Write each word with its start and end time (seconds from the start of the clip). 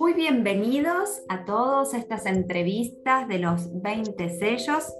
Muy 0.00 0.14
bienvenidos 0.14 1.22
a 1.28 1.44
todas 1.44 1.94
estas 1.94 2.26
entrevistas 2.26 3.28
de 3.28 3.38
los 3.38 3.80
20 3.80 4.28
sellos. 4.30 4.92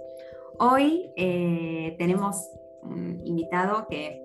Hoy 0.57 1.11
eh, 1.17 1.95
tenemos 1.97 2.49
un 2.83 3.19
invitado 3.25 3.87
que 3.89 4.21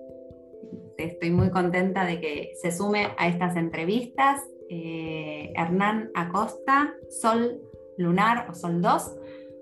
estoy 0.97 1.31
muy 1.31 1.49
contenta 1.49 2.05
de 2.05 2.21
que 2.21 2.53
se 2.61 2.71
sume 2.71 3.09
a 3.17 3.27
estas 3.27 3.57
entrevistas, 3.57 4.41
eh, 4.69 5.51
Hernán 5.57 6.11
Acosta, 6.13 6.93
Sol 7.09 7.59
Lunar 7.97 8.49
o 8.49 8.53
Sol 8.53 8.81
2. 8.81 9.17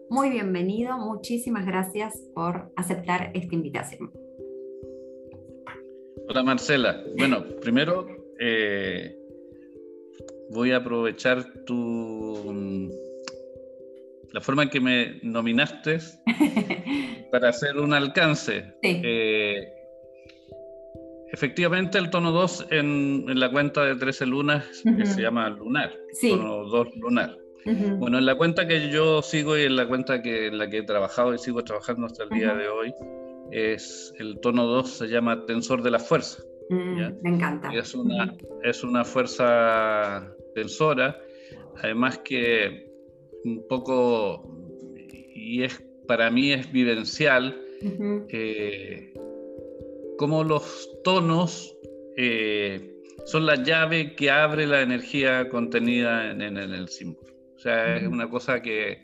Muy 0.09 0.29
bienvenido, 0.29 0.99
muchísimas 0.99 1.65
gracias 1.65 2.13
por 2.35 2.71
aceptar 2.75 3.31
esta 3.33 3.55
invitación. 3.55 4.22
Hola 6.33 6.41
Marcela. 6.41 6.99
Bueno, 7.15 7.45
primero 7.61 8.07
eh, 8.39 9.15
voy 10.49 10.71
a 10.71 10.77
aprovechar 10.77 11.45
tu 11.63 12.91
la 14.31 14.41
forma 14.41 14.63
en 14.63 14.69
que 14.69 14.81
me 14.81 15.19
nominaste 15.21 15.99
para 17.31 17.49
hacer 17.49 17.77
un 17.77 17.93
alcance. 17.93 18.65
Eh, 18.81 19.71
efectivamente, 21.31 21.99
el 21.99 22.09
tono 22.09 22.31
2 22.31 22.67
en, 22.71 23.39
la 23.39 23.51
cuenta 23.51 23.85
de 23.85 23.95
13 23.95 24.25
lunas 24.25 24.65
se 25.03 25.21
llama 25.21 25.47
lunar, 25.51 25.93
tono 26.19 26.63
2 26.63 26.95
lunar. 26.95 27.37
Bueno, 27.99 28.17
en 28.17 28.25
la 28.25 28.33
cuenta 28.33 28.67
que 28.67 28.89
yo 28.89 29.21
sigo 29.21 29.55
y 29.55 29.65
en 29.65 29.75
la 29.75 29.87
cuenta 29.87 30.23
que, 30.23 30.47
en 30.47 30.57
la 30.57 30.67
que 30.67 30.79
he 30.79 30.83
trabajado 30.83 31.35
y 31.35 31.37
sigo 31.37 31.63
trabajando 31.63 32.07
hasta 32.07 32.23
el 32.23 32.29
día 32.31 32.55
de 32.55 32.69
hoy, 32.69 32.91
es 33.53 34.13
el 34.17 34.39
tono 34.39 34.65
2 34.65 34.89
se 34.89 35.07
llama 35.07 35.45
tensor 35.45 35.83
de 35.83 35.91
la 35.91 35.99
fuerza. 35.99 36.43
Mm, 36.69 37.21
me 37.21 37.29
encanta. 37.29 37.71
Es 37.73 37.93
una, 37.93 38.35
es 38.63 38.83
una 38.83 39.05
fuerza 39.05 40.35
tensora, 40.55 41.19
además 41.81 42.19
que 42.19 42.89
un 43.45 43.65
poco, 43.67 44.57
y 45.35 45.63
es 45.63 45.83
para 46.07 46.31
mí 46.31 46.51
es 46.51 46.71
vivencial, 46.71 47.59
eh, 48.29 49.13
como 50.17 50.43
los 50.43 50.89
tonos 51.03 51.75
eh, 52.15 52.95
son 53.25 53.45
la 53.45 53.61
llave 53.61 54.15
que 54.15 54.31
abre 54.31 54.65
la 54.65 54.81
energía 54.81 55.49
contenida 55.49 56.31
en, 56.31 56.41
el 56.41 56.87
símbolo. 56.87 57.33
O 57.55 57.59
sea, 57.59 57.97
es 57.97 58.07
una 58.07 58.29
cosa 58.29 58.61
que, 58.61 58.99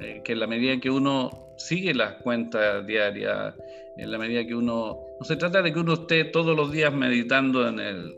eh, 0.00 0.22
que 0.24 0.32
en 0.32 0.40
la 0.40 0.46
medida 0.46 0.78
que 0.80 0.90
uno 0.90 1.51
sigue 1.62 1.94
las 1.94 2.14
cuentas 2.22 2.86
diarias, 2.86 3.54
en 3.96 4.10
la 4.10 4.18
medida 4.18 4.44
que 4.46 4.54
uno... 4.54 4.98
No 5.18 5.24
se 5.24 5.36
trata 5.36 5.62
de 5.62 5.72
que 5.72 5.78
uno 5.78 5.94
esté 5.94 6.24
todos 6.24 6.56
los 6.56 6.72
días 6.72 6.92
meditando 6.92 7.68
en 7.68 7.78
el, 7.78 8.16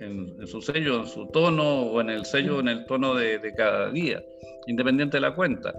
en, 0.00 0.46
su 0.46 0.60
sello, 0.60 1.00
en 1.00 1.06
su 1.06 1.26
tono 1.28 1.82
o 1.82 2.00
en 2.00 2.10
el 2.10 2.24
sello, 2.24 2.60
en 2.60 2.68
el 2.68 2.86
tono 2.86 3.14
de, 3.14 3.40
cada 3.56 3.90
día, 3.90 4.24
independiente 4.66 5.16
de 5.16 5.22
la 5.22 5.34
cuenta 5.34 5.74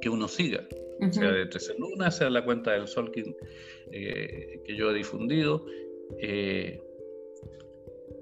que 0.00 0.08
uno 0.08 0.26
siga, 0.26 0.66
sea 1.10 1.30
de 1.30 1.46
13 1.46 1.74
lunas, 1.78 2.16
sea 2.16 2.30
la 2.30 2.44
cuenta 2.44 2.72
del 2.72 2.88
sol 2.88 3.10
que, 3.12 3.36
eh, 3.92 4.62
que 4.64 4.76
yo 4.76 4.90
he 4.90 4.94
difundido. 4.94 5.64
Eh, 6.18 6.80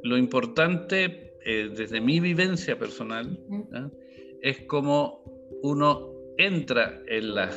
lo 0.03 0.17
importante 0.17 1.35
eh, 1.45 1.71
desde 1.75 2.01
mi 2.01 2.21
vivencia 2.21 2.79
personal 2.79 3.39
es 4.43 4.61
como 4.63 5.23
uno 5.63 6.18
entra 6.39 7.03
en, 7.09 7.35
la, 7.35 7.51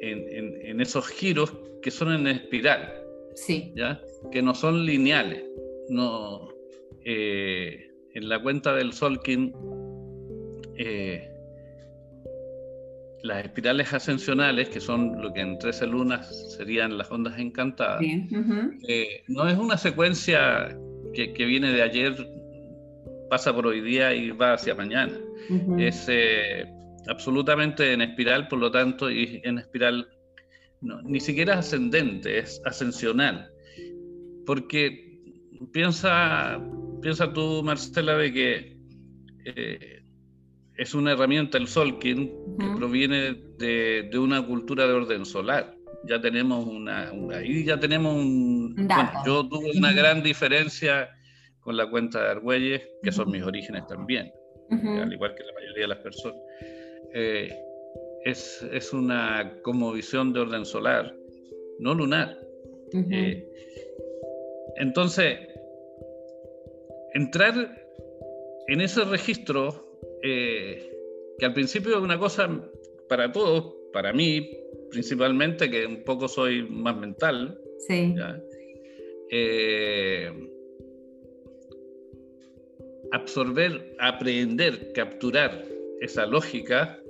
en, 0.00 0.60
en, 0.62 0.80
esos 0.80 1.08
giros 1.08 1.52
que 1.80 1.90
son 1.90 2.12
en 2.12 2.26
espiral, 2.26 2.92
sí. 3.34 3.72
¿ya? 3.74 4.00
que 4.30 4.42
no 4.42 4.54
son 4.54 4.84
lineales 4.84 5.44
no, 5.88 6.48
eh, 7.04 7.90
en 8.14 8.28
la 8.28 8.40
cuenta 8.42 8.74
del 8.74 8.92
Solkin, 8.92 9.52
eh, 10.76 11.30
las 13.22 13.44
espirales 13.44 13.92
ascensionales, 13.92 14.68
que 14.68 14.80
son 14.80 15.20
lo 15.20 15.32
que 15.32 15.40
en 15.40 15.58
13 15.58 15.86
lunas 15.86 16.54
serían 16.56 16.98
las 16.98 17.10
ondas 17.10 17.38
encantadas, 17.38 18.02
eh, 18.02 19.22
no 19.28 19.48
es 19.48 19.56
una 19.56 19.78
secuencia 19.78 20.76
que, 21.14 21.44
viene 21.44 21.72
de 21.72 21.82
ayer, 21.82 22.14
pasa 23.30 23.54
por 23.54 23.66
hoy 23.66 23.80
día 23.80 24.14
y 24.14 24.30
va 24.30 24.54
hacia 24.54 24.74
mañana. 24.74 25.18
Es 25.78 26.08
absolutamente 27.08 27.92
en 27.92 28.02
espiral, 28.02 28.48
por 28.48 28.58
lo 28.58 28.70
tanto, 28.70 29.10
y 29.10 29.40
en 29.44 29.58
espiral 29.58 30.08
ni 31.04 31.20
siquiera 31.20 31.58
ascendente, 31.58 32.38
es 32.38 32.60
ascensional. 32.64 33.50
Porque 34.46 35.20
piensa, 35.72 36.60
piensa 37.00 37.32
tú, 37.32 37.62
Marcela, 37.64 38.16
de 38.16 38.32
que 38.32 38.76
eh, 39.46 40.02
es 40.76 40.94
una 40.94 41.12
herramienta 41.12 41.58
el 41.58 41.68
Solkin 41.68 42.32
que 42.58 42.66
proviene 42.76 43.34
de, 43.58 44.10
una 44.18 44.44
cultura 44.44 44.86
de 44.86 44.92
orden 44.92 45.24
solar. 45.24 45.74
Ya 46.06 46.20
tenemos 46.20 46.66
una, 46.66 47.10
ahí 47.34 47.64
ya 47.64 47.80
tenemos 47.80 48.14
un... 48.14 48.74
Bueno, 48.76 49.10
yo 49.24 49.48
tuve 49.48 49.70
una 49.78 49.92
gran 49.92 50.22
diferencia 50.22 51.08
con 51.60 51.78
la 51.78 51.88
cuenta 51.88 52.22
de 52.22 52.30
Argüelles, 52.30 52.82
que 53.02 53.10
son 53.10 53.30
mis 53.30 53.42
orígenes 53.42 53.86
también, 53.86 54.30
al 54.70 55.10
igual 55.10 55.34
que 55.34 55.44
la 55.44 55.52
mayoría 55.54 55.82
de 55.82 55.88
las 55.88 55.98
personas. 55.98 56.36
Eh, 57.14 57.48
es, 58.24 58.66
es, 58.72 58.92
una 58.92 59.58
como 59.62 59.92
visión 59.92 60.32
de 60.32 60.40
orden 60.40 60.64
solar, 60.64 61.14
no 61.78 61.94
lunar. 61.94 62.38
Eh, 62.92 63.48
entonces, 64.76 65.38
entrar 67.14 67.54
en 68.68 68.80
ese 68.80 69.04
registro, 69.04 69.98
eh, 70.22 70.90
que 71.38 71.46
al 71.46 71.54
principio 71.54 71.96
es 71.96 72.02
una 72.02 72.18
cosa 72.18 72.48
para 73.08 73.30
todos, 73.30 73.74
para 73.92 74.12
mí 74.12 74.50
principalmente, 74.90 75.70
que 75.70 75.86
un 75.86 76.04
poco 76.04 76.28
soy 76.28 76.62
más 76.62 76.96
mental, 76.96 77.58
sí. 77.86 78.14
Eh, 79.30 80.30
absorber, 83.10 83.96
aprender, 83.98 84.92
capturar 84.92 85.64
esa 86.00 86.26
lógica, 86.26 87.00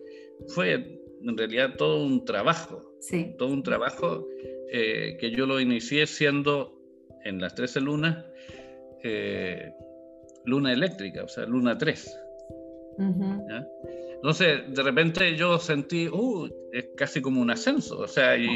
fue 0.49 1.01
en 1.23 1.39
realidad 1.39 1.77
todo 1.77 2.05
un 2.05 2.25
trabajo, 2.25 2.97
sí. 3.01 3.35
todo 3.39 3.49
un 3.49 3.63
trabajo 3.63 4.27
eh, 4.71 5.17
que 5.19 5.31
yo 5.31 5.47
lo 5.47 5.61
inicié 5.61 6.07
siendo 6.07 6.79
en 7.25 7.41
las 7.41 7.55
13 7.55 7.81
lunas 7.81 8.25
luna 10.47 10.73
eléctrica, 10.73 11.25
o 11.25 11.29
sea, 11.29 11.45
luna 11.45 11.77
3. 11.77 12.21
Entonces, 14.25 14.63
de 14.75 14.83
repente 14.83 15.37
yo 15.37 15.59
sentí, 15.59 16.09
uh, 16.09 16.49
es 16.73 16.87
casi 16.97 17.21
como 17.21 17.43
un 17.43 17.51
ascenso, 17.51 17.99
o 17.99 18.09
sea, 18.09 18.39
y, 18.39 18.49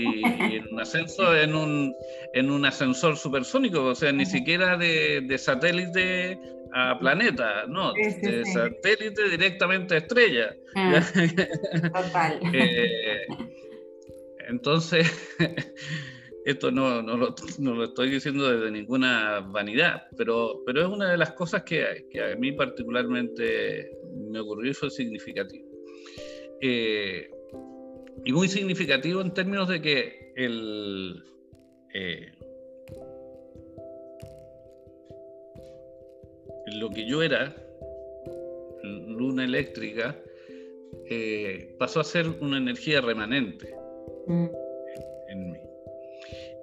un 0.73 0.81
ascenso 0.81 1.37
en 1.37 1.55
un, 1.55 1.95
en 2.33 2.51
un 2.51 2.65
ascensor 2.65 3.19
supersónico, 3.19 3.85
o 3.85 3.95
sea, 3.95 4.11
ni 4.11 4.25
siquiera 4.25 4.79
de, 4.79 5.21
de, 5.21 5.37
satélite 5.37 6.41
a 6.73 6.99
planeta, 6.99 7.67
no, 7.69 7.93
de 7.93 8.47
satélite 8.47 9.29
directamente 9.29 9.97
a 9.97 9.99
estrella. 9.99 10.57
Ah, 10.75 11.03
total. 12.03 12.41
Eh, 12.55 13.27
entonces, 14.49 15.07
esto 16.47 16.71
no, 16.71 17.03
no, 17.03 17.19
lo, 17.19 17.35
no, 17.59 17.75
lo, 17.75 17.85
estoy 17.85 18.09
diciendo 18.09 18.51
desde 18.51 18.71
ninguna 18.71 19.41
vanidad, 19.41 20.05
pero, 20.17 20.63
pero 20.65 20.81
es 20.81 20.89
una 20.89 21.11
de 21.11 21.19
las 21.19 21.33
cosas 21.33 21.63
que, 21.65 22.07
que 22.11 22.23
a 22.23 22.37
mí 22.37 22.53
particularmente 22.53 23.99
me 24.19 24.41
ocurrió 24.41 24.71
y 24.71 24.75
fue 24.75 24.91
significativo. 24.91 25.69
Eh, 26.61 27.31
y 28.25 28.33
muy 28.33 28.49
significativo 28.49 29.21
en 29.21 29.33
términos 29.33 29.69
de 29.69 29.81
que 29.81 30.33
el, 30.37 31.23
eh, 31.95 32.33
lo 36.79 36.91
que 36.91 37.07
yo 37.07 37.23
era, 37.23 37.55
luna 38.83 39.45
eléctrica, 39.45 40.21
eh, 41.11 41.75
pasó 41.79 42.01
a 42.01 42.05
ser 42.05 42.29
una 42.41 42.59
energía 42.59 43.01
remanente. 43.01 43.75
Mm. 44.27 44.47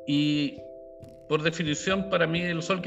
Y 0.08 0.58
por 1.28 1.42
definición, 1.42 2.10
para 2.10 2.28
mí 2.28 2.42
el 2.42 2.62
sol, 2.62 2.81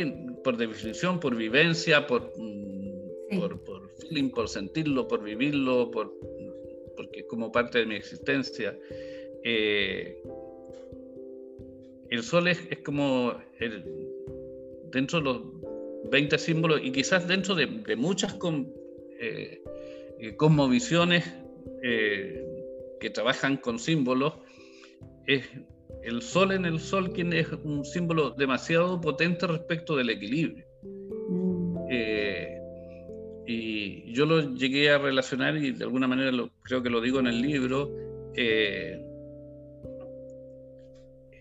por 0.44 0.56
definición, 0.56 1.18
por 1.18 1.34
vivencia, 1.34 2.06
por, 2.06 2.32
mm, 2.36 3.38
por, 3.38 3.64
por, 3.64 3.77
feeling, 4.00 4.30
por 4.30 4.48
sentirlo, 4.48 5.06
por 5.08 5.22
vivirlo, 5.22 5.90
por, 5.90 6.12
porque 6.96 7.20
es 7.20 7.26
como 7.26 7.52
parte 7.52 7.78
de 7.78 7.86
mi 7.86 7.94
existencia, 7.94 8.76
eh, 9.44 10.22
el 12.10 12.22
sol 12.22 12.48
es, 12.48 12.58
es 12.70 12.78
como 12.78 13.34
el, 13.58 13.84
dentro 14.90 15.18
de 15.18 15.24
los 15.24 15.42
20 16.10 16.38
símbolos 16.38 16.80
y 16.82 16.90
quizás 16.90 17.28
dentro 17.28 17.54
de, 17.54 17.66
de 17.66 17.96
muchas 17.96 18.34
con, 18.34 18.72
eh, 19.20 19.62
eh 20.18 20.36
cosmovisiones 20.36 21.24
eh, 21.82 22.44
que 23.00 23.10
trabajan 23.10 23.56
con 23.58 23.78
símbolos, 23.78 24.34
es 25.26 25.44
el 26.02 26.22
sol 26.22 26.52
en 26.52 26.64
el 26.64 26.80
sol 26.80 27.12
tiene 27.12 27.40
es 27.40 27.48
un 27.64 27.84
símbolo 27.84 28.30
demasiado 28.30 29.00
potente 29.00 29.46
respecto 29.46 29.96
del 29.96 30.10
equilibrio. 30.10 30.64
Mm. 31.28 31.76
Eh, 31.90 32.57
y 33.50 34.12
yo 34.12 34.26
lo 34.26 34.54
llegué 34.54 34.90
a 34.90 34.98
relacionar 34.98 35.56
y 35.56 35.72
de 35.72 35.84
alguna 35.84 36.06
manera 36.06 36.30
lo, 36.30 36.50
creo 36.62 36.82
que 36.82 36.90
lo 36.90 37.00
digo 37.00 37.18
en 37.18 37.28
el 37.28 37.40
libro, 37.40 37.90
eh, 38.34 39.02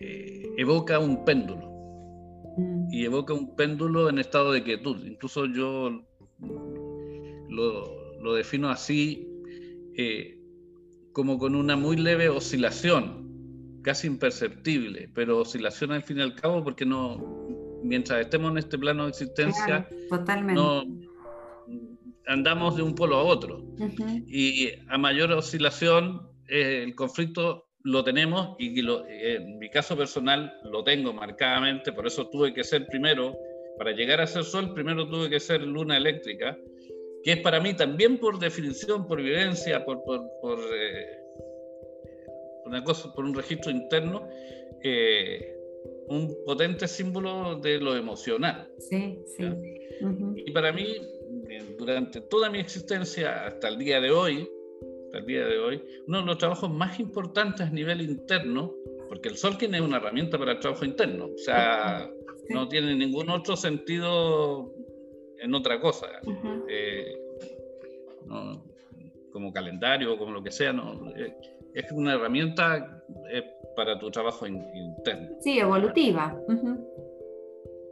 eh, 0.00 0.48
evoca 0.56 0.98
un 0.98 1.22
péndulo. 1.26 1.68
Mm. 2.56 2.88
Y 2.94 3.04
evoca 3.04 3.34
un 3.34 3.54
péndulo 3.54 4.08
en 4.08 4.18
estado 4.18 4.52
de 4.52 4.62
quietud. 4.62 5.04
Incluso 5.04 5.44
yo 5.44 6.02
lo, 7.50 8.20
lo 8.22 8.34
defino 8.34 8.70
así, 8.70 9.28
como 11.12 11.38
con 11.38 11.54
una 11.54 11.76
muy 11.76 11.98
leve 11.98 12.30
oscilación, 12.30 13.80
casi 13.82 14.06
imperceptible, 14.06 15.10
pero 15.14 15.40
oscilación 15.40 15.92
al 15.92 16.02
fin 16.04 16.18
y 16.18 16.22
al 16.22 16.34
cabo 16.34 16.64
porque 16.64 16.86
no, 16.86 17.78
mientras 17.82 18.22
estemos 18.22 18.52
en 18.52 18.58
este 18.58 18.78
plano 18.78 19.02
de 19.04 19.10
existencia, 19.10 19.86
no 20.54 20.84
andamos 22.28 22.76
de 22.76 22.82
un 22.82 22.94
polo 22.94 23.16
a 23.16 23.24
otro. 23.24 23.64
Y 24.26 24.70
a 24.88 24.98
mayor 24.98 25.32
oscilación, 25.32 26.28
eh, 26.48 26.82
el 26.84 26.94
conflicto 26.94 27.66
lo 27.82 28.04
tenemos 28.04 28.56
y 28.58 28.78
en 28.80 29.58
mi 29.58 29.70
caso 29.70 29.96
personal 29.96 30.52
lo 30.64 30.84
tengo 30.84 31.12
marcadamente, 31.12 31.92
por 31.92 32.06
eso 32.06 32.28
tuve 32.28 32.52
que 32.52 32.64
ser 32.64 32.86
primero, 32.86 33.36
para 33.78 33.92
llegar 33.92 34.20
a 34.20 34.26
ser 34.26 34.44
sol, 34.44 34.74
primero 34.74 35.08
tuve 35.08 35.30
que 35.30 35.40
ser 35.40 35.62
luna 35.62 35.96
eléctrica 35.96 36.56
que 37.22 37.32
es 37.32 37.40
para 37.40 37.60
mí 37.60 37.74
también 37.74 38.18
por 38.18 38.38
definición, 38.38 39.06
por 39.06 39.20
vivencia, 39.20 39.84
por, 39.84 40.02
por, 40.04 40.58
eh, 40.74 41.18
una 42.64 42.82
cosa, 42.84 43.12
por 43.12 43.24
un 43.24 43.34
registro 43.34 43.70
interno, 43.70 44.28
eh, 44.82 45.54
un 46.08 46.34
potente 46.44 46.86
símbolo 46.86 47.56
de 47.56 47.78
lo 47.80 47.96
emocional. 47.96 48.70
Sí, 48.78 49.18
sí. 49.36 49.44
Y 50.36 50.50
para 50.52 50.72
mí, 50.72 50.96
durante 51.78 52.20
toda 52.20 52.50
mi 52.50 52.58
existencia, 52.58 53.46
hasta 53.46 53.68
el 53.68 53.78
día 53.78 54.00
de 54.00 54.10
hoy, 54.10 54.48
hasta 55.06 55.18
el 55.18 55.26
día 55.26 55.46
de 55.46 55.58
hoy, 55.58 55.82
uno 56.06 56.20
de 56.20 56.26
los 56.26 56.38
trabajos 56.38 56.70
más 56.70 56.98
importantes 57.00 57.66
a 57.66 57.70
nivel 57.70 58.02
interno, 58.02 58.74
porque 59.08 59.28
el 59.28 59.36
sol 59.36 59.56
tiene 59.56 59.80
una 59.80 59.96
herramienta 59.96 60.38
para 60.38 60.52
el 60.52 60.60
trabajo 60.60 60.84
interno, 60.84 61.26
o 61.26 61.38
sea, 61.38 62.10
no 62.50 62.68
tiene 62.68 62.94
ningún 62.94 63.30
otro 63.30 63.56
sentido 63.56 64.72
en 65.40 65.54
otra 65.54 65.80
cosa. 65.80 66.06
Eh, 66.68 67.16
como 69.32 69.52
calendario 69.52 70.14
o 70.14 70.18
como 70.18 70.32
lo 70.32 70.42
que 70.42 70.50
sea, 70.50 70.72
no, 70.72 71.12
eh, 71.16 71.34
es 71.74 71.92
una 71.92 72.14
herramienta 72.14 73.02
eh, 73.30 73.44
para 73.76 73.98
tu 73.98 74.10
trabajo 74.10 74.46
interno. 74.46 75.36
Sí, 75.40 75.58
evolutiva. 75.58 76.36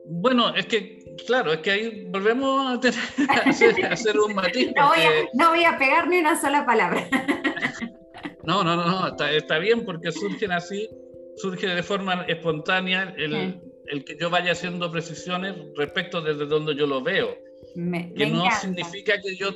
Bueno, 0.06 0.54
es 0.54 0.66
que, 0.66 0.95
claro, 1.26 1.52
es 1.52 1.60
que 1.60 1.70
ahí 1.70 2.06
volvemos 2.08 2.66
a, 2.66 2.80
hacer, 3.90 4.18
un 4.18 4.34
matiz. 4.34 4.72
No 4.74 5.50
voy, 5.50 5.64
a, 5.64 5.78
pegar 5.78 6.08
ni 6.08 6.18
una 6.18 6.40
sola 6.40 6.66
palabra. 6.66 7.08
no, 8.44 8.64
no, 8.64 8.76
no, 8.76 9.08
está, 9.08 9.30
está, 9.32 9.58
bien 9.58 9.84
porque 9.84 10.12
surgen 10.12 10.52
así, 10.52 10.88
surge 11.36 11.66
de 11.66 11.82
forma 11.82 12.24
espontánea 12.28 13.14
el, 13.16 13.60
el 13.86 14.04
que 14.04 14.16
yo 14.18 14.30
vaya 14.30 14.52
haciendo 14.52 14.90
precisiones 14.90 15.54
respecto 15.76 16.20
desde 16.20 16.46
donde 16.46 16.74
yo 16.74 16.86
lo 16.86 17.02
veo. 17.02 17.36
que 17.74 18.26
no 18.26 18.50
significa 18.50 19.20
que 19.20 19.36
yo 19.36 19.50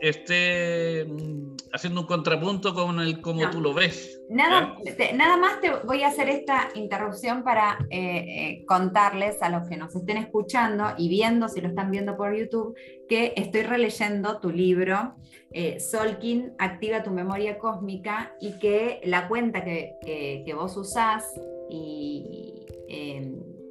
esté 0.00 1.04
mm, 1.04 1.56
haciendo 1.72 2.02
un 2.02 2.06
contrapunto 2.06 2.74
con 2.74 3.00
el 3.00 3.20
como 3.20 3.48
tú 3.50 3.60
lo 3.60 3.74
ves. 3.74 4.20
Nada, 4.30 4.76
nada 5.14 5.36
más 5.36 5.60
te 5.60 5.70
voy 5.84 6.02
a 6.02 6.08
hacer 6.08 6.28
esta 6.28 6.68
interrupción 6.74 7.42
para 7.42 7.78
eh, 7.90 7.98
eh, 7.98 8.64
contarles 8.66 9.42
a 9.42 9.48
los 9.50 9.68
que 9.68 9.76
nos 9.76 9.94
estén 9.94 10.16
escuchando 10.16 10.94
y 10.96 11.08
viendo, 11.08 11.48
si 11.48 11.60
lo 11.60 11.68
están 11.68 11.90
viendo 11.90 12.16
por 12.16 12.34
YouTube, 12.34 12.74
que 13.08 13.34
estoy 13.36 13.62
releyendo 13.62 14.40
tu 14.40 14.50
libro, 14.50 15.14
eh, 15.52 15.78
Solkin, 15.78 16.54
Activa 16.58 17.02
tu 17.02 17.10
memoria 17.10 17.58
cósmica, 17.58 18.34
y 18.40 18.58
que 18.58 19.00
la 19.04 19.28
cuenta 19.28 19.64
que, 19.64 19.94
que 20.04 20.54
vos 20.54 20.76
usás 20.76 21.24
y 21.70 22.64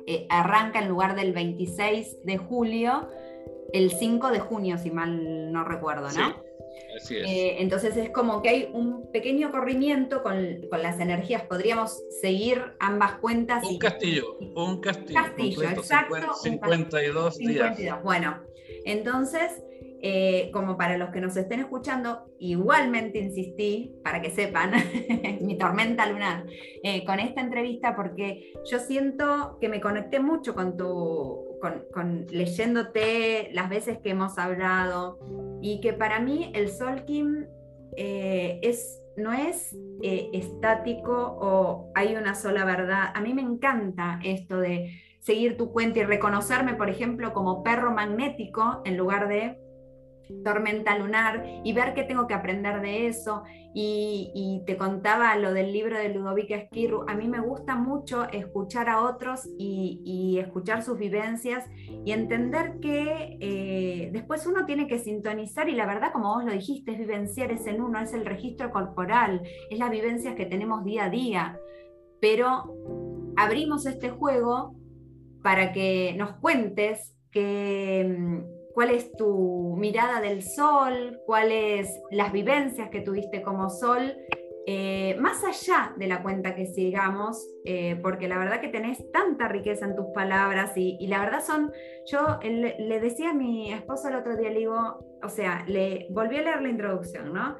eh, 0.05 0.27
arranca 0.29 0.79
en 0.79 0.89
lugar 0.89 1.15
del 1.15 1.31
26 1.31 2.25
de 2.25 2.37
julio, 2.37 3.07
el 3.73 3.91
5 3.91 4.31
de 4.31 4.39
junio, 4.39 4.77
si 4.77 4.91
mal 4.91 5.51
no 5.51 5.63
recuerdo, 5.65 6.09
¿no? 6.11 6.43
así 6.95 7.17
es. 7.17 7.25
Eh, 7.25 7.55
entonces 7.59 7.97
es 7.97 8.11
como 8.11 8.41
que 8.41 8.49
hay 8.49 8.69
un 8.71 9.11
pequeño 9.11 9.51
corrimiento 9.51 10.23
con, 10.23 10.61
las 10.71 10.99
energías. 10.99 11.43
Podríamos 11.43 12.01
seguir 12.21 12.61
ambas 12.79 13.15
cuentas. 13.15 13.63
Un 13.65 13.79
castillo, 13.79 14.37
un 14.55 14.79
castillo. 14.79 15.13
Castillo, 15.13 15.63
exacto. 15.63 16.33
52 16.41 17.37
días. 17.37 18.03
Bueno, 18.03 18.43
entonces 18.85 19.63
eh, 20.05 20.49
como 20.51 20.75
para 20.75 20.97
los 20.97 21.11
que 21.11 21.21
nos 21.21 21.37
estén 21.37 21.61
escuchando, 21.61 22.25
igualmente 22.37 23.19
insistí, 23.19 23.95
para 24.03 24.21
que 24.21 24.31
sepan, 24.31 24.73
mi 25.41 25.57
tormenta 25.57 26.05
lunar, 26.07 26.45
eh, 26.83 27.05
con 27.05 27.21
esta 27.21 27.39
entrevista, 27.39 27.95
porque 27.95 28.51
yo 28.69 28.79
siento 28.79 29.57
que 29.61 29.69
me 29.69 29.79
conecté 29.79 30.19
mucho 30.19 30.55
con 30.55 30.75
tu, 30.75 31.57
con, 31.93 32.27
leyéndote 32.29 33.49
las 33.53 33.69
veces 33.69 33.99
que 33.99 34.09
hemos 34.09 34.37
hablado, 34.37 35.19
y 35.61 35.79
que 35.79 35.93
para 35.93 36.19
mí 36.19 36.51
el 36.53 36.67
Sol 36.67 37.05
Kim 37.05 37.45
eh, 37.95 38.59
es, 38.61 39.01
no 39.15 39.31
es 39.31 39.73
estático 40.01 41.37
o 41.39 41.93
hay 41.95 42.17
una 42.17 42.35
sola 42.35 42.65
verdad. 42.65 43.05
A 43.13 43.21
mí 43.21 43.33
me 43.33 43.41
encanta 43.41 44.19
esto 44.21 44.59
de 44.59 44.99
seguir 45.21 45.55
tu 45.55 45.71
cuenta 45.71 45.99
y 45.99 46.03
reconocerme, 46.03 46.73
por 46.73 46.89
ejemplo, 46.89 47.31
como 47.31 47.63
perro 47.63 47.91
magnético 47.91 48.81
en 48.83 48.97
lugar 48.97 49.29
de 49.29 49.62
tormenta 50.43 50.97
lunar 50.97 51.45
y 51.63 51.73
ver 51.73 51.93
qué 51.93 52.03
tengo 52.03 52.27
que 52.27 52.33
aprender 52.33 52.81
de 52.81 53.07
eso. 53.07 53.43
Y, 53.75 54.61
te 54.67 54.77
contaba 54.77 55.35
lo 55.35 55.51
del 55.51 55.73
libro 55.73 55.97
de 55.97 56.09
Ludovica 56.09 56.55
Esquirru. 56.55 57.05
A 57.07 57.15
mí 57.15 57.27
me 57.27 57.39
gusta 57.39 57.75
mucho 57.75 58.29
escuchar 58.31 58.87
a 58.87 59.01
otros 59.01 59.49
y, 59.57 60.37
escuchar 60.39 60.83
sus 60.83 60.97
vivencias 60.97 61.65
y 62.05 62.11
entender 62.11 62.79
que 62.79 63.37
eh, 63.39 64.09
después 64.11 64.45
uno 64.45 64.65
tiene 64.65 64.87
que 64.87 64.99
sintonizar 64.99 65.69
y 65.69 65.75
la 65.75 65.85
verdad, 65.85 66.11
como 66.11 66.35
vos 66.35 66.45
lo 66.45 66.51
dijiste, 66.51 66.91
es 66.91 66.99
vivenciar, 66.99 67.51
es 67.51 67.65
en 67.67 67.81
uno, 67.81 67.99
es 67.99 68.13
el 68.13 68.25
registro 68.25 68.71
corporal, 68.71 69.41
es 69.69 69.79
las 69.79 69.89
vivencias 69.89 70.35
que 70.35 70.45
tenemos 70.45 70.83
día 70.83 71.05
a 71.05 71.09
día. 71.09 71.59
Pero 72.19 72.75
abrimos 73.35 73.85
este 73.85 74.09
juego 74.09 74.75
para 75.41 75.73
que 75.73 76.15
nos 76.17 76.33
cuentes 76.37 77.15
que 77.31 78.15
mm, 78.17 78.62
cuál 78.73 78.89
es 78.89 79.11
tu 79.13 79.75
mirada 79.77 80.21
del 80.21 80.41
sol, 80.41 81.21
cuáles 81.25 82.01
las 82.11 82.31
vivencias 82.31 82.89
que 82.89 83.01
tuviste 83.01 83.41
como 83.41 83.69
sol, 83.69 84.15
eh, 84.65 85.17
más 85.19 85.43
allá 85.43 85.93
de 85.97 86.07
la 86.07 86.23
cuenta 86.23 86.55
que 86.55 86.65
sigamos, 86.65 87.49
eh, 87.65 87.99
porque 88.01 88.29
la 88.29 88.37
verdad 88.37 88.61
que 88.61 88.69
tenés 88.69 89.11
tanta 89.11 89.49
riqueza 89.49 89.85
en 89.85 89.95
tus 89.95 90.05
palabras 90.13 90.71
y, 90.77 91.05
la 91.07 91.19
verdad 91.19 91.43
son, 91.43 91.73
yo 92.05 92.39
le, 92.41 92.99
decía 93.01 93.31
a 93.31 93.33
mi 93.33 93.73
esposo 93.73 94.07
el 94.07 94.15
otro 94.15 94.37
día, 94.37 94.49
le 94.49 94.59
digo, 94.59 95.05
o 95.21 95.29
sea, 95.29 95.65
le 95.67 96.07
volví 96.11 96.37
a 96.37 96.43
leer 96.43 96.61
la 96.61 96.69
introducción, 96.69 97.33
¿no? 97.33 97.57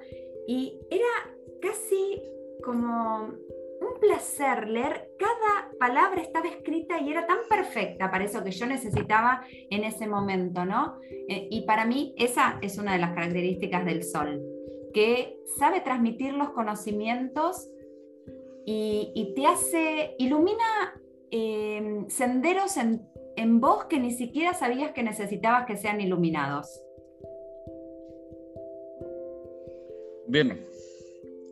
Y 0.47 0.79
era 0.89 1.35
casi 1.61 2.21
como 2.63 3.33
un 3.83 3.99
placer 3.99 4.67
leer 4.67 5.11
cada 5.17 5.71
palabra 5.79 6.21
estaba 6.21 6.47
escrita 6.47 6.99
y 7.01 7.11
era 7.11 7.25
tan 7.27 7.39
perfecta 7.49 8.09
para 8.09 8.23
eso 8.23 8.43
que 8.43 8.51
yo 8.51 8.65
necesitaba 8.65 9.45
en 9.69 9.83
ese 9.83 10.07
momento, 10.07 10.65
¿no? 10.65 10.99
Eh, 11.27 11.47
y 11.51 11.65
para 11.65 11.85
mí 11.85 12.13
esa 12.17 12.59
es 12.61 12.77
una 12.77 12.93
de 12.93 12.99
las 12.99 13.13
características 13.13 13.85
del 13.85 14.03
sol, 14.03 14.41
que 14.93 15.37
sabe 15.57 15.81
transmitir 15.81 16.33
los 16.33 16.49
conocimientos 16.49 17.69
y, 18.65 19.33
te 19.35 19.45
hace, 19.45 20.15
ilumina 20.17 21.01
em, 21.31 22.07
senderos 22.07 22.77
en, 22.77 23.01
en 23.35 23.59
vos 23.59 23.85
que 23.85 23.99
ni 23.99 24.11
siquiera 24.11 24.53
sabías 24.53 24.91
que 24.91 25.03
necesitabas 25.03 25.65
que 25.65 25.75
sean 25.75 25.99
iluminados. 25.99 26.81
Bien. 30.27 30.65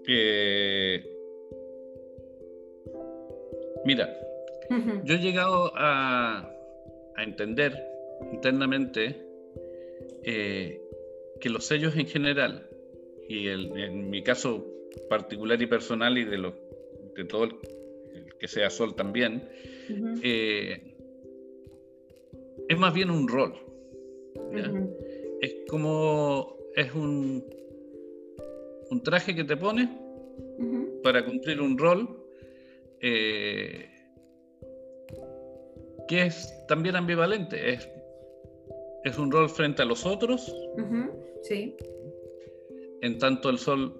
Eh, 0.07 1.10
Mira, 3.85 4.09
yo 5.03 5.15
he 5.15 5.19
llegado 5.19 5.71
a, 5.75 6.47
entender 7.17 7.77
internamente 8.31 9.15
eh, 10.23 10.81
que 11.39 11.49
los 11.49 11.65
sellos 11.65 11.95
en 11.95 12.07
general, 12.07 12.67
y 13.27 13.47
en 13.47 14.09
mi 14.09 14.23
caso 14.23 14.65
particular 15.09 15.61
y 15.61 15.67
personal 15.67 16.17
y 16.17 16.25
de, 16.25 16.37
lo, 16.37 16.53
de 17.15 17.25
todo 17.25 17.45
el, 17.45 17.55
que 18.39 18.47
sea 18.47 18.69
Sol 18.69 18.95
también, 18.95 19.47
eh, 20.23 20.95
es 22.67 22.77
más 22.77 22.93
bien 22.93 23.09
un 23.11 23.27
rol. 23.27 23.53
Es 25.41 25.55
como, 25.69 26.57
es 26.75 26.93
un, 26.93 27.43
un 28.89 29.03
traje 29.03 29.35
que 29.35 29.43
te 29.43 29.57
pones 29.57 29.89
para 31.03 31.25
cumplir 31.25 31.61
un 31.61 31.77
rol 31.77 32.20
eh, 33.01 33.89
que 36.07 36.25
es 36.25 36.65
también 36.67 36.95
ambivalente. 36.95 37.73
Es, 37.73 37.89
es 39.03 39.17
un 39.17 39.31
rol 39.31 39.49
frente 39.49 39.81
a 39.81 39.85
los 39.85 40.05
otros. 40.05 40.53
Sí. 41.43 41.75
En 43.01 43.17
tanto 43.17 43.49
el 43.49 43.57
sol 43.57 43.99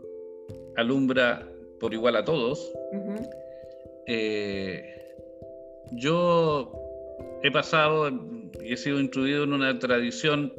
alumbra 0.78 1.48
por 1.80 1.94
igual 1.94 2.16
a 2.16 2.24
todos. 2.24 2.72
Eh, 4.08 4.84
yo 5.94 6.72
he 7.44 7.52
pasado 7.52 8.10
y 8.64 8.74
he 8.74 8.78
sido 8.78 9.00
instruido 9.00 9.44
en 9.44 9.54
una 9.54 9.78
tradición 9.80 10.54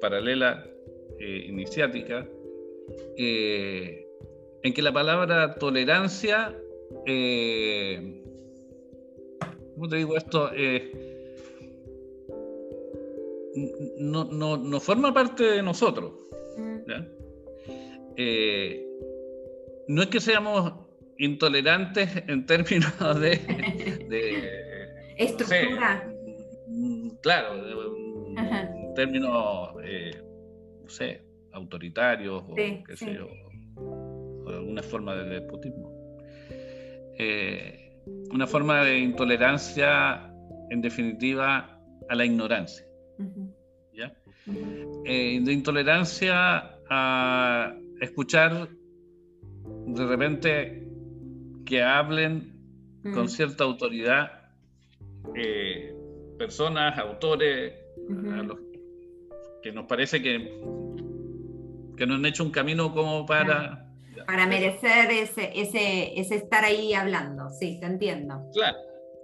paralela 0.00 0.66
eh, 1.18 1.46
iniciática 1.48 2.26
eh, 3.16 4.06
en 4.62 4.74
que 4.74 4.82
la 4.82 4.92
palabra 4.92 5.54
tolerancia, 5.54 6.54
¿cómo 9.74 9.88
te 9.88 9.96
digo 9.96 10.16
esto? 10.16 10.50
No, 13.98 14.24
no, 14.24 14.80
forma 14.80 15.14
parte 15.14 15.44
de 15.44 15.62
nosotros. 15.62 16.12
Mm. 16.58 16.80
no 19.88 20.02
es 20.02 20.08
que 20.08 20.20
seamos 20.20 20.72
intolerantes 21.18 22.22
en 22.28 22.46
términos 22.46 23.20
de, 23.20 23.32
estructura. 25.18 26.12
Mm, 26.68 27.08
claro, 27.22 27.54
en 28.36 28.94
términos, 28.94 29.70
eh, 29.84 30.10
no 30.82 30.88
sé, 30.88 31.22
autoritarios 31.52 32.42
o 32.48 32.54
qué 32.54 32.96
sé 32.96 33.14
yo, 33.14 33.28
o 33.76 34.48
alguna 34.48 34.82
forma 34.82 35.14
de 35.14 35.40
despotismo. 35.40 35.95
Eh, 37.18 37.86
una 38.30 38.46
forma 38.46 38.84
de 38.84 38.98
intolerancia, 38.98 40.30
en 40.70 40.80
definitiva, 40.80 41.80
a 42.08 42.14
la 42.14 42.24
ignorancia. 42.24 42.86
¿ya? 43.92 44.12
Eh, 45.04 45.40
de 45.42 45.52
intolerancia 45.52 46.78
a 46.88 47.74
escuchar 48.00 48.68
de 49.86 50.06
repente 50.06 50.86
que 51.64 51.82
hablen 51.82 52.52
con 53.02 53.24
mm. 53.24 53.28
cierta 53.28 53.64
autoridad 53.64 54.50
eh, 55.34 55.94
personas, 56.38 56.98
autores, 56.98 57.74
a 58.08 58.42
los 58.42 58.58
que 59.62 59.72
nos 59.72 59.86
parece 59.86 60.22
que, 60.22 60.60
que 61.96 62.06
nos 62.06 62.18
han 62.18 62.26
hecho 62.26 62.44
un 62.44 62.50
camino 62.50 62.92
como 62.92 63.26
para... 63.26 63.85
Para 64.26 64.46
merecer 64.46 65.10
ese, 65.10 65.52
ese, 65.54 66.18
ese 66.18 66.34
estar 66.34 66.64
ahí 66.64 66.94
hablando, 66.94 67.48
sí, 67.50 67.78
te 67.80 67.86
entiendo. 67.86 68.50
Claro, 68.52 68.78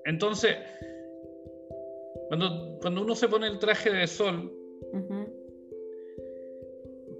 entonces, 0.04 0.56
cuando, 2.28 2.78
cuando 2.80 3.02
uno 3.02 3.14
se 3.14 3.28
pone 3.28 3.46
el 3.46 3.58
traje 3.58 3.90
de 3.90 4.06
sol, 4.06 4.52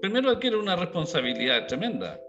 primero 0.01 0.29
adquiere 0.29 0.57
una 0.57 0.75
responsabilidad 0.75 1.67
tremenda. 1.67 2.19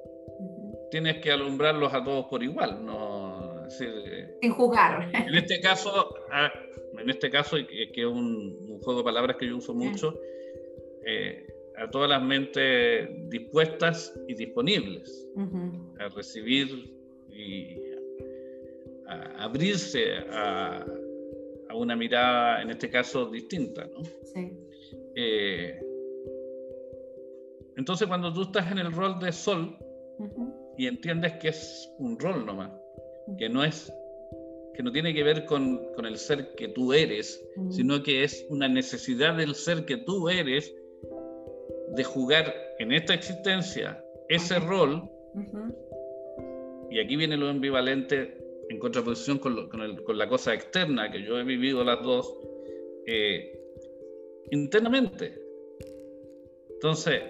Tienes 0.91 1.19
que 1.19 1.33
alumbrarlos 1.33 1.93
a 1.93 2.05
todos 2.05 2.27
por 2.27 2.43
igual, 2.43 2.85
no 2.85 3.65
sin 3.69 4.53
juzgar. 4.53 5.11
En 5.13 5.35
este 5.35 5.61
caso, 5.61 6.15
en 6.99 7.11
este 7.11 7.31
caso, 7.31 7.57
que 7.67 8.01
es 8.01 8.07
un, 8.07 8.81
juego 8.83 9.01
de 9.01 9.05
palabras 9.05 9.37
que 9.37 9.49
yo 9.49 9.57
uso 9.57 9.75
mucho, 9.75 10.21
eh, 11.07 11.47
a 11.85 11.91
todas 11.91 12.09
las 12.09 12.23
mentes 12.23 13.09
dispuestas 13.29 14.15
y 14.27 14.35
disponibles 14.35 15.29
a 15.99 16.09
recibir 16.09 16.93
y 17.31 17.77
a 19.07 19.45
abrirse 19.45 20.17
a, 20.31 20.85
una 21.75 21.97
mirada, 21.97 22.63
en 22.63 22.71
este 22.71 22.89
caso, 22.89 23.27
distinta. 23.27 23.85
¿no? 23.87 24.05
Sí. 24.33 24.53
Eh, 25.17 25.81
entonces, 27.77 28.07
cuando 28.07 28.33
tú 28.33 28.43
estás 28.43 28.71
en 28.71 28.79
el 28.79 28.93
rol 28.93 29.19
de 29.19 29.33
sol, 29.33 29.77
y 30.79 30.87
entiendes 30.87 31.33
que 31.35 31.49
es 31.49 31.91
un 31.99 32.19
rol 32.19 32.47
nomás, 32.47 32.71
que 33.39 33.49
no 33.49 33.65
es 33.65 33.93
que 34.75 34.83
no 34.83 34.91
tiene 34.91 35.15
que 35.15 35.23
ver 35.23 35.45
con, 35.47 35.81
con 35.95 36.05
el 36.05 36.17
ser 36.17 36.55
que 36.57 36.69
tú 36.69 36.93
eres, 36.93 37.45
sino 37.71 38.03
que 38.03 38.25
es 38.25 38.45
una 38.51 38.67
necesidad 38.69 39.37
del 39.37 39.55
ser 39.55 39.85
que 39.85 39.99
tú 39.99 40.29
eres 40.29 40.75
de 41.95 42.05
jugar 42.05 42.55
en 42.79 42.93
esta 42.93 43.15
existencia 43.15 44.03
ese 44.29 44.59
rol. 44.59 45.09
Y 46.91 46.99
aquí 46.99 47.17
viene 47.17 47.37
lo 47.37 47.49
ambivalente 47.49 48.39
en 48.69 48.79
contraposición 48.79 49.39
con, 49.39 49.69
con, 49.69 49.83
el, 49.83 50.03
con, 50.05 50.17
la 50.17 50.29
cosa 50.29 50.55
externa, 50.55 51.11
que 51.11 51.23
yo 51.23 51.39
he 51.39 51.45
vivido 51.45 51.85
las 51.85 52.03
dos, 52.03 52.39
eh, 53.07 53.61
internamente. 54.51 55.35
Entonces, 56.71 57.23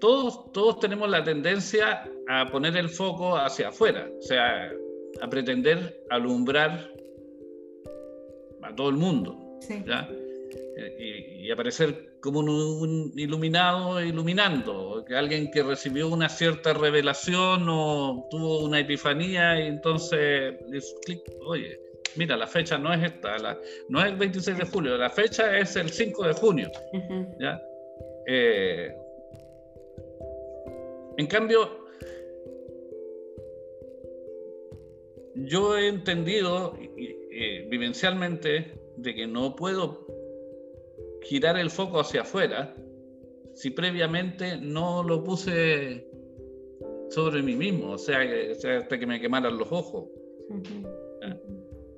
todos, 0.00 0.52
todos 0.52 0.80
tenemos 0.80 1.08
la 1.08 1.22
tendencia 1.22 2.10
a 2.28 2.50
poner 2.50 2.76
el 2.76 2.88
foco 2.88 3.36
hacia 3.36 3.68
afuera, 3.68 4.10
o 4.18 4.22
sea, 4.22 4.72
a 5.20 5.28
pretender 5.28 6.04
alumbrar 6.10 6.90
a 8.62 8.74
todo 8.74 8.88
el 8.88 8.96
mundo. 8.96 9.58
Eh, 9.68 10.23
y, 10.76 11.50
aparecer 11.50 12.18
como 12.20 12.40
un, 12.40 13.12
iluminado 13.16 14.02
iluminando, 14.02 15.04
alguien 15.14 15.50
que 15.50 15.62
recibió 15.62 16.08
una 16.08 16.28
cierta 16.28 16.72
revelación 16.72 17.66
o 17.68 18.26
tuvo 18.30 18.64
una 18.64 18.80
epifanía 18.80 19.60
y 19.60 19.68
entonces 19.68 20.54
clic, 21.04 21.20
oye, 21.46 21.78
mira, 22.16 22.36
la 22.36 22.46
fecha 22.46 22.78
no 22.78 22.92
es 22.92 23.04
esta, 23.04 23.36
no 23.88 24.00
es 24.00 24.06
el 24.06 24.16
26 24.16 24.58
de 24.58 24.64
julio, 24.64 24.96
la 24.96 25.10
fecha 25.10 25.56
es 25.58 25.76
el 25.76 25.90
5 25.90 26.26
de 26.26 26.32
junio. 26.32 26.70
¿ya? 27.38 27.60
Eh, 28.26 28.94
en 31.16 31.26
cambio, 31.26 31.84
yo 35.34 35.76
he 35.76 35.88
entendido 35.88 36.76
eh, 36.96 37.66
vivencialmente 37.68 38.80
de 38.96 39.14
que 39.14 39.26
no 39.26 39.54
puedo 39.54 40.06
girar 41.24 41.58
el 41.58 41.70
foco 41.70 42.00
hacia 42.00 42.22
afuera 42.22 42.74
si 43.54 43.70
previamente 43.70 44.56
no 44.56 45.02
lo 45.02 45.22
puse 45.22 46.06
sobre 47.10 47.42
mí 47.42 47.54
mismo, 47.54 47.92
o 47.92 47.98
sea, 47.98 48.20
hasta 48.78 48.98
que 48.98 49.06
me 49.06 49.20
quemaran 49.20 49.56
los 49.56 49.70
ojos, 49.70 50.08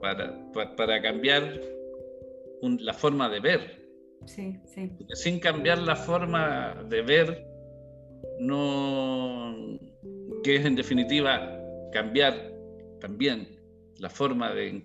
para, 0.01 1.03
cambiar 1.03 1.61
la 2.63 2.93
forma 2.93 3.29
de 3.29 3.41
ver. 3.41 3.87
Sin 4.27 5.41
cambiar 5.41 5.79
la 5.79 5.97
forma 5.97 6.85
de 6.89 7.03
ver, 7.03 7.47
no, 8.41 9.79
que 10.43 10.57
es 10.57 10.67
en 10.67 10.77
definitiva 10.77 11.59
cambiar 11.93 12.53
también 13.01 13.49
la 13.99 14.11
forma 14.11 14.53
de, 14.53 14.85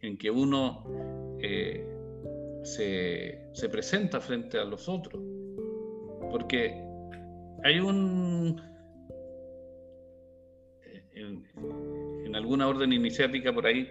en, 0.00 0.18
que 0.18 0.30
uno 0.30 0.84
eh, 1.40 1.86
se, 2.64 3.39
presenta 3.68 4.20
frente 4.20 4.58
a 4.58 4.64
los 4.64 4.88
otros. 4.88 5.22
Porque 6.30 6.74
hay 7.64 7.80
un... 7.80 8.60
En, 11.14 12.34
alguna 12.34 12.68
orden 12.68 12.92
iniciática 12.92 13.52
por 13.52 13.66
ahí, 13.66 13.88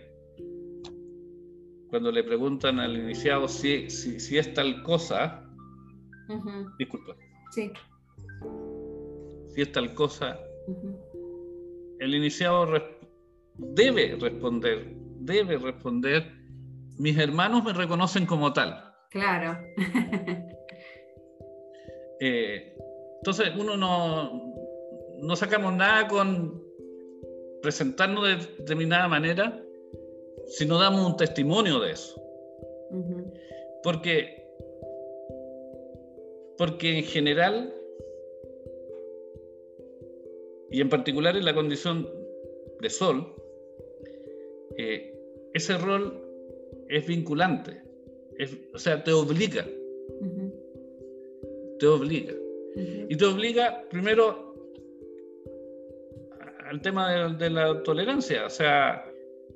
cuando 1.89 2.11
le 2.11 2.23
preguntan 2.23 2.79
al 2.79 2.97
iniciado 2.97 3.47
si, 3.47 3.89
si, 3.89 4.37
es 4.37 4.53
tal 4.53 4.81
cosa, 4.81 5.45
disculpa. 6.79 7.15
Sí 7.51 7.71
si 9.49 9.61
es 9.61 9.71
tal 9.71 9.93
cosa, 9.93 10.39
el 11.99 12.15
iniciado 12.15 12.67
debe 13.57 14.15
responder, 14.19 14.95
debe 15.19 15.57
responder, 15.57 16.31
mis 16.97 17.17
hermanos 17.17 17.63
me 17.63 17.73
reconocen 17.73 18.25
como 18.25 18.53
tal. 18.53 18.88
Claro. 19.09 19.57
Eh, 22.21 22.75
entonces 23.19 23.47
uno 23.57 23.77
no, 23.77 24.53
no 25.19 25.35
sacamos 25.37 25.73
nada 25.73 26.05
con 26.09 26.61
presentarnos 27.61 28.27
de 28.27 28.35
determinada 28.57 29.07
manera 29.07 29.63
si 30.47 30.65
no 30.65 30.77
damos 30.77 31.05
un 31.05 31.15
testimonio 31.15 31.79
de 31.79 31.91
eso. 31.91 32.21
Porque, 33.83 34.45
porque 36.57 36.97
en 36.97 37.05
general 37.05 37.73
y 40.71 40.81
en 40.81 40.89
particular 40.89 41.35
en 41.35 41.45
la 41.45 41.53
condición 41.53 42.07
de 42.81 42.89
sol, 42.89 43.35
eh, 44.77 45.13
ese 45.53 45.77
rol 45.77 46.21
es 46.89 47.05
vinculante, 47.07 47.81
o 48.73 48.79
sea, 48.79 49.03
te 49.03 49.11
obliga. 49.11 49.65
Te 51.79 51.87
obliga. 51.87 52.33
Y 52.75 53.15
te 53.15 53.25
obliga 53.25 53.83
primero 53.89 54.49
al 56.69 56.81
tema 56.81 57.29
de, 57.29 57.49
la 57.49 57.81
tolerancia, 57.81 58.45
o 58.45 58.49
sea, 58.49 59.03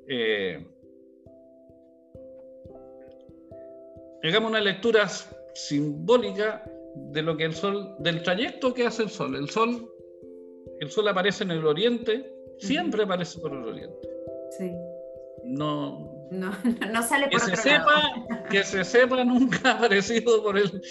eh, 0.08 0.66
hagamos 4.24 4.50
una 4.50 4.60
lectura 4.60 5.06
simbólica 5.54 6.64
de 7.12 7.22
lo 7.22 7.36
que 7.36 7.44
el 7.44 7.54
sol, 7.54 7.94
del 8.00 8.22
trayecto 8.22 8.74
que 8.74 8.86
hace 8.86 9.04
el 9.04 9.10
sol. 9.10 9.36
El 9.36 9.48
sol, 9.48 9.88
el 10.80 10.90
sol 10.90 11.06
aparece 11.06 11.44
en 11.44 11.52
el 11.52 11.64
oriente, 11.64 12.34
siempre 12.58 13.04
aparece 13.04 13.38
por 13.40 13.52
el 13.52 13.64
oriente. 13.64 14.08
Sí. 14.58 14.72
No, 15.44 16.13
no, 16.34 16.52
no 16.92 17.02
sale 17.02 17.28
por 17.28 17.40
que 17.40 17.56
se 17.56 17.56
sepa, 17.56 18.12
Que 18.50 18.62
se 18.64 18.84
sepa, 18.84 19.24
nunca 19.24 19.70
ha 19.70 19.72
aparecido 19.78 20.42
por 20.42 20.58
el, 20.58 20.82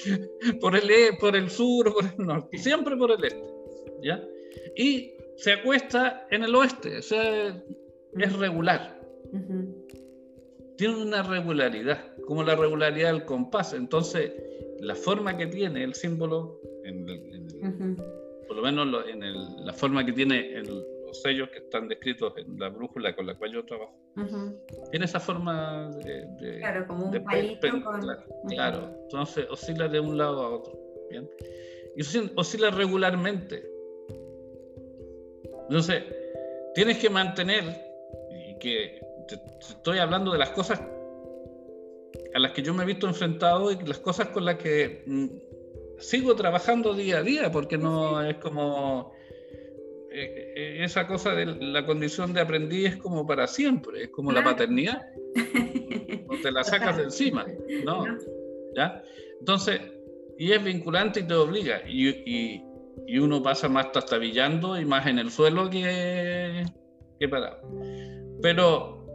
por 0.59 0.75
el, 0.75 0.89
e, 0.89 1.13
por 1.19 1.35
el 1.35 1.49
sur 1.49 1.87
o 1.89 1.93
por 1.93 2.05
el 2.05 2.25
norte, 2.25 2.57
siempre 2.57 2.95
por 2.95 3.11
el 3.11 3.23
este. 3.23 3.43
¿ya? 4.01 4.23
Y 4.75 5.13
se 5.37 5.53
acuesta 5.53 6.27
en 6.29 6.43
el 6.43 6.55
oeste, 6.55 6.97
o 6.97 7.01
sea, 7.01 7.63
es 8.17 8.33
regular. 8.37 8.99
Tiene 10.77 10.95
una 11.01 11.23
regularidad, 11.23 12.15
como 12.27 12.43
la 12.43 12.55
regularidad 12.55 13.13
del 13.13 13.25
compás. 13.25 13.73
Entonces, 13.73 14.31
la 14.79 14.95
forma 14.95 15.37
que 15.37 15.47
tiene 15.47 15.83
el 15.83 15.93
símbolo, 15.93 16.59
por 18.47 18.55
lo 18.57 18.61
menos 18.61 19.05
en 19.07 19.65
la 19.65 19.73
forma 19.73 20.05
que 20.05 20.13
tiene 20.13 20.53
el, 20.53 20.85
sellos 21.21 21.49
que 21.49 21.59
están 21.59 21.87
descritos 21.87 22.33
en 22.37 22.59
la 22.59 22.69
brújula 22.69 23.15
con 23.15 23.27
la 23.27 23.35
cual 23.35 23.53
yo 23.53 23.65
trabajo, 23.65 23.95
tiene 24.91 25.05
esa 25.05 25.19
forma 25.19 25.89
de... 26.03 26.57
claro, 26.59 26.87
como 26.87 27.05
un 27.05 27.23
palito 27.23 27.67
claro, 28.47 28.97
entonces 29.03 29.47
oscila 29.49 29.87
de 29.87 29.99
un 29.99 30.17
lado 30.17 30.43
a 30.43 30.49
otro. 30.49 30.79
¿bien? 31.09 31.29
Y 31.95 32.01
oscila 32.35 32.71
regularmente. 32.71 33.69
Entonces, 35.69 36.03
tienes 36.73 36.97
que 36.97 37.09
mantener, 37.09 37.63
y 38.31 38.57
que 38.59 38.99
estoy 39.59 39.99
hablando 39.99 40.31
de 40.31 40.39
las 40.39 40.49
cosas 40.49 40.81
a 42.33 42.39
las 42.39 42.51
que 42.51 42.61
yo 42.61 42.73
me 42.73 42.83
he 42.83 42.85
visto 42.85 43.07
enfrentado 43.07 43.71
y 43.71 43.77
las 43.85 43.99
cosas 43.99 44.29
con 44.29 44.45
las 44.45 44.55
que 44.55 45.03
mm, 45.05 45.27
sigo 45.99 46.35
trabajando 46.35 46.93
día 46.93 47.19
a 47.19 47.23
día, 47.23 47.51
porque 47.51 47.77
no 47.77 48.21
es 48.23 48.37
como 48.37 49.12
eh, 50.15 50.53
eh, 50.55 50.83
esa 50.83 51.07
cosa 51.07 51.33
de 51.33 51.47
la 51.47 51.87
condición 51.87 52.33
de 52.33 52.41
aprendiz 52.41 52.85
es 52.85 52.97
como 52.97 53.25
para 53.25 53.47
siempre, 53.47 54.03
es 54.03 54.09
como 54.09 54.31
la 54.31 54.43
paternidad. 54.43 55.01
no 56.27 56.37
te 56.43 56.51
la 56.51 56.63
sacas 56.63 56.97
de 56.97 57.03
encima, 57.05 57.47
¿no? 57.83 58.05
¿Ya? 58.75 59.01
Entonces, 59.39 59.81
y 60.37 60.51
es 60.51 60.63
vinculante 60.63 61.21
y 61.21 61.23
te 61.23 61.33
obliga. 61.33 61.81
Y, 61.87 62.61
y, 63.07 63.17
uno 63.17 63.41
pasa 63.41 63.67
más 63.69 63.91
trastabillando 63.91 64.79
y 64.79 64.85
más 64.85 65.07
en 65.07 65.17
el 65.17 65.31
suelo 65.31 65.69
que, 65.69 66.63
que 67.19 67.27
parado. 67.27 67.61
Pero, 68.41 69.07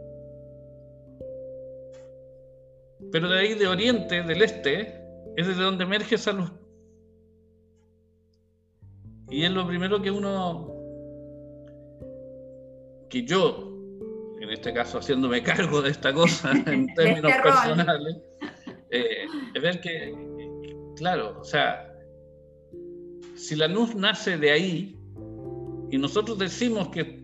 pero 3.11 3.29
de 3.29 3.39
ahí 3.39 3.53
de 3.53 3.67
oriente, 3.67 4.21
del 4.23 4.41
este, 4.41 5.01
es 5.37 5.47
desde 5.47 5.63
donde 5.63 5.85
emerge 5.85 6.15
esa 6.15 6.33
luz. 6.33 6.51
Y 9.29 9.43
es 9.43 9.51
lo 9.51 9.65
primero 9.65 10.01
que 10.01 10.11
uno 10.11 10.78
que 13.09 13.23
yo, 13.23 13.75
en 14.39 14.49
este 14.49 14.73
caso 14.73 14.99
haciéndome 14.99 15.43
cargo 15.43 15.81
de 15.81 15.91
esta 15.91 16.13
cosa 16.13 16.51
en 16.51 16.87
términos 16.95 17.31
este 17.31 17.43
personales, 17.43 18.17
eh, 18.91 19.25
es 19.53 19.61
ver 19.61 19.81
que, 19.81 20.13
claro, 20.95 21.39
o 21.39 21.43
sea, 21.43 21.85
si 23.35 23.55
la 23.55 23.67
luz 23.67 23.95
nace 23.95 24.37
de 24.37 24.51
ahí 24.51 24.99
y 25.91 25.97
nosotros 25.97 26.37
decimos 26.37 26.89
que 26.89 27.23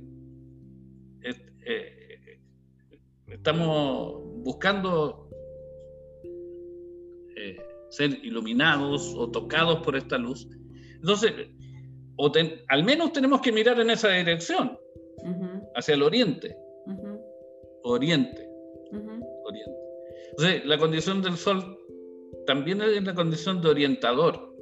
eh, 1.21 1.35
eh, 1.65 2.39
estamos 3.27 4.21
buscando 4.43 5.21
ser 7.89 8.19
iluminados 8.25 9.13
o 9.15 9.29
tocados 9.29 9.81
por 9.81 9.95
esta 9.95 10.17
luz, 10.17 10.47
entonces, 10.95 11.33
al 12.67 12.83
menos 12.83 13.13
tenemos 13.13 13.41
que 13.41 13.51
mirar 13.51 13.79
en 13.79 13.89
esa 13.91 14.09
dirección 14.09 14.77
hacia 15.75 15.93
el 15.93 16.03
oriente. 16.03 16.57
Oriente. 17.83 18.49
Oriente. 19.45 19.79
Entonces, 20.31 20.65
la 20.65 20.77
condición 20.77 21.21
del 21.21 21.37
sol 21.37 21.77
también 22.45 22.81
es 22.81 23.03
la 23.03 23.13
condición 23.13 23.61
de 23.61 23.69
orientador. 23.69 24.53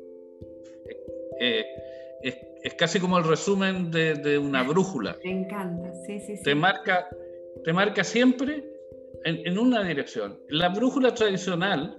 Eh, 1.40 1.66
es, 2.22 2.74
casi 2.76 3.00
como 3.00 3.18
el 3.18 3.24
resumen 3.26 3.92
de, 3.92 4.38
una 4.38 4.64
brújula. 4.68 5.18
Me 5.24 5.32
encanta, 5.32 5.92
sí, 6.06 6.20
sí, 6.20 6.42
Te 6.44 6.56
marca, 6.56 7.08
te 7.64 7.74
marca 7.74 8.04
siempre 8.04 8.64
en, 9.26 9.58
una 9.58 9.84
dirección. 9.84 10.40
La 10.50 10.70
brújula 10.70 11.14
tradicional, 11.14 11.98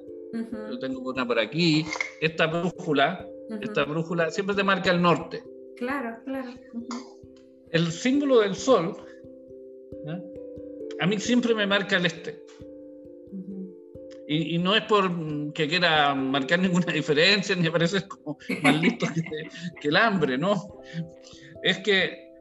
yo 0.71 0.79
tengo 0.79 1.11
una 1.11 1.27
por 1.27 1.39
aquí, 1.39 1.85
esta 2.21 2.47
brújula, 2.47 3.27
esta 3.61 3.85
brújula 3.85 4.31
siempre 4.31 4.57
te 4.57 4.63
marca 4.63 4.91
el 4.91 5.01
norte. 5.01 5.43
Claro, 5.77 6.17
claro 6.25 6.51
el 7.75 7.91
símbolo 7.91 8.41
del 8.41 8.55
sol, 8.55 8.97
a 11.01 11.07
mí 11.07 11.19
siempre 11.19 11.55
me 11.55 11.67
marca 11.67 11.97
el 11.97 12.07
este. 12.07 12.41
y, 14.29 14.57
no 14.59 14.77
es 14.77 14.83
por 14.83 15.11
que 15.53 15.69
quiera 15.69 16.15
marcar 16.15 16.61
ninguna 16.61 16.87
diferencia, 16.93 17.55
ni 17.57 17.69
parece 17.69 18.07
como 18.07 18.39
más 18.63 18.81
listo 18.81 19.07
que, 19.81 19.89
el 19.89 19.97
hambre, 19.97 20.39
¿no? 20.39 20.55
Es 21.63 21.79
que, 21.81 22.33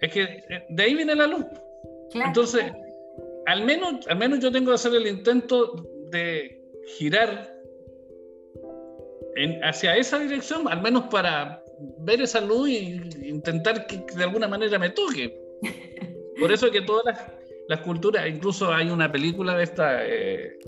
es 0.00 0.10
que 0.10 0.22
eh, 0.22 0.66
de 0.70 0.82
ahí 0.82 0.94
viene 0.94 1.14
la 1.14 1.26
luz. 1.26 1.44
Entonces, 2.14 2.64
al 3.46 3.64
menos, 3.66 4.06
al 4.08 4.16
menos 4.16 4.40
yo 4.40 4.50
tengo 4.50 4.70
que 4.70 4.76
hacer 4.76 4.94
el 4.94 5.06
intento 5.06 5.86
de 6.10 6.62
girar 6.96 7.54
en, 9.36 9.62
hacia 9.62 9.96
esa 9.96 10.18
dirección, 10.18 10.66
al 10.66 10.80
menos 10.80 11.04
para, 11.10 11.57
ver 12.00 12.22
esa 12.22 12.40
luz 12.40 12.68
e 12.68 13.28
intentar 13.28 13.86
que, 13.86 14.04
de 14.16 14.24
alguna 14.24 14.48
manera 14.48 14.78
me 14.78 14.90
toque. 14.90 15.38
Por 16.40 16.52
eso 16.52 16.70
que 16.70 16.82
todas 16.82 17.16
las, 17.68 17.80
culturas, 17.80 18.28
incluso 18.28 18.72
hay 18.72 18.90
una 18.90 19.10
película 19.10 19.56
de 19.56 19.64
esta 19.64 20.06
eh, 20.06 20.58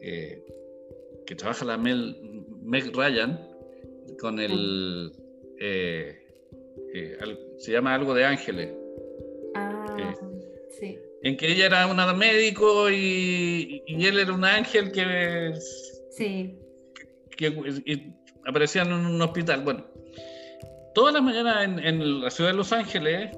eh, 0.00 0.44
que 1.26 1.34
trabaja 1.34 1.64
la 1.64 1.76
Mel, 1.76 2.16
Meg 2.62 2.90
Ryan 2.94 3.38
con 4.18 4.40
el 4.40 5.12
eh, 5.60 6.18
se 7.58 7.72
llama 7.72 7.94
algo 7.94 8.14
de 8.14 8.24
ángeles. 8.24 8.72
Ah, 9.54 10.14
sí. 10.78 10.98
En 11.22 11.36
que 11.36 11.52
ella 11.52 11.66
era 11.66 11.86
una 11.86 12.12
médico 12.14 12.88
y, 12.90 13.82
él 13.86 14.18
era 14.18 14.32
un 14.32 14.44
ángel 14.44 14.92
que, 14.92 15.52
sí. 16.10 16.56
que, 17.36 18.12
aparecía 18.46 18.82
en 18.82 18.92
un 18.92 19.20
hospital. 19.20 19.62
Bueno, 19.64 19.84
todas 20.98 21.14
las 21.14 21.22
mañanas 21.22 21.62
en, 21.64 22.22
la 22.22 22.28
ciudad 22.28 22.50
de 22.50 22.56
Los 22.56 22.72
Ángeles, 22.72 23.30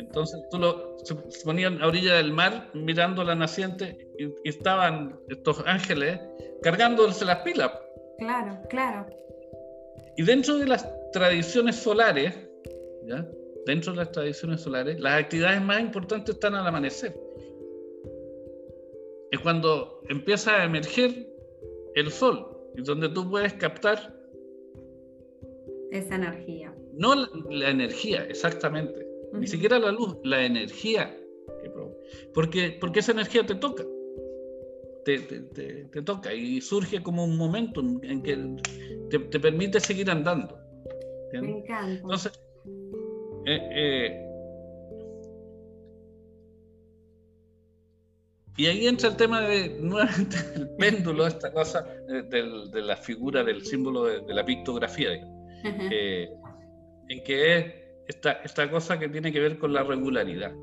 entonces 0.00 0.40
tú 0.50 0.58
lo, 0.58 0.96
se, 1.04 1.14
ponían 1.44 1.80
a 1.80 1.86
orilla 1.86 2.14
del 2.14 2.32
mar 2.32 2.68
mirando 2.74 3.22
la 3.22 3.36
naciente 3.36 4.08
y, 4.18 4.48
estaban 4.48 5.16
estos 5.28 5.62
ángeles 5.66 6.18
cargándose 6.62 7.24
las 7.24 7.38
pilas. 7.42 7.70
Claro, 8.18 8.58
claro. 8.68 9.06
Y 10.16 10.24
dentro 10.24 10.58
de 10.58 10.66
las 10.66 10.84
tradiciones 11.12 11.76
solares, 11.76 12.34
¿ya? 13.06 13.24
dentro 13.66 13.92
de 13.92 13.98
las 13.98 14.10
tradiciones 14.10 14.60
solares, 14.60 14.98
las 14.98 15.22
actividades 15.22 15.62
más 15.62 15.80
importantes 15.80 16.34
están 16.34 16.56
al 16.56 16.66
amanecer. 16.66 17.14
Es 19.30 19.38
cuando 19.38 20.02
empieza 20.08 20.56
a 20.56 20.64
emerger 20.64 21.24
el 21.94 22.10
sol 22.10 22.48
y 22.74 22.82
donde 22.82 23.10
tú 23.10 23.30
puedes 23.30 23.52
captar 23.54 24.12
esa 25.92 26.16
energía. 26.16 26.74
No 26.94 27.14
la, 27.50 27.70
energía, 27.70 28.24
exactamente. 28.24 29.06
Ni 29.32 29.46
siquiera 29.46 29.78
la 29.78 29.92
luz, 29.92 30.16
la 30.24 30.44
energía. 30.44 31.16
porque, 32.34 32.76
porque 32.80 33.00
esa 33.00 33.12
energía 33.12 33.44
te 33.44 33.54
toca. 33.54 33.84
Te, 35.04 35.18
te, 35.18 36.02
toca 36.02 36.34
y 36.34 36.60
surge 36.60 37.02
como 37.02 37.24
un 37.24 37.36
momento 37.36 37.80
en 38.02 38.22
que 38.22 39.18
te, 39.18 39.40
permite 39.40 39.80
seguir 39.80 40.10
andando. 40.10 40.58
Me 41.32 41.58
encanta. 41.58 42.02
Entonces, 42.02 42.32
eh, 43.46 43.68
eh, 43.74 44.26
y 48.56 48.66
ahí 48.66 48.86
entra 48.86 49.08
el 49.08 49.16
tema 49.16 49.40
de 49.40 49.78
nuevamente 49.80 50.36
el 50.56 50.68
péndulo, 50.76 51.26
esta 51.26 51.52
cosa 51.52 51.82
de, 52.08 52.22
de, 52.22 52.82
la 52.82 52.96
figura 52.96 53.42
del 53.42 53.64
símbolo 53.64 54.04
de, 54.04 54.34
la 54.34 54.44
pictografía. 54.44 55.10
Eh, 55.64 56.28
en 57.10 57.24
que 57.24 57.58
es 57.58 57.74
esta, 58.06 58.32
esta, 58.44 58.70
cosa 58.70 58.98
que 58.98 59.08
tiene 59.08 59.32
que 59.32 59.40
ver 59.40 59.58
con 59.58 59.72
la 59.72 59.82
regularidad. 59.82 60.54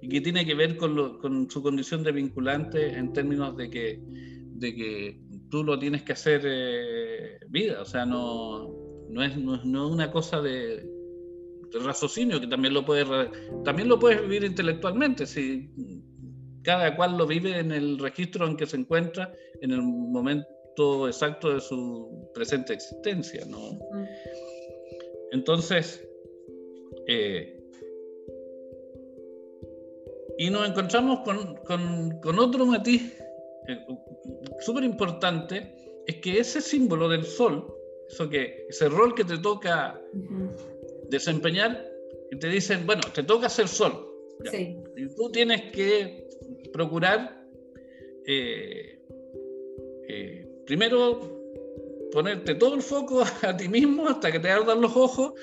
Y 0.00 0.08
que 0.08 0.20
tiene 0.22 0.44
que 0.46 0.54
ver 0.54 0.76
con, 0.76 1.18
con, 1.18 1.50
su 1.50 1.62
condición 1.62 2.02
de 2.02 2.12
vinculante 2.12 2.94
en 2.94 3.12
términos 3.12 3.56
de 3.56 3.68
que, 3.68 4.00
de 4.02 4.74
que 4.74 5.20
tú 5.50 5.62
lo 5.62 5.78
tienes 5.78 6.02
que 6.02 6.14
hacer 6.14 6.42
eh, 6.44 7.38
vida, 7.48 7.82
o 7.82 7.84
sea, 7.84 8.06
no, 8.06 8.70
no, 9.10 9.22
es, 9.22 9.36
no, 9.36 9.56
es 9.56 9.64
una 9.64 10.10
cosa 10.10 10.40
de 10.40 10.88
raciocinio, 11.84 12.40
que 12.40 12.46
también 12.46 12.72
lo 12.72 12.84
puedes, 12.84 13.06
también 13.64 13.88
lo 13.88 13.98
puedes 13.98 14.22
vivir 14.22 14.44
intelectualmente, 14.44 15.26
si 15.26 15.70
cada 16.62 16.96
cual 16.96 17.18
lo 17.18 17.26
vive 17.26 17.58
en 17.58 17.70
el 17.70 17.98
registro 17.98 18.46
en 18.46 18.56
que 18.56 18.66
se 18.66 18.78
encuentra 18.78 19.32
en 19.60 19.72
el 19.72 19.82
momento 19.82 21.06
exacto 21.06 21.54
de 21.54 21.60
su 21.60 22.30
presente 22.34 22.72
existencia, 22.72 23.44
¿no? 23.46 23.78
Entonces, 25.32 26.06
eh, 27.06 27.56
y 30.38 30.50
nos 30.50 30.68
encontramos 30.68 31.20
con, 31.20 32.38
otro 32.38 32.66
matiz 32.66 33.12
eh, 33.68 33.78
súper 34.60 34.84
importante, 34.84 35.74
es 36.06 36.16
que 36.16 36.38
ese 36.38 36.60
símbolo 36.60 37.08
del 37.08 37.24
sol, 37.24 37.74
eso 38.08 38.28
que, 38.28 38.66
ese 38.68 38.88
rol 38.88 39.14
que 39.14 39.24
te 39.24 39.38
toca 39.38 40.00
desempeñar, 41.08 41.90
y 42.30 42.38
te 42.38 42.48
dicen, 42.48 42.86
bueno, 42.86 43.02
te 43.12 43.22
toca 43.22 43.48
ser 43.48 43.68
sol. 43.68 44.06
Y 44.96 45.06
tú 45.14 45.30
tienes 45.30 45.70
que 45.72 46.28
procurar, 46.72 47.44
eh, 48.26 49.02
eh, 50.08 50.48
primero, 50.64 51.39
ponerte 52.12 52.54
todo 52.54 52.74
el 52.74 52.82
foco 52.82 53.22
a 53.42 53.56
ti 53.56 53.68
mismo 53.68 54.08
hasta 54.08 54.32
que 54.32 54.38
te 54.38 54.50
ardan 54.50 54.80
los 54.80 54.96
ojos 54.96 55.34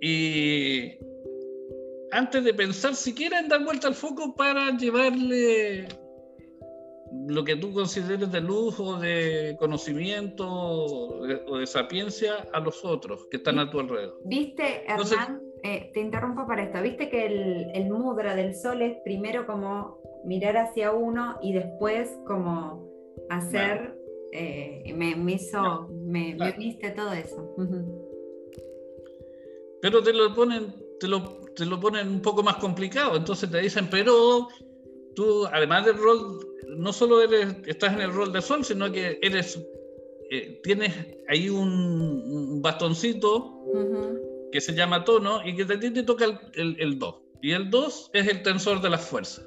y 0.00 0.98
antes 2.12 2.44
de 2.44 2.54
pensar 2.54 2.94
siquiera 2.94 3.40
en 3.40 3.48
dar 3.48 3.64
vuelta 3.64 3.88
al 3.88 3.94
foco 3.94 4.34
para 4.34 4.76
llevarle 4.76 5.88
lo 7.28 7.44
que 7.44 7.56
tú 7.56 7.72
consideres 7.72 8.30
de 8.30 8.40
luz 8.40 8.78
o 8.80 8.98
de 8.98 9.56
conocimiento 9.58 10.46
o 10.48 11.26
de, 11.26 11.66
sapiencia 11.66 12.46
a 12.52 12.60
los 12.60 12.84
otros 12.84 13.26
que 13.30 13.38
están 13.38 13.58
a 13.58 13.70
tu 13.70 13.80
alrededor. 13.80 14.20
Viste, 14.24 14.84
Hernán, 14.86 15.40
eh, 15.62 15.90
te 15.92 16.00
interrumpo 16.00 16.46
para 16.46 16.64
esto, 16.64 16.82
viste 16.82 17.08
que 17.08 17.26
el, 17.74 17.90
mudra 17.90 18.36
del 18.36 18.54
sol 18.54 18.82
es 18.82 18.96
primero 19.04 19.46
como 19.46 19.98
mirar 20.24 20.56
hacia 20.56 20.92
uno 20.92 21.38
y 21.42 21.52
después 21.52 22.10
como 22.26 22.88
hacer, 23.30 23.95
eh, 24.38 24.92
me, 24.94 25.32
hizo, 25.32 25.88
me, 25.88 26.36
viste 26.58 26.90
todo 26.90 27.12
eso. 27.12 27.54
Pero 29.80 30.02
te 30.02 30.12
lo 30.12 30.34
ponen, 30.34 30.74
te 31.00 31.08
lo, 31.08 31.40
te 31.54 31.64
lo 31.64 31.80
ponen 31.80 32.08
un 32.08 32.20
poco 32.20 32.42
más 32.42 32.56
complicado, 32.56 33.16
entonces 33.16 33.50
te 33.50 33.60
dicen, 33.60 33.88
pero 33.90 34.48
tú, 35.14 35.46
además 35.46 35.86
del 35.86 35.96
rol, 35.96 36.38
no 36.76 36.92
solo 36.92 37.22
eres, 37.22 37.56
estás 37.66 37.94
en 37.94 38.02
el 38.02 38.12
rol 38.12 38.32
de 38.32 38.42
sol, 38.42 38.64
sino 38.64 38.92
que 38.92 39.18
eres, 39.22 39.58
eh, 40.30 40.60
tienes 40.62 40.92
ahí 41.28 41.48
un, 41.48 42.60
bastoncito 42.62 43.62
que 44.52 44.60
se 44.60 44.74
llama 44.74 45.04
tono 45.04 45.46
y 45.46 45.54
que 45.54 45.64
ti 45.64 45.90
te 45.90 46.02
toca 46.02 46.24
el, 46.54 46.76
el, 46.78 46.98
2. 46.98 47.14
Y 47.42 47.52
el 47.52 47.70
2 47.70 48.10
es 48.12 48.28
el 48.28 48.42
tensor 48.42 48.80
de 48.80 48.90
las 48.90 49.06
fuerzas. 49.06 49.46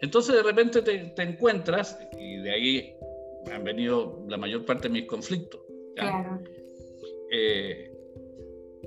Entonces 0.00 0.34
de 0.34 0.42
repente 0.42 0.82
te, 0.82 1.22
encuentras, 1.22 1.98
y 2.18 2.36
de 2.36 2.50
ahí 2.50 2.94
han 3.52 3.64
venido 3.64 4.24
la 4.28 4.36
mayor 4.36 4.64
parte 4.64 4.88
de 4.88 4.94
mis 4.94 5.06
conflictos. 5.06 5.60
Claro. 5.96 6.40
Eh, 7.30 7.90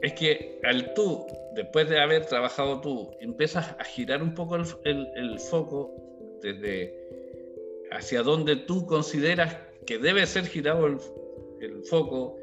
es 0.02 0.14
que 0.14 0.60
al 0.64 0.94
tú, 0.94 1.26
después 1.56 1.90
de 1.90 2.00
haber 2.00 2.26
trabajado 2.26 2.82
tú, 2.82 3.12
empiezas 3.20 3.76
a 3.80 3.84
girar 3.84 4.22
un 4.22 4.34
poco 4.34 4.56
el, 4.56 5.40
foco 5.40 5.92
desde 6.42 6.94
hacia 7.92 8.22
donde 8.22 8.56
tú 8.56 8.86
consideras 8.86 9.58
que 9.86 9.98
debe 9.98 10.26
ser 10.26 10.46
girado 10.46 10.86
el, 10.86 11.00
foco 11.90 12.38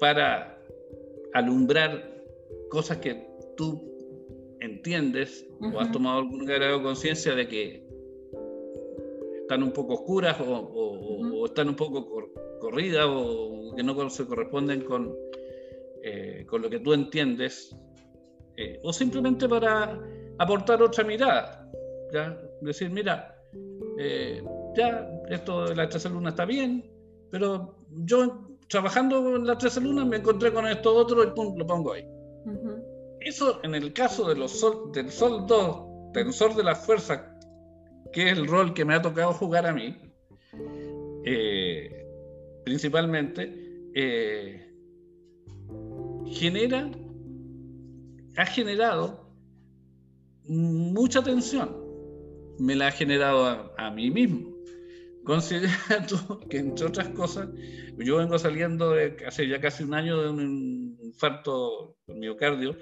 para 0.00 0.58
alumbrar 1.32 2.12
cosas 2.68 2.98
que 2.98 3.26
tú 3.56 3.80
entiendes 4.60 5.46
o 5.60 5.80
has 5.80 5.90
tomado 5.92 6.18
algún 6.18 6.44
grado 6.44 6.78
de 6.78 6.82
conciencia 6.82 7.34
de 7.34 7.48
que 7.48 7.86
están 9.40 9.62
un 9.62 9.72
poco 9.72 9.94
oscuras 9.94 10.36
o, 10.40 11.13
están 11.46 11.68
un 11.68 11.76
poco 11.76 12.06
corridas 12.60 13.06
o 13.08 13.72
que 13.76 13.82
no 13.82 14.10
se 14.10 14.26
corresponden 14.26 14.82
con, 14.82 15.14
eh, 16.02 16.44
con 16.48 16.62
lo 16.62 16.70
que 16.70 16.80
tú 16.80 16.92
entiendes, 16.92 17.76
eh, 18.56 18.80
o 18.82 18.92
simplemente 18.92 19.48
para 19.48 20.00
aportar 20.38 20.82
otra 20.82 21.04
mirada. 21.04 21.70
¿ya? 22.12 22.38
Decir, 22.60 22.90
mira, 22.90 23.36
eh, 23.98 24.42
ya 24.76 25.08
esto 25.28 25.66
de 25.66 25.76
la 25.76 25.88
tercera 25.88 26.14
luna 26.14 26.30
está 26.30 26.44
bien, 26.44 26.84
pero 27.30 27.76
yo 28.04 28.48
trabajando 28.68 29.36
en 29.36 29.46
la 29.46 29.58
tercera 29.58 29.86
luna 29.86 30.04
me 30.04 30.16
encontré 30.16 30.52
con 30.52 30.66
esto 30.66 30.94
otro 30.94 31.22
y 31.24 31.28
pum, 31.28 31.56
lo 31.56 31.66
pongo 31.66 31.92
ahí. 31.92 32.06
Eso 33.20 33.60
en 33.62 33.74
el 33.74 33.92
caso 33.92 34.28
de 34.28 34.36
los 34.36 34.52
sol, 34.52 34.92
del 34.92 35.10
Sol 35.10 35.46
2, 35.46 36.12
tensor 36.12 36.54
de 36.54 36.64
la 36.64 36.74
fuerza, 36.74 37.34
que 38.12 38.30
es 38.30 38.38
el 38.38 38.46
rol 38.46 38.74
que 38.74 38.84
me 38.84 38.94
ha 38.94 39.02
tocado 39.02 39.32
jugar 39.32 39.66
a 39.66 39.72
mí, 39.72 39.96
principalmente, 42.64 43.64
genera, 46.26 46.90
ha 48.36 48.46
generado 48.46 49.24
mucha 50.46 51.22
tensión. 51.22 51.82
Me 52.58 52.74
la 52.74 52.88
ha 52.88 52.90
generado 52.90 53.72
a, 53.76 53.90
mí 53.90 54.10
mismo. 54.10 54.54
Considera 55.24 55.72
que, 56.50 56.58
entre 56.58 56.86
otras 56.86 57.08
cosas, 57.10 57.48
yo 57.98 58.18
vengo 58.18 58.38
saliendo 58.38 58.90
de 58.90 59.16
hace 59.26 59.48
ya 59.48 59.60
casi 59.60 59.84
un 59.84 59.94
año 59.94 60.20
de 60.20 60.30
un 60.30 60.98
infarto 61.02 61.96
miocardio 62.06 62.76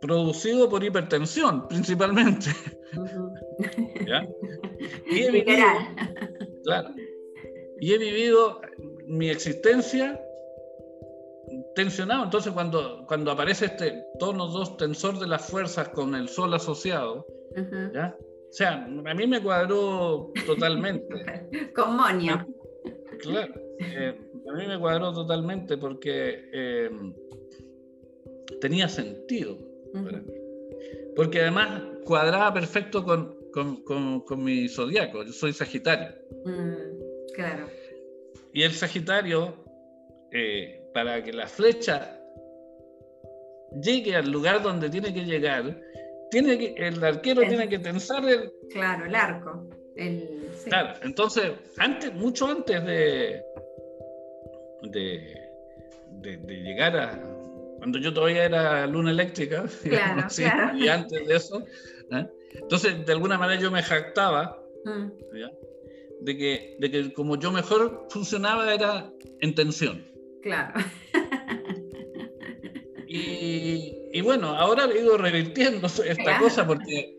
producido 0.00 0.68
por 0.68 0.82
hipertensión, 0.82 1.68
principalmente. 1.68 2.50
Y 5.06 5.20
he 5.20 5.44
claro, 6.64 6.90
y 7.82 7.92
he 7.92 7.98
vivido 7.98 8.60
mi 9.08 9.28
existencia 9.28 10.24
tensionado. 11.74 12.22
Entonces, 12.22 12.52
cuando, 12.52 13.04
cuando 13.08 13.32
aparece 13.32 13.64
este 13.64 14.04
tono 14.20 14.46
2 14.46 14.76
tensor 14.76 15.18
de 15.18 15.26
las 15.26 15.50
fuerzas 15.50 15.88
con 15.88 16.14
el 16.14 16.28
sol 16.28 16.54
asociado, 16.54 17.26
¿ya? 17.92 18.16
O 18.20 18.52
sea, 18.52 18.84
a 18.84 19.14
mí 19.14 19.26
me 19.26 19.42
cuadró 19.42 20.30
totalmente. 20.46 21.08
con 21.74 21.96
Monia. 21.96 22.46
Claro, 23.18 23.52
eh, 23.80 24.16
a 24.48 24.52
mí 24.52 24.66
me 24.68 24.78
cuadró 24.78 25.12
totalmente 25.12 25.76
porque 25.76 26.50
eh, 26.52 26.90
tenía 28.60 28.88
sentido 28.88 29.58
para 29.92 30.20
mí. 30.20 30.32
Porque 31.16 31.40
además 31.40 31.82
cuadraba 32.04 32.54
perfecto 32.54 33.04
con, 33.04 33.36
con, 33.52 34.20
con, 34.20 34.44
mi 34.44 34.68
zodiaco. 34.68 35.24
Yo 35.24 35.32
soy 35.32 35.52
Sagitario. 35.52 36.14
Mm, 36.44 37.01
claro. 37.34 37.68
Y 38.52 38.62
el 38.62 38.72
Sagitario 38.72 39.56
eh, 40.30 40.82
para 40.94 41.22
que 41.22 41.32
la 41.32 41.46
flecha 41.46 42.18
llegue 43.80 44.16
al 44.16 44.30
lugar 44.30 44.62
donde 44.62 44.90
tiene 44.90 45.12
que 45.12 45.24
llegar, 45.24 45.78
tiene 46.30 46.58
que, 46.58 46.74
el 46.76 47.02
arquero 47.02 47.42
tiene 47.42 47.68
que 47.68 47.78
tensar 47.78 48.26
el... 48.28 48.52
Claro, 48.70 49.06
el 49.06 49.14
arco. 49.14 49.68
Claro, 50.64 50.94
entonces, 51.02 51.52
antes, 51.78 52.14
mucho 52.14 52.46
antes 52.46 52.84
de, 52.84 53.42
de, 54.82 55.34
de, 56.22 56.56
llegar 56.62 56.96
a... 56.96 57.20
Cuando 57.78 57.98
yo 57.98 58.14
todavía 58.14 58.44
era 58.44 58.86
luna 58.86 59.10
eléctrica, 59.10 59.64
y 60.74 60.88
antes 60.88 61.26
de 61.26 61.34
eso, 61.34 61.66
¿eh? 62.12 62.26
entonces 62.54 63.04
de 63.04 63.12
alguna 63.12 63.36
manera 63.38 63.60
yo 63.60 63.70
me 63.70 63.82
jactaba 63.82 64.62
mm. 64.84 65.10
De, 66.24 66.36
que, 66.36 66.76
de 66.78 66.90
que 66.90 67.12
como 67.12 67.36
yo 67.36 67.50
mejor 67.50 68.06
funcionaba 68.10 68.72
era 68.72 69.10
en 69.40 69.54
tensión. 69.54 70.06
Claro. 70.42 70.72
Y, 73.14 74.22
bueno, 74.22 74.48
ahora 74.56 74.86
he 74.86 75.02
ido 75.02 75.18
revirtiendo 75.18 75.86
esta 76.06 76.38
cosa 76.38 76.66
porque, 76.66 77.14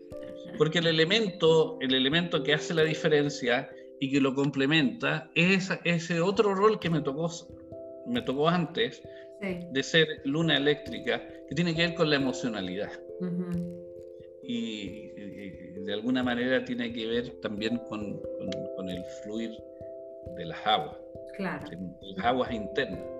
porque 0.58 0.80
el, 0.80 0.88
elemento, 0.88 1.78
el 1.80 1.94
elemento 1.94 2.42
que 2.42 2.52
hace 2.52 2.74
la 2.74 2.82
diferencia 2.82 3.70
y 4.00 4.10
que 4.10 4.20
lo 4.20 4.34
complementa 4.34 5.30
es 5.36 5.70
ese 5.84 6.20
otro 6.20 6.52
rol 6.52 6.80
que 6.80 6.90
me 6.90 7.00
tocó, 7.00 7.30
me 8.06 8.22
tocó 8.22 8.48
antes 8.48 9.02
de 9.40 9.82
ser 9.82 10.08
luna 10.24 10.56
eléctrica, 10.56 11.22
que 11.48 11.54
tiene 11.54 11.76
que 11.76 11.82
ver 11.82 11.94
con 11.94 12.10
la 12.10 12.16
emocionalidad. 12.16 12.90
y, 14.42 15.12
de 15.84 15.92
alguna 15.92 16.22
manera 16.22 16.64
tiene 16.64 16.92
que 16.92 17.06
ver 17.06 17.40
también 17.42 17.76
con, 17.88 18.18
con 18.20 18.50
el 18.88 19.04
fluir 19.22 19.50
de 20.36 20.44
las 20.46 20.66
aguas. 20.66 20.96
Claro. 21.36 21.66
las 22.16 22.26
aguas 22.26 22.52
internas. 22.52 23.14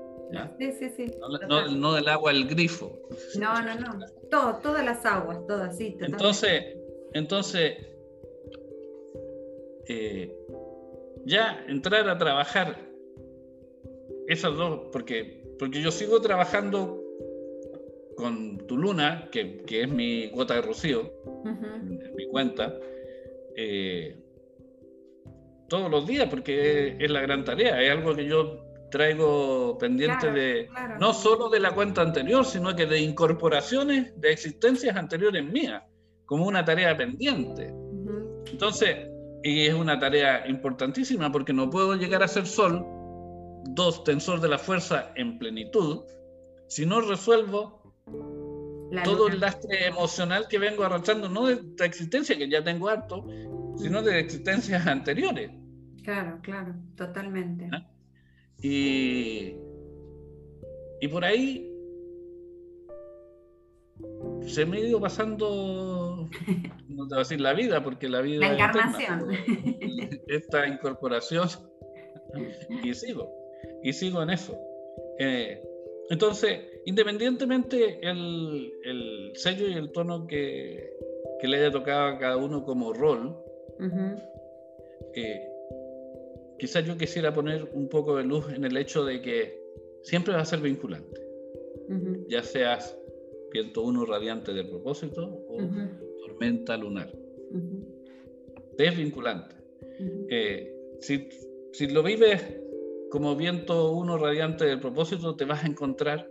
Sí, 0.59 0.73
sí, 0.73 0.89
sí. 0.91 1.07
No, 1.49 1.95
del 1.95 2.09
agua 2.09 2.33
el 2.33 2.47
grifo. 2.47 2.99
No, 3.39 3.61
no, 3.63 3.75
no. 3.75 4.07
Todo, 4.31 4.57
todas 4.57 4.85
las 4.85 5.05
aguas, 5.05 5.39
todas, 5.47 5.77
sí. 5.77 5.97
Entonces, 6.01 6.77
entonces 7.13 7.77
eh, 9.87 10.35
ya 11.25 11.65
entrar 11.69 12.09
a 12.09 12.19
trabajar 12.19 12.79
esas 14.27 14.57
dos, 14.57 14.89
porque, 14.93 15.45
porque 15.59 15.83
yo 15.83 15.91
sigo 15.91 16.21
trabajando 16.21 17.01
con 18.17 18.59
tu 18.67 18.77
luna, 18.77 19.29
que, 19.31 19.63
es 19.69 19.89
mi 19.89 20.31
gota 20.31 20.55
de 20.55 20.63
rocío, 20.63 21.13
mi 22.15 22.27
cuenta, 22.29 22.79
eh, 23.57 24.17
todos 25.75 25.91
los 25.91 26.07
días, 26.07 26.29
porque 26.31 26.97
es, 27.01 27.11
la 27.11 27.21
gran 27.21 27.45
tarea, 27.45 27.83
es 27.83 27.91
algo 27.91 28.15
que 28.15 28.27
yo 28.27 28.65
traigo 28.93 29.77
pendiente 29.77 30.31
de, 30.31 30.69
no 31.01 31.13
solo 31.13 31.49
de 31.49 31.59
la 31.59 31.73
cuenta 31.73 32.01
anterior, 32.01 32.45
sino 32.45 32.77
que 32.77 32.87
de 32.87 33.01
incorporaciones 33.01 34.13
de 34.21 34.31
existencias 34.31 34.95
anteriores 34.97 35.45
mías, 35.45 35.83
como 36.27 36.47
una 36.47 36.65
tarea 36.65 36.97
pendiente. 36.97 37.75
Entonces, 38.53 39.09
y 39.43 39.67
es 39.67 39.75
una 39.75 39.99
tarea 39.99 40.47
importantísima 40.47 41.33
porque 41.33 41.53
no 41.53 41.69
puedo 41.71 41.97
llegar 41.97 42.23
a 42.23 42.29
ser 42.29 42.47
sol, 42.47 42.87
dos, 43.65 44.05
tensor 44.05 44.41
de 44.41 44.51
la 44.51 44.59
fuerza 44.59 45.11
en 45.17 45.41
plenitud, 45.41 46.05
si 46.69 46.87
no 46.87 47.01
resuelvo 47.01 47.83
todo 49.03 49.27
el 49.27 49.41
lastre 49.41 49.89
emocional 49.89 50.47
que 50.49 50.61
vengo 50.61 50.85
arrastrando, 50.85 51.29
no 51.29 51.47
de 51.47 51.55
esta 51.55 51.85
existencia 51.85 52.39
que 52.39 52.49
ya 52.49 52.63
tengo 52.63 52.89
harto, 52.89 53.27
sino 53.77 54.03
de 54.03 54.21
existencias 54.21 54.87
anteriores. 54.87 55.64
Claro, 56.05 56.39
claro, 56.43 56.75
totalmente. 56.97 57.69
¿Ah? 57.73 57.91
Y, 58.63 59.57
y 61.01 61.09
por 61.09 61.25
ahí 61.25 61.71
se 64.47 64.67
me 64.67 64.77
ha 64.77 64.81
ido 64.81 65.01
pasando, 65.01 66.29
no 66.89 67.09
te 67.09 67.15
voy 67.15 67.17
a 67.17 67.19
decir 67.19 67.41
la 67.41 67.55
vida, 67.55 67.83
porque 67.83 68.09
la 68.09 68.21
vida... 68.21 68.41
La 68.41 68.55
encarnación. 68.55 69.31
esta 70.29 70.67
incorporación. 70.67 71.49
Y 72.83 72.95
sigo, 72.95 73.33
y 73.83 73.93
sigo 73.93 74.23
en 74.23 74.31
eso. 74.31 74.59
Eh, 75.19 75.63
entonces, 76.11 76.61
independientemente 76.85 78.01
el, 78.03 78.73
el, 78.85 79.33
sello 79.35 79.69
y 79.69 79.75
el 79.75 79.91
tono 79.93 80.27
que, 80.27 80.91
que, 81.41 81.49
le 81.49 81.59
haya 81.59 81.71
tocado 81.71 82.09
a 82.09 82.19
cada 82.19 82.37
uno 82.37 82.65
como 82.65 82.93
rol, 82.93 83.37
eh, 85.15 85.54
quizás 86.65 86.87
yo 86.87 86.97
quisiera 86.97 87.31
poner 87.31 87.69
un 87.75 87.91
poco 87.91 88.17
de 88.17 88.25
luz 88.25 88.49
en 88.49 88.65
el 88.65 88.75
hecho 88.79 89.05
de 89.05 89.21
que 89.21 89.63
siempre 90.03 90.33
va 90.33 90.41
a 90.41 90.47
ser 90.47 90.61
vinculante. 90.61 91.21
Ya 92.27 92.43
seas 92.43 92.99
viento 93.53 93.83
uno 93.83 94.07
radiante 94.07 94.55
del 94.55 94.71
propósito 94.71 95.45
o 95.47 95.59
tormenta 96.27 96.79
lunar. 96.79 97.13
Es 98.79 98.97
vinculante. 98.97 99.57
Eh, 100.31 100.75
si, 101.01 101.29
si 101.75 101.89
lo 101.89 102.03
vives 102.03 102.43
como 103.11 103.37
viento 103.37 103.93
uno 103.93 104.17
radiante 104.17 104.65
del 104.65 104.81
propósito, 104.81 105.37
te 105.37 105.45
vas 105.45 105.65
a 105.65 105.67
encontrar 105.67 106.31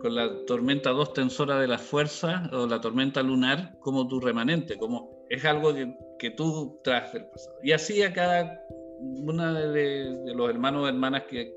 con 0.00 0.14
la 0.14 0.46
tormenta 0.46 0.88
2 0.92 1.12
tensora 1.12 1.60
de 1.60 1.68
la 1.68 1.76
fuerza 1.76 2.48
o 2.54 2.66
la 2.66 2.80
tormenta 2.80 3.22
lunar 3.22 3.78
como 3.80 4.08
tu 4.08 4.18
remanente, 4.18 4.78
como 4.78 5.26
es 5.28 5.44
algo 5.44 5.74
que, 5.74 5.94
que 6.22 6.30
tú 6.30 6.78
traes 6.84 7.12
del 7.12 7.24
pasado. 7.24 7.58
Y 7.64 7.72
así 7.72 8.00
a 8.04 8.12
cada 8.12 8.64
una 9.00 9.52
de, 9.72 10.32
los 10.32 10.48
hermanos 10.48 10.84
o 10.84 10.88
hermanas 10.88 11.24
que, 11.28 11.52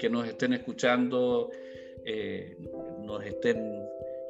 que 0.00 0.10
nos 0.10 0.26
estén 0.26 0.52
escuchando, 0.52 1.52
eh, 2.04 2.56
nos 3.04 3.24
estén 3.24 3.56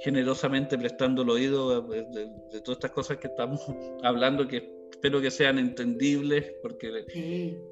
generosamente 0.00 0.76
prestando 0.76 1.22
el 1.22 1.30
oído 1.30 1.80
de, 1.80 2.02
de, 2.02 2.60
todas 2.60 2.76
estas 2.76 2.90
cosas 2.90 3.16
que 3.16 3.28
estamos 3.28 3.58
hablando, 4.02 4.46
que 4.46 4.70
espero 4.90 5.22
que 5.22 5.30
sean 5.30 5.58
entendibles, 5.58 6.52
porque, 6.60 7.06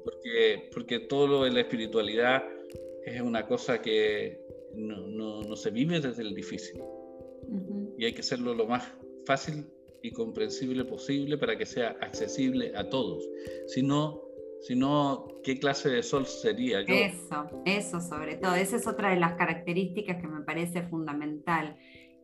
porque, 0.03 0.69
porque 0.73 0.99
todo 1.01 1.27
lo 1.27 1.43
de 1.43 1.51
la 1.51 1.59
espiritualidad 1.59 2.43
es 3.03 3.21
una 3.21 3.45
cosa 3.45 3.83
que 3.83 4.41
no, 4.73 5.43
no, 5.43 5.55
se 5.55 5.69
vive 5.69 5.99
desde 5.99 6.23
el 6.23 6.33
difícil. 6.33 6.81
Y 7.99 8.05
hay 8.05 8.13
que 8.13 8.21
hacerlo 8.21 8.55
lo 8.55 8.65
más 8.65 8.83
fácil 9.27 9.67
y 10.05 10.11
comprensible 10.11 10.85
posible 10.85 11.37
para 11.37 11.57
que 11.57 11.65
sea 11.65 11.95
accesible 12.01 12.71
a 12.75 12.87
todos. 12.89 13.27
Si 13.67 13.81
no, 13.81 14.21
si 14.61 14.75
no 14.75 15.27
¿qué 15.43 15.59
clase 15.59 15.89
de 15.89 16.03
sol 16.03 16.25
sería? 16.25 16.81
Eso, 16.81 17.47
eso 17.65 18.01
sobre 18.01 18.35
todo. 18.37 18.55
Esa 18.55 18.75
es 18.75 18.87
otra 18.87 19.09
de 19.09 19.19
las 19.19 19.33
características 19.33 20.21
que 20.21 20.27
me 20.27 20.41
parece 20.41 20.83
fundamental, 20.83 21.75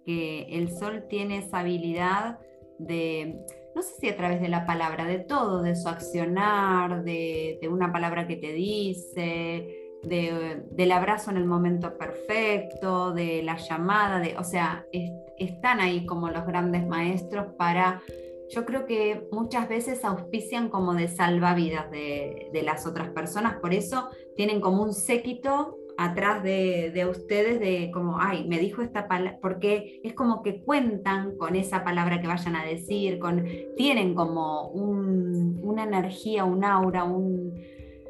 que 0.05 0.43
el 0.49 0.69
sol 0.69 1.05
tiene 1.09 1.39
esa 1.39 1.59
habilidad 1.59 2.39
de 2.77 3.39
no 3.75 3.81
sé 3.81 3.93
si 3.99 4.09
a 4.09 4.17
través 4.17 4.41
de 4.41 4.49
la 4.49 4.65
palabra, 4.65 5.05
de 5.05 5.19
todo, 5.19 5.61
de 5.61 5.75
su 5.75 5.87
accionar, 5.87 7.03
de, 7.03 7.59
una 7.71 7.91
palabra 7.91 8.27
que 8.27 8.35
te 8.35 8.51
dice, 8.51 9.97
del 10.03 10.91
abrazo 10.91 11.31
en 11.31 11.37
el 11.37 11.45
momento 11.45 11.97
perfecto, 11.97 13.13
de 13.13 13.43
la 13.43 13.55
llamada, 13.57 14.19
de, 14.19 14.35
o 14.37 14.43
sea, 14.43 14.85
están 15.43 15.80
ahí 15.80 16.06
como 16.06 16.30
los 16.30 16.45
grandes 16.45 16.88
maestros 16.88 17.54
para, 17.58 18.01
yo 18.49 18.65
creo 18.65 18.86
que 18.86 19.27
muchas 19.32 19.67
veces 19.69 20.04
auspician 20.06 20.69
como 20.69 20.93
de 20.93 21.08
salvavidas 21.08 21.89
de, 21.91 22.49
de 22.54 22.63
las 22.63 22.86
otras 22.86 23.10
personas, 23.10 23.56
por 23.56 23.73
eso 23.73 24.10
tienen 24.36 24.62
como 24.62 24.84
un 24.84 24.93
séquito 24.93 25.77
atrás 25.97 26.41
de, 26.43 27.08
ustedes 27.10 27.60
de 27.60 27.91
como, 27.93 28.19
ay, 28.19 28.47
me 28.47 28.60
dijo 28.60 28.82
esta 28.82 29.08
palabra, 29.08 29.38
porque 29.41 30.01
es 30.04 30.13
como 30.13 30.41
que 30.41 30.62
cuentan 30.62 31.38
con 31.38 31.56
esa 31.56 31.84
palabra 31.84 32.21
que 32.21 32.27
vayan 32.27 32.56
a 32.56 32.65
decir, 32.65 33.19
con, 33.19 33.45
tienen 33.77 34.15
como 34.15 34.69
una 34.69 35.84
energía, 35.84 36.43
un 36.43 36.63
aura, 36.63 37.04
un, 37.04 37.54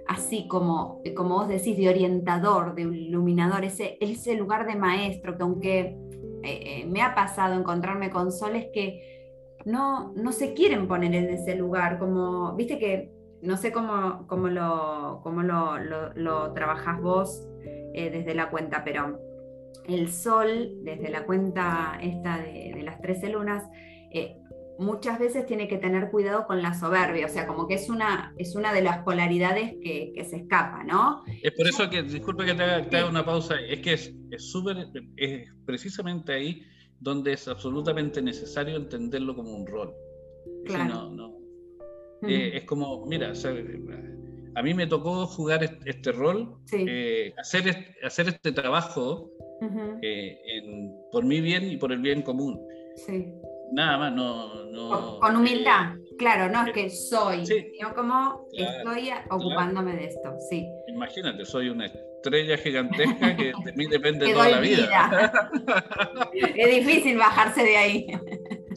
así 0.08 0.48
como, 0.48 1.02
como 1.16 1.36
vos 1.36 1.48
decís, 1.48 1.78
de 1.78 1.90
orientador, 1.90 2.76
de 2.76 2.84
iluminador, 2.84 3.66
ese, 3.66 3.98
ese 4.00 4.36
lugar 4.36 4.66
de 4.66 4.76
maestro, 4.76 5.38
que 5.38 5.44
aunque 5.44 5.98
eh, 6.44 6.82
eh, 6.82 6.86
me 6.86 7.02
ha 7.02 7.16
pasado 7.16 7.60
encontrarme 7.60 8.10
con 8.10 8.32
soles 8.32 8.68
que 8.74 9.22
no, 9.66 10.14
no 10.16 10.32
se 10.32 10.54
quieren 10.54 10.88
poner 10.88 11.14
en 11.14 11.30
ese 11.30 11.56
lugar, 11.56 12.00
como, 12.00 12.56
viste 12.56 12.80
que 12.80 13.12
no 13.42 13.58
sé 13.58 13.72
cómo, 13.72 14.26
cómo, 14.28 14.48
lo, 14.48 15.22
cómo 15.24 15.44
lo, 15.44 15.78
lo, 15.80 16.54
trabajás 16.54 17.02
vos 17.02 17.48
eh, 17.94 18.10
desde 18.10 18.36
la 18.36 18.50
cuenta, 18.50 18.84
pero 18.84 19.20
el 19.88 20.12
sol, 20.12 20.76
desde 20.84 21.10
la 21.10 21.26
cuenta 21.26 21.98
esta 22.02 22.38
de, 22.38 22.82
las 22.84 23.02
13 23.02 23.30
lunas, 23.30 23.64
muchas 24.82 25.20
veces 25.20 25.46
tiene 25.46 25.68
que 25.68 25.78
tener 25.78 26.10
cuidado 26.10 26.46
con 26.48 26.62
la 26.62 26.74
soberbia, 26.74 27.28
o 27.28 27.30
sea, 27.30 27.48
como 27.48 27.68
que 27.68 27.76
es 27.76 27.90
una, 27.90 28.34
es 28.38 28.56
una 28.56 28.74
de 28.74 28.82
las 28.82 29.04
polaridades 29.04 29.76
que, 29.82 30.14
se 30.30 30.38
escapa, 30.38 30.84
¿no? 30.84 31.24
Es 31.42 31.52
por 31.54 31.68
eso 31.68 31.90
que, 31.90 32.04
disculpe 32.04 32.46
que 32.46 32.54
te 32.54 32.64
haga, 32.64 33.10
una 33.10 33.24
pausa, 33.24 33.56
es 33.60 33.80
que 33.80 33.94
es 33.94 34.14
súper, 34.38 34.88
es, 35.18 35.50
precisamente 35.66 36.34
ahí 36.34 36.64
donde 37.00 37.34
es 37.34 37.48
absolutamente 37.48 38.22
necesario 38.22 38.76
entenderlo 38.76 39.36
como 39.36 39.56
un 39.56 39.68
rol. 39.68 39.94
Claro. 40.66 41.10
no, 41.10 41.38
eh, 42.28 42.52
es 42.58 42.64
como, 42.66 43.06
mira, 43.06 43.34
a 44.56 44.64
mí 44.64 44.74
me 44.74 44.88
tocó 44.88 45.26
jugar 45.28 45.64
este, 45.86 46.12
rol, 46.12 46.58
eh, 46.72 47.34
hacer, 47.38 47.96
hacer 48.04 48.28
este 48.30 48.52
trabajo 48.52 49.32
eh, 50.02 50.38
por 51.12 51.26
mi 51.26 51.42
bien 51.42 51.72
y 51.72 51.78
por 51.78 51.92
el 51.92 52.00
bien 52.00 52.22
común. 52.22 52.60
Nada 53.72 53.98
más, 53.98 54.14
no... 54.14 55.20
con, 55.20 55.36
humildad, 55.36 55.96
claro, 56.18 56.52
no 56.52 56.66
es 56.66 56.74
que 56.74 56.90
soy, 56.90 57.46
sino 57.46 57.94
como 57.96 58.48
estoy 58.52 59.12
ocupándome 59.30 59.96
de 59.96 60.06
esto, 60.06 60.36
sí. 60.50 60.66
Imagínate, 60.88 61.46
soy 61.46 61.70
una 61.70 61.86
estrella 61.86 62.58
gigantesca 62.58 63.36
que 63.36 63.54
de 63.66 63.74
mí 63.74 63.86
depende 63.88 64.34
toda 64.34 64.50
la 64.50 64.60
vida. 64.60 65.32
es 66.56 66.76
difícil 66.76 67.18
bajarse 67.18 67.64
de 67.64 67.78
ahí. 67.78 68.08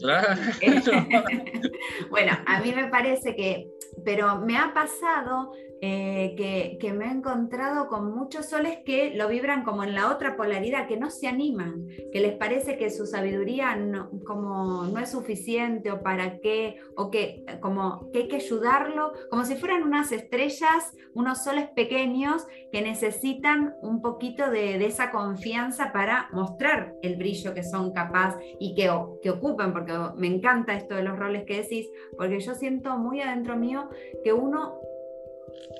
bueno, 2.10 2.32
a 2.46 2.60
mí 2.60 2.72
me 2.72 2.88
parece 2.88 3.36
que, 3.36 3.68
pero 4.04 4.40
me 4.40 4.56
ha 4.56 4.74
pasado 4.74 5.52
eh, 5.80 6.76
que, 6.80 6.92
me 6.92 7.06
he 7.06 7.10
encontrado 7.10 7.88
con 7.88 8.14
muchos 8.14 8.46
soles 8.46 8.78
que 8.84 9.14
lo 9.14 9.28
vibran 9.28 9.64
como 9.64 9.84
en 9.84 9.94
la 9.94 10.10
otra 10.10 10.36
polaridad, 10.36 10.86
que 10.86 10.96
no 10.96 11.10
se 11.10 11.26
animan, 11.26 11.86
que 12.12 12.20
les 12.20 12.36
parece 12.36 12.76
que 12.76 12.90
su 12.90 13.06
sabiduría 13.06 13.74
no, 13.76 14.10
como 14.24 14.84
no 14.84 14.98
es 14.98 15.10
suficiente 15.10 15.90
o 15.90 16.02
para 16.02 16.38
qué, 16.38 16.80
o 16.96 17.10
que, 17.10 17.44
como 17.60 18.10
que 18.12 18.20
hay 18.20 18.28
que 18.28 18.36
ayudarlo, 18.36 19.12
como 19.30 19.44
si 19.44 19.56
fueran 19.56 19.82
unas 19.82 20.12
estrellas, 20.12 20.92
unos 21.14 21.42
soles 21.44 21.68
pequeños 21.70 22.46
que 22.72 22.82
necesitan 22.82 23.74
un 23.82 24.00
poquito 24.00 24.50
de, 24.50 24.84
esa 24.84 25.10
confianza 25.10 25.92
para 25.92 26.28
mostrar 26.32 26.94
el 27.02 27.16
brillo 27.16 27.54
que 27.54 27.62
son 27.62 27.92
capaces 27.92 28.40
y 28.60 28.74
que, 28.74 28.90
que 29.22 29.30
ocupen, 29.30 29.72
porque 29.72 29.92
me 30.16 30.26
encanta 30.26 30.74
esto 30.74 30.94
de 30.94 31.02
los 31.02 31.18
roles 31.18 31.44
que 31.44 31.62
decís, 31.62 31.88
porque 32.16 32.40
yo 32.40 32.54
siento 32.54 32.98
muy 32.98 33.20
adentro 33.20 33.56
mío 33.56 33.88
que 34.22 34.32
uno 34.32 34.78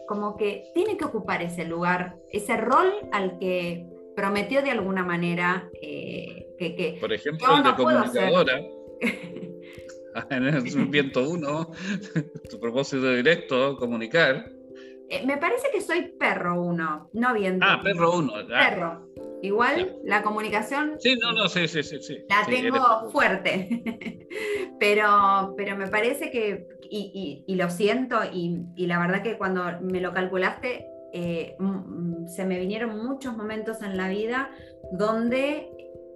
como 0.07 0.37
que 0.37 0.65
tiene 0.75 0.97
que 0.97 1.05
ocupar 1.05 1.43
ese 1.43 1.65
lugar, 1.65 2.17
ese 2.31 2.57
rol 2.57 2.93
al 3.13 3.39
que 3.39 3.87
prometió 4.15 4.63
de 4.63 4.71
alguna 4.71 5.05
manera 5.05 5.69
eh, 5.81 6.47
que, 6.59 6.97
Por 7.01 7.13
ejemplo, 7.13 7.57
el 7.57 7.63
de 7.63 7.75
comunicadora. 7.75 8.61
en 10.31 10.45
el 10.45 10.63
viento 10.89 11.29
uno, 11.29 11.73
tu 12.51 12.61
propósito 12.61 13.13
directo, 13.13 13.77
comunicar. 13.77 14.51
Eh, 15.09 15.27
me 15.27 15.37
parece 15.37 15.69
que 15.73 15.81
soy 15.81 16.13
perro 16.19 16.63
uno, 16.63 17.11
no 17.13 17.35
viento. 17.35 17.67
Ah, 17.69 17.81
perro 17.83 18.17
uno. 18.17 18.33
Perro. 18.49 19.11
Igual 19.43 19.99
la 20.05 20.23
comunicación. 20.23 20.97
Sí, 20.99 21.17
no, 21.21 21.33
no, 21.33 21.49
sí, 21.49 21.69
sí, 21.69 21.83
sí. 21.83 22.01
sí. 22.01 22.17
La 22.31 22.47
tengo 22.47 23.11
fuerte. 23.11 23.83
pero, 24.81 25.53
pero 25.55 25.77
me 25.77 25.89
parece 25.89 26.31
que, 26.31 26.67
y, 26.91 27.55
lo 27.55 27.71
siento, 27.71 28.19
y, 28.33 28.87
la 28.87 28.99
verdad 28.99 29.23
que 29.23 29.37
cuando 29.39 29.65
me 29.81 30.01
lo 30.01 30.13
calculaste, 30.13 30.87
eh, 31.13 31.57
se 32.27 32.45
me 32.45 32.59
vinieron 32.59 33.05
muchos 33.05 33.37
momentos 33.37 33.83
en 33.83 33.97
la 33.97 34.09
vida 34.09 34.51
donde 34.93 35.71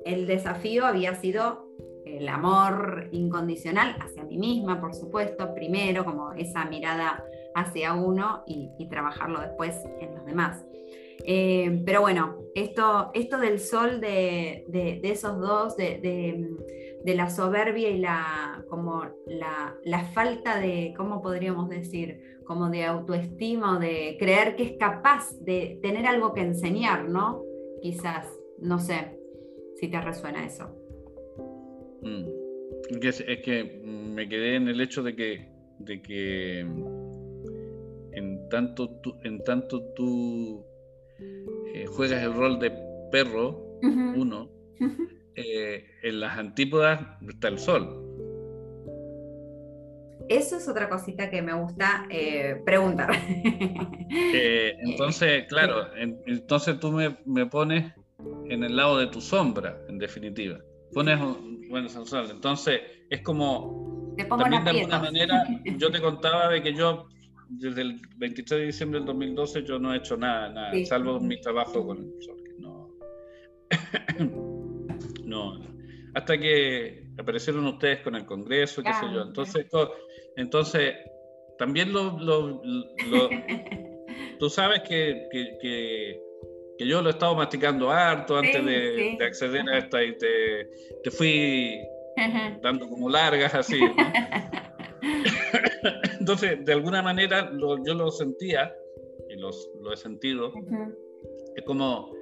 el 0.05 0.27
desafío 0.27 0.87
había 0.87 1.15
sido 1.15 1.69
el 2.05 2.29
amor 2.29 3.09
incondicional 3.13 3.97
hacia 4.01 4.25
mí 4.25 4.39
misma, 4.39 4.81
por 4.81 4.95
supuesto, 4.95 5.55
primero, 5.55 6.05
como 6.05 6.33
esa 6.33 6.65
mirada 6.65 7.23
hacia 7.55 7.95
uno 7.95 8.45
y, 8.47 8.89
trabajarlo 8.89 9.41
después 9.41 9.77
en 10.01 10.15
los 10.15 10.25
demás. 10.25 10.65
Eh, 11.25 11.83
pero 11.85 12.01
bueno, 12.01 12.39
esto, 12.55 13.11
esto 13.13 13.39
del 13.39 13.61
sol 13.61 14.01
de, 14.01 15.01
esos 15.03 15.39
dos, 15.39 15.77
de, 15.77 16.49
la 17.05 17.31
soberbia 17.31 17.91
y 17.91 17.99
la, 17.99 18.65
como 18.69 19.05
la, 19.27 20.05
falta 20.13 20.59
de, 20.59 20.95
¿cómo 20.97 21.23
podríamos 21.23 21.69
decir? 21.69 22.39
Como 22.45 22.71
de 22.71 22.85
autoestima 22.85 23.77
o 23.77 23.81
de 23.81 24.17
creer 24.19 24.57
que 24.57 24.65
es 24.65 24.73
capaz 24.79 25.33
de 25.41 25.79
tener 25.83 26.07
algo 26.07 26.35
que 26.35 26.41
enseñar, 26.41 27.09
¿no? 27.09 27.43
Quizás, 27.83 28.27
no 28.59 28.79
sé 28.79 29.19
si 29.77 29.89
te 29.89 30.01
resuena 30.01 30.45
eso. 30.45 30.69
Mm. 32.03 32.27
Es, 33.03 33.23
que 33.43 33.83
me 33.85 34.29
quedé 34.29 34.57
en 34.57 34.69
el 34.69 34.81
hecho 34.81 35.03
de 35.03 35.15
que, 35.15 35.49
de 35.79 36.03
que 36.03 36.61
en 36.61 38.49
tanto 38.49 38.89
tú, 39.01 39.15
en 39.25 39.43
tanto 39.45 39.83
tú 39.95 40.65
eh, 41.75 41.87
juegas 41.87 42.23
el 42.23 42.35
rol 42.35 42.59
de 42.59 42.73
perro, 43.13 43.79
uno, 43.83 44.51
eh, 45.39 45.87
en 46.03 46.21
las 46.21 46.37
antípodas 46.37 47.01
está 47.29 47.49
el 47.49 47.59
sol. 47.59 48.05
Eso 50.29 50.57
es 50.57 50.69
otra 50.69 50.89
cosita 50.91 51.31
que 51.31 51.41
me 51.41 51.55
gusta 51.55 52.07
eh, 52.11 52.61
preguntar. 52.65 53.11
entonces, 54.11 55.47
claro, 55.49 55.87
entonces 55.97 56.79
tú 56.79 56.93
me, 56.93 57.17
me, 57.25 57.47
pones 57.47 57.93
en 58.49 58.63
el 58.63 58.77
lado 58.77 58.99
de 58.99 59.07
tu 59.07 59.23
sombra, 59.23 59.81
en 59.89 59.99
definitiva. 59.99 60.59
Pones 60.93 61.19
bueno, 61.69 61.89
sensual. 61.89 62.29
Entonces, 62.31 62.81
es 63.11 63.21
como. 63.23 64.15
también 64.29 64.65
de 64.65 64.71
alguna 64.71 64.99
manera, 64.99 65.45
yo 65.79 65.91
te 65.91 66.01
contaba 66.01 66.49
de 66.49 66.63
que 66.63 66.75
yo, 66.75 67.09
desde 67.49 67.83
el 67.83 68.01
23 68.17 68.61
de 68.61 68.67
diciembre 68.67 69.01
del 69.01 69.07
2012, 69.07 69.65
yo 69.65 69.79
no 69.79 69.95
he 69.95 69.99
hecho 69.99 70.17
nada, 70.17 70.51
nada 70.51 70.73
salvo 70.85 71.21
mi 71.21 71.41
trabajo 71.41 71.87
con 71.87 71.99
el 71.99 72.23
sol. 72.23 72.37
No. 72.59 74.48
No. 75.29 75.61
Hasta 76.15 76.39
que 76.39 77.05
aparecieron 77.19 77.67
ustedes 77.67 78.01
con 78.01 78.15
el 78.15 78.27
Congreso, 78.27 78.83
qué 78.83 78.93
sé 78.95 79.07
yo. 79.13 79.23
Entonces, 79.23 79.67
entonces 80.37 80.95
también 81.59 81.93
lo, 81.93 82.19
lo, 82.19 82.63
tú 84.39 84.51
sabes 84.51 84.83
que, 84.89 85.29
que 85.31 86.21
que 86.79 86.87
yo 86.87 87.03
lo 87.03 87.09
he 87.09 87.13
estado 87.13 87.35
masticando 87.35 87.91
harto 87.91 88.39
antes 88.39 88.65
de, 88.65 89.19
acceder 89.21 89.69
a 89.69 89.79
esta 89.79 90.03
y 90.03 90.17
te, 90.17 90.71
te 91.03 91.11
fui 91.11 91.77
dando 92.63 92.89
como 92.89 93.11
largas 93.11 93.55
así. 93.55 93.81
Entonces, 96.21 96.65
de 96.65 96.73
alguna 96.73 97.03
manera 97.03 97.51
yo 97.85 97.95
lo 97.95 98.11
sentía 98.11 98.73
y 99.29 99.37
los, 99.37 99.71
lo 99.83 99.93
he 99.93 99.97
sentido. 99.97 100.53
Es 101.57 101.65
como 101.65 102.13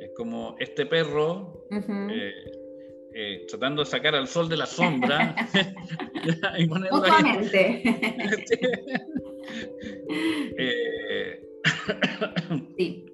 es 0.00 0.10
como 0.16 0.56
este 0.58 0.86
perro 0.86 1.66
eh, 1.70 2.32
eh, 3.12 3.44
tratando 3.48 3.82
de 3.82 3.90
sacar 3.90 4.14
al 4.14 4.28
sol 4.28 4.48
de 4.48 4.56
la 4.56 4.66
sombra 4.66 5.34
y 6.58 6.66
ponerlo 6.66 7.02
ahí. 7.04 7.82
eh, 10.58 11.42
sí. 12.78 13.06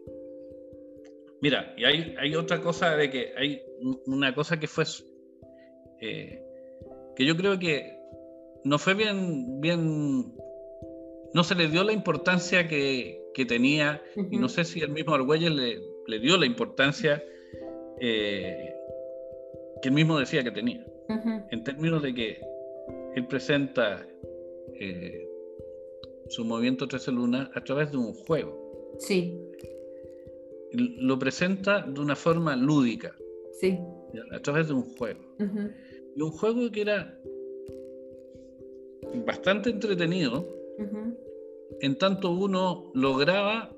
Mira, 1.41 1.75
y 1.77 1.85
hay, 1.85 2.15
hay, 2.19 2.35
otra 2.35 2.61
cosa 2.61 2.97
de 2.97 3.11
que 3.11 3.33
hay 3.37 3.63
una 4.07 4.35
cosa 4.35 4.61
que 4.61 4.67
fue 4.67 4.85
eh, 6.01 6.43
que 7.15 7.25
yo 7.25 7.37
creo 7.37 7.59
que 7.59 7.99
no 8.65 8.79
fue 8.79 8.95
bien, 8.95 9.61
bien, 9.61 10.35
no 11.33 11.45
se 11.45 11.55
le 11.55 11.69
dio 11.69 11.85
la 11.85 11.93
importancia 11.93 12.69
que, 12.69 13.23
tenía, 13.49 14.03
y 14.31 14.39
no 14.39 14.49
sé 14.49 14.65
si 14.65 14.81
el 14.81 14.91
mismo 14.91 15.15
Argüelles 15.15 15.53
le, 15.53 15.79
dio 16.19 16.37
la 16.37 16.47
importancia 16.47 17.23
eh, 18.01 18.75
que 19.83 19.89
él 19.89 19.95
mismo 19.95 20.19
decía 20.19 20.43
que 20.43 20.51
tenía, 20.51 20.85
en 21.51 21.65
términos 21.65 22.03
de 22.03 22.15
que 22.15 22.41
él 23.15 23.27
presenta 23.27 24.07
eh, 24.75 25.29
su 26.29 26.45
movimiento 26.45 26.89
13 26.89 27.13
Luna 27.13 27.51
a 27.55 27.63
través 27.63 27.91
de 27.91 27.99
un 27.99 28.15
juego. 28.15 28.97
Sí 28.99 29.39
lo 30.73 31.19
presenta 31.19 31.83
de 31.83 32.01
una 32.01 32.17
forma 32.17 32.57
lúdica. 32.57 33.15
Sí. 33.61 33.79
A 34.33 34.41
través 34.41 34.69
de 34.69 34.75
un 34.75 34.83
juego. 34.97 35.21
Y 36.15 36.21
un 36.21 36.31
juego 36.31 36.71
que 36.71 36.81
era 36.83 37.19
bastante 39.27 39.71
entretenido, 39.71 40.47
en 41.81 41.99
tanto 41.99 42.31
uno 42.31 42.91
lograba 42.95 43.76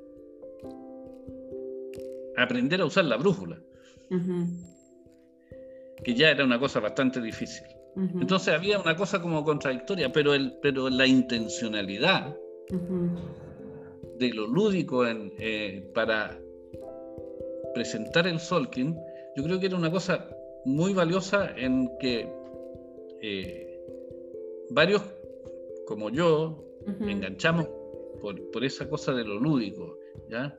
aprender 2.42 2.80
a 2.80 2.86
usar 2.86 3.04
la 3.04 3.16
brújula, 3.16 3.60
que 6.04 6.14
ya 6.14 6.30
era 6.30 6.44
una 6.44 6.58
cosa 6.58 6.80
bastante 6.80 7.20
difícil. 7.20 7.66
Entonces 8.20 8.54
había 8.54 8.78
una 8.78 8.94
cosa 8.94 9.20
como 9.20 9.44
contradictoria, 9.44 10.12
pero, 10.12 10.32
el, 10.32 10.56
pero 10.62 10.88
la 10.88 11.06
intencionalidad 11.06 12.36
de 14.18 14.28
lo 14.32 14.46
lúdico 14.46 15.06
en, 15.06 15.32
eh, 15.38 15.90
para 15.94 16.38
presentar 17.74 18.26
el 18.26 18.38
Solkin, 18.38 18.96
yo 19.36 19.42
creo 19.42 19.58
que 19.58 19.66
era 19.66 19.76
una 19.76 19.90
cosa 19.90 20.28
muy 20.64 20.92
valiosa 20.92 21.52
en 21.56 21.90
que 21.98 22.28
eh, 23.20 23.80
varios, 24.70 25.02
como 25.86 26.10
yo, 26.10 26.64
enganchamos 27.00 27.68
por, 28.20 28.64
esa 28.64 28.88
cosa 28.88 29.12
de 29.12 29.24
lo 29.24 29.38
lúdico, 29.38 29.98
¿ya? 30.28 30.56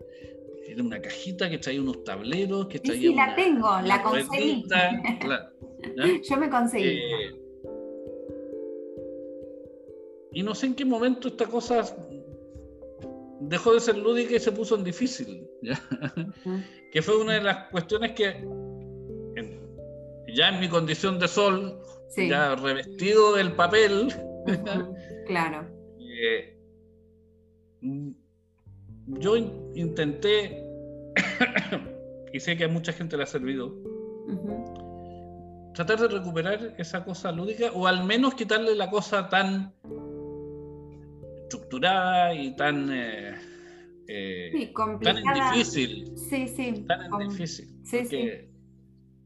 Era 0.70 0.84
una 0.84 1.02
cajita 1.02 1.50
que 1.50 1.58
traía 1.58 1.82
unos 1.82 2.04
tableros, 2.04 2.68
que 2.68 2.80
traía 2.80 3.10
sí, 3.10 3.16
la 3.16 3.36
tengo, 3.36 3.82
la 3.82 4.04
conseguí. 4.04 4.66
Yo 6.30 6.38
me 6.38 6.50
conseguí. 6.50 6.86
Eh, 6.86 7.36
y 10.32 10.44
no 10.44 10.54
sé 10.54 10.68
en 10.68 10.76
qué 10.76 10.86
momento 10.86 11.30
esta 11.30 11.48
cosa 11.48 11.84
dejó 13.42 13.74
de 13.74 13.80
ser 13.80 13.98
lúdica 13.98 14.36
y 14.36 14.40
se 14.40 14.52
puso 14.52 14.76
en 14.76 14.84
difícil. 14.84 15.48
¿ya? 15.64 15.82
que 16.92 17.02
fue 17.02 17.18
una 17.18 17.34
de 17.34 17.42
las 17.42 17.70
cuestiones 17.70 18.12
que 18.12 18.46
ya 20.34 20.50
en 20.50 20.60
mi 20.60 20.70
condición 20.70 21.18
de 21.18 21.28
sol, 21.28 21.80
ya 22.16 22.56
revestido 22.56 23.34
del 23.36 23.54
papel, 23.54 24.14
claro. 25.26 25.68
Eh, 26.22 26.58
yo 29.18 29.36
intenté, 29.76 30.64
y 32.34 32.40
sé 32.40 32.58
que 32.58 32.66
a 32.66 32.68
mucha 32.68 32.94
gente 32.94 33.18
le 33.18 33.24
ha 33.24 33.28
servido, 33.28 33.76
tratar 35.74 36.00
de 36.00 36.08
recuperar 36.08 36.76
esa 36.78 37.04
cosa 37.04 37.32
lúdica 37.32 37.72
o 37.74 37.88
al 37.88 38.04
menos 38.04 38.36
quitarle 38.36 38.76
la 38.76 38.90
cosa 38.90 39.30
tan 39.30 39.74
estructurada 41.44 42.34
y 42.34 42.56
tan... 42.56 42.90
Eh, 42.92 43.36
eh, 44.08 44.72
tan 45.04 45.24
difícil. 45.52 46.18
Sí, 46.18 46.48
sí. 46.48 46.86
Tan 46.88 47.30
difícil. 47.30 47.68
porque, 47.92 48.50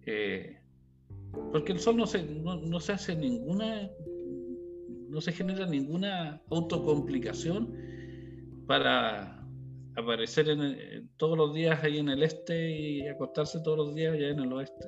eh, 0.05 0.57
porque 1.51 1.71
el 1.71 1.79
sol 1.79 1.97
no 1.97 2.05
se, 2.05 2.23
no, 2.23 2.79
se 2.79 2.91
hace 2.91 3.15
ninguna, 3.15 3.89
no 5.09 5.21
se 5.21 5.31
genera 5.31 5.65
ninguna 5.65 6.41
autocomplicación 6.49 7.73
para 8.67 9.42
aparecer 9.95 10.49
en, 10.49 11.09
todos 11.17 11.37
los 11.37 11.53
días 11.53 11.83
ahí 11.83 11.99
en 11.99 12.09
el 12.09 12.23
este 12.23 12.71
y 12.71 13.07
acostarse 13.07 13.59
todos 13.63 13.77
los 13.77 13.95
días 13.95 14.13
allá 14.13 14.29
en 14.29 14.39
el 14.39 14.53
oeste. 14.53 14.87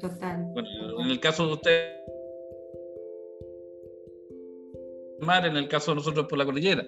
Total. 0.00 0.44
Bueno, 0.52 0.68
en 1.00 1.10
el 1.10 1.20
caso 1.20 1.46
de 1.46 1.52
usted, 1.52 1.92
mar, 5.20 5.46
en 5.46 5.56
el 5.56 5.68
caso 5.68 5.92
de 5.92 5.96
nosotros 5.96 6.26
por 6.26 6.38
la 6.38 6.44
cordillera. 6.44 6.86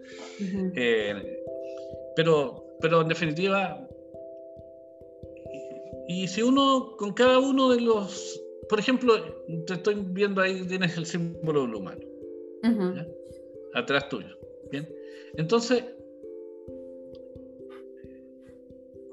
Pero, 2.16 2.64
pero 2.80 3.00
en 3.00 3.08
definitiva, 3.08 3.88
y 6.08 6.28
si 6.28 6.42
uno, 6.42 6.94
con 6.98 7.12
cada 7.12 7.38
uno 7.38 7.70
de 7.70 7.80
los, 7.80 8.40
por 8.68 8.78
ejemplo, 8.78 9.14
te 9.66 9.74
estoy 9.74 9.96
viendo 10.08 10.40
ahí, 10.40 10.66
tienes 10.66 10.96
el 10.96 11.06
símbolo 11.06 11.62
del 11.62 11.74
humano, 11.74 12.00
atrás 13.74 14.08
tuyo. 14.08 14.36
Bien, 14.70 14.88
entonces, 15.36 15.84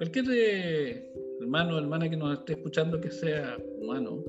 cualquier 0.01 0.25
de, 0.25 1.13
hermano 1.41 1.75
o 1.75 1.77
hermana 1.77 2.09
que 2.09 2.17
nos 2.17 2.39
esté 2.39 2.53
escuchando 2.53 2.99
que 2.99 3.11
sea 3.11 3.55
humano, 3.79 4.23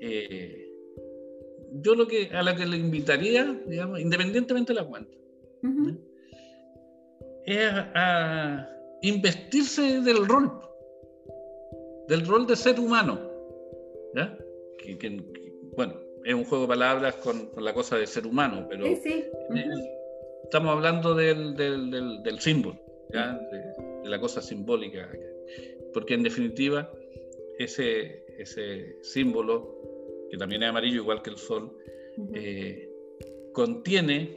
eh, 0.00 0.68
yo 1.74 1.94
lo 1.94 2.08
que 2.08 2.28
a 2.32 2.42
la 2.42 2.56
que 2.56 2.66
le 2.66 2.78
invitaría, 2.78 3.56
digamos, 3.64 4.00
independientemente 4.00 4.72
de 4.74 4.80
la 4.80 4.88
cuenta, 4.88 5.16
es 7.46 7.70
a, 7.94 8.68
investirse 9.02 10.00
del 10.00 10.26
rol, 10.26 10.50
del 12.08 12.26
rol 12.26 12.48
de 12.48 12.56
ser 12.56 12.80
humano. 12.80 13.20
¿ya? 14.16 14.36
bueno, 15.76 15.94
es 16.24 16.34
un 16.34 16.44
juego 16.44 16.64
de 16.64 16.68
palabras 16.68 17.14
con, 17.16 17.50
la 17.56 17.72
cosa 17.72 17.98
de 17.98 18.08
ser 18.08 18.26
humano, 18.26 18.66
pero 18.68 18.84
estamos 20.42 20.72
hablando 20.72 21.14
del, 21.14 21.54
símbolo, 22.40 22.80
De, 23.08 23.91
la 24.04 24.20
cosa 24.20 24.40
simbólica, 24.42 25.10
porque 25.92 26.14
en 26.14 26.22
definitiva 26.22 26.90
ese, 27.58 28.24
ese 28.38 28.96
símbolo, 29.02 29.76
que 30.30 30.36
también 30.36 30.62
es 30.62 30.68
amarillo 30.68 31.02
igual 31.02 31.22
que 31.22 31.30
el 31.30 31.36
sol, 31.36 31.76
eh, 32.34 32.88
contiene, 33.52 34.36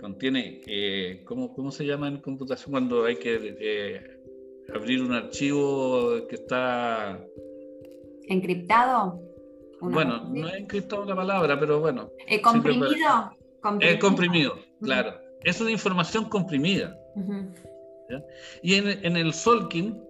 contiene 0.00 0.60
eh, 0.66 1.22
¿cómo, 1.24 1.70
se 1.70 1.84
llama 1.84 2.08
en 2.08 2.18
computación 2.18 2.72
cuando 2.72 3.04
hay 3.04 3.16
que 3.16 3.56
eh, 3.60 4.20
abrir 4.74 5.02
un 5.02 5.12
archivo 5.12 6.26
que 6.28 6.36
está... 6.36 7.24
¿Encriptado? 8.28 9.22
bueno, 9.80 10.28
no 10.34 10.48
he 10.48 10.58
encriptado 10.58 11.04
la 11.04 11.14
palabra, 11.14 11.58
pero 11.58 11.80
bueno. 11.80 12.10
¿Comprimido? 12.42 13.30
comprimido. 13.60 13.98
comprimido, 14.00 14.58
claro. 14.82 15.20
Es 15.42 15.60
una 15.60 15.70
información 15.70 16.28
comprimida. 16.28 16.98
Y 18.62 18.74
en, 18.74 19.16
el 19.16 19.32
Solkin, 19.32 20.02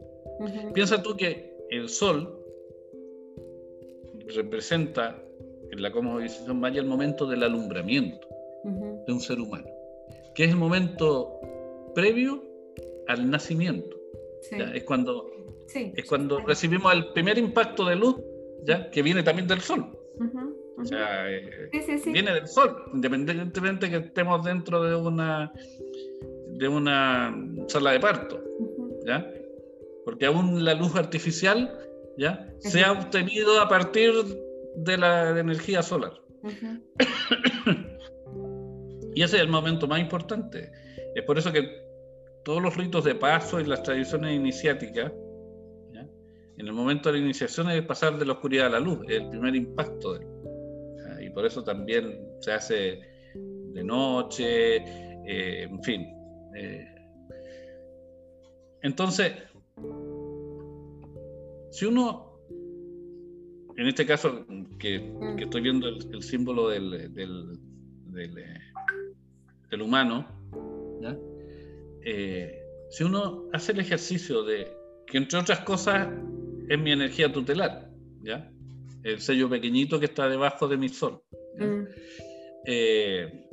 piensa 0.74 1.02
tú 1.02 1.16
que 1.16 1.56
el 1.70 1.88
Sol 1.88 2.34
representa 4.34 5.22
en 5.70 5.82
la 5.82 5.90
cosmovisión 5.90 6.60
maya 6.60 6.80
el 6.80 6.86
momento 6.86 7.26
del 7.26 7.42
alumbramiento 7.42 8.26
de 9.06 9.12
un 9.12 9.20
ser 9.20 9.40
humano, 9.40 9.66
que 10.34 10.44
es 10.44 10.50
el 10.50 10.56
momento 10.56 11.40
previo 11.94 12.42
al 13.08 13.30
nacimiento. 13.30 13.96
Es 14.74 14.84
cuando, 14.84 15.30
es 15.74 16.04
cuando 16.06 16.38
recibimos 16.40 16.92
el 16.92 17.12
primer 17.12 17.38
impacto 17.38 17.84
de 17.84 17.96
luz 17.96 18.16
¿ya? 18.64 18.90
que 18.90 19.02
viene 19.02 19.22
también 19.22 19.48
del 19.48 19.60
sol. 19.60 19.98
O 20.80 20.84
sea, 20.84 21.28
eh, 21.28 21.68
viene 22.06 22.32
del 22.32 22.46
sol, 22.46 22.84
independientemente 22.94 23.90
que 23.90 23.96
estemos 23.96 24.44
dentro 24.44 24.82
de 24.82 24.94
una 24.94 25.52
de 26.50 26.68
una 26.68 27.34
sala 27.68 27.92
de 27.92 28.00
parto, 28.00 28.42
¿ya? 29.06 29.30
Porque 30.04 30.26
aún 30.26 30.64
la 30.64 30.74
luz 30.74 30.96
artificial, 30.96 31.78
¿ya? 32.16 32.52
Se 32.58 32.82
ha 32.82 32.92
obtenido 32.92 33.60
a 33.60 33.68
partir 33.68 34.12
de 34.76 34.98
la 34.98 35.38
energía 35.38 35.82
solar. 35.82 36.12
y 39.14 39.22
ese 39.22 39.36
es 39.36 39.42
el 39.42 39.48
momento 39.48 39.86
más 39.86 40.00
importante. 40.00 40.70
Es 41.14 41.24
por 41.24 41.38
eso 41.38 41.52
que 41.52 41.68
todos 42.44 42.62
los 42.62 42.76
ritos 42.76 43.04
de 43.04 43.14
paso 43.14 43.60
y 43.60 43.64
las 43.64 43.82
tradiciones 43.82 44.34
iniciáticas 44.34 45.12
en 46.58 46.66
el 46.66 46.72
momento 46.72 47.10
de 47.10 47.18
la 47.18 47.24
iniciación 47.24 47.70
es 47.70 47.82
pasar 47.84 48.18
de 48.18 48.26
la 48.26 48.32
oscuridad 48.32 48.66
a 48.66 48.70
la 48.70 48.80
luz, 48.80 48.98
es 49.08 49.20
el 49.20 49.30
primer 49.30 49.54
impacto. 49.54 50.18
y 51.20 51.30
por 51.30 51.46
eso 51.46 51.62
también 51.62 52.20
se 52.40 52.52
hace 52.52 53.00
de 53.34 53.84
noche, 53.84 54.76
eh, 54.76 55.62
en 55.62 55.82
fin. 55.82 56.06
Eh. 56.56 56.86
Entonces, 58.82 59.32
si 61.70 61.84
uno, 61.84 62.38
en 63.76 63.86
este 63.86 64.06
caso, 64.06 64.46
que, 64.78 65.12
estoy 65.38 65.62
viendo 65.62 65.88
el, 65.88 66.22
símbolo 66.22 66.68
del, 66.68 67.12
del, 67.14 67.58
del, 69.70 69.82
humano, 69.82 70.26
eh, 72.04 72.62
si 72.90 73.04
uno 73.04 73.48
hace 73.52 73.72
el 73.72 73.80
ejercicio 73.80 74.42
de 74.42 74.72
que 75.06 75.18
entre 75.18 75.38
otras 75.38 75.60
cosas 75.60 76.08
es 76.68 76.78
mi 76.78 76.92
energía 76.92 77.32
tutelar, 77.32 77.90
¿ya? 78.22 78.50
El 79.02 79.20
sello 79.20 79.48
pequeñito 79.48 79.98
que 79.98 80.06
está 80.06 80.28
debajo 80.28 80.68
de 80.68 80.76
mi 80.76 80.88
sol. 80.88 81.22
Mm. 81.58 81.82
Eh, 82.66 83.47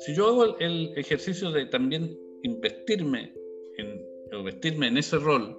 si 0.00 0.14
yo 0.14 0.26
hago 0.26 0.58
el, 0.58 0.92
ejercicio 0.96 1.50
de 1.50 1.66
también 1.66 2.18
investirme 2.42 3.32
en, 3.76 4.06
o 4.32 4.42
vestirme 4.42 4.88
en 4.88 4.98
ese 4.98 5.18
rol, 5.18 5.58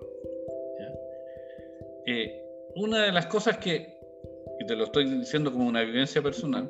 eh, 2.08 2.42
una 2.76 3.06
de 3.06 3.12
las 3.12 3.28
cosas 3.28 3.58
que, 3.58 3.88
y 4.60 4.66
te 4.66 4.76
lo 4.76 4.86
estoy 4.86 5.06
diciendo 5.06 5.52
como 5.52 5.68
una 5.68 5.84
vivencia 5.84 6.22
personal, 6.22 6.70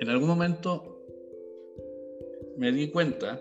en 0.00 0.08
algún 0.08 0.28
momento 0.28 1.02
me 2.56 2.72
di 2.72 2.90
cuenta 2.90 3.40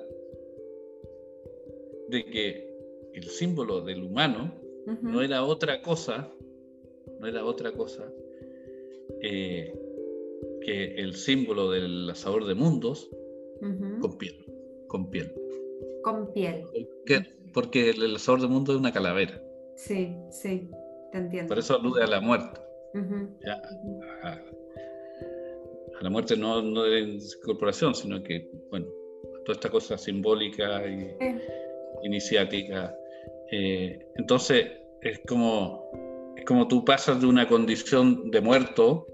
de 2.10 2.26
que 2.26 2.74
el 3.14 3.24
símbolo 3.24 3.82
del 3.82 4.04
humano 4.04 4.54
no 5.02 5.22
era 5.22 5.44
otra 5.44 5.82
cosa, 5.82 6.34
no 7.20 7.28
era 7.28 7.46
otra 7.46 7.72
cosa 7.72 8.12
eh, 9.22 9.74
que 10.62 10.96
el 10.96 11.16
símbolo 11.16 11.72
del 11.72 12.10
asador 12.10 12.46
de 12.46 12.56
mundos 12.56 13.10
con 14.02 14.18
piel, 14.18 14.46
con 14.88 15.10
piel. 15.10 15.34
Con 16.04 16.32
piel. 16.34 16.66
Porque, 17.54 17.92
el 17.92 18.16
asador 18.16 18.42
de 18.42 18.48
mundos 18.48 18.76
es 18.76 18.80
una 18.80 18.92
calavera. 18.92 19.42
Sí, 19.76 20.16
sí, 20.30 20.70
te 21.12 21.18
entiendo. 21.18 21.50
Por 21.50 21.60
eso 21.60 21.76
alude 21.76 22.04
a 22.04 22.08
la 22.08 22.20
muerte. 22.20 22.60
a, 24.26 24.42
la 26.02 26.10
muerte 26.10 26.36
no, 26.36 26.62
no 26.62 26.84
de 26.84 27.00
incorporación, 27.00 27.96
sino 27.96 28.22
que, 28.22 28.50
bueno, 28.70 28.88
toda 29.46 29.54
esta 29.54 29.70
cosa 29.70 29.98
simbólica 29.98 30.86
y 30.88 31.16
iniciática. 32.04 32.96
Eh, 33.52 34.00
entonces, 34.16 34.66
es 35.02 35.22
como, 35.28 36.34
es 36.36 36.46
como 36.46 36.68
tú 36.68 36.84
pasas 36.84 37.22
de 37.22 37.28
una 37.28 37.48
condición 37.48 38.32
de 38.32 38.42
muerto 38.42 39.08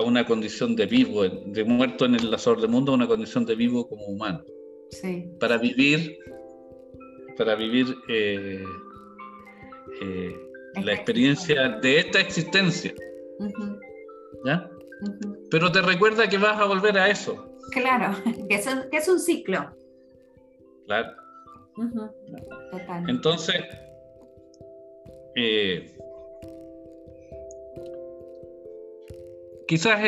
a 0.00 0.04
una 0.04 0.24
condición 0.24 0.74
de 0.74 0.86
vivo, 0.86 1.28
de 1.28 1.64
muerto 1.64 2.04
en 2.06 2.14
el 2.14 2.30
lazor 2.30 2.60
del 2.60 2.70
mundo 2.70 2.92
a 2.92 2.94
una 2.96 3.06
condición 3.06 3.44
de 3.44 3.54
vivo 3.54 3.88
como 3.88 4.06
humano. 4.06 4.42
Para 5.38 5.56
vivir, 5.56 6.18
para 7.38 7.54
vivir 7.54 7.94
eh, 8.08 8.64
eh, 10.02 10.36
la 10.82 10.92
experiencia 10.94 11.68
de 11.68 12.00
esta 12.00 12.20
existencia. 12.20 12.92
¿Ya? 14.44 14.68
Pero 15.50 15.70
te 15.70 15.82
recuerda 15.82 16.28
que 16.28 16.38
vas 16.38 16.58
a 16.58 16.64
volver 16.64 16.98
a 16.98 17.08
eso. 17.08 17.56
Claro, 17.72 18.16
que 18.48 18.56
es 18.56 18.66
un, 18.66 18.90
que 18.90 18.96
es 18.96 19.08
un 19.08 19.20
ciclo. 19.20 19.70
Claro. 20.86 21.08
Entonces, 23.06 23.62
eh, 25.36 25.96
quizás 29.70 30.00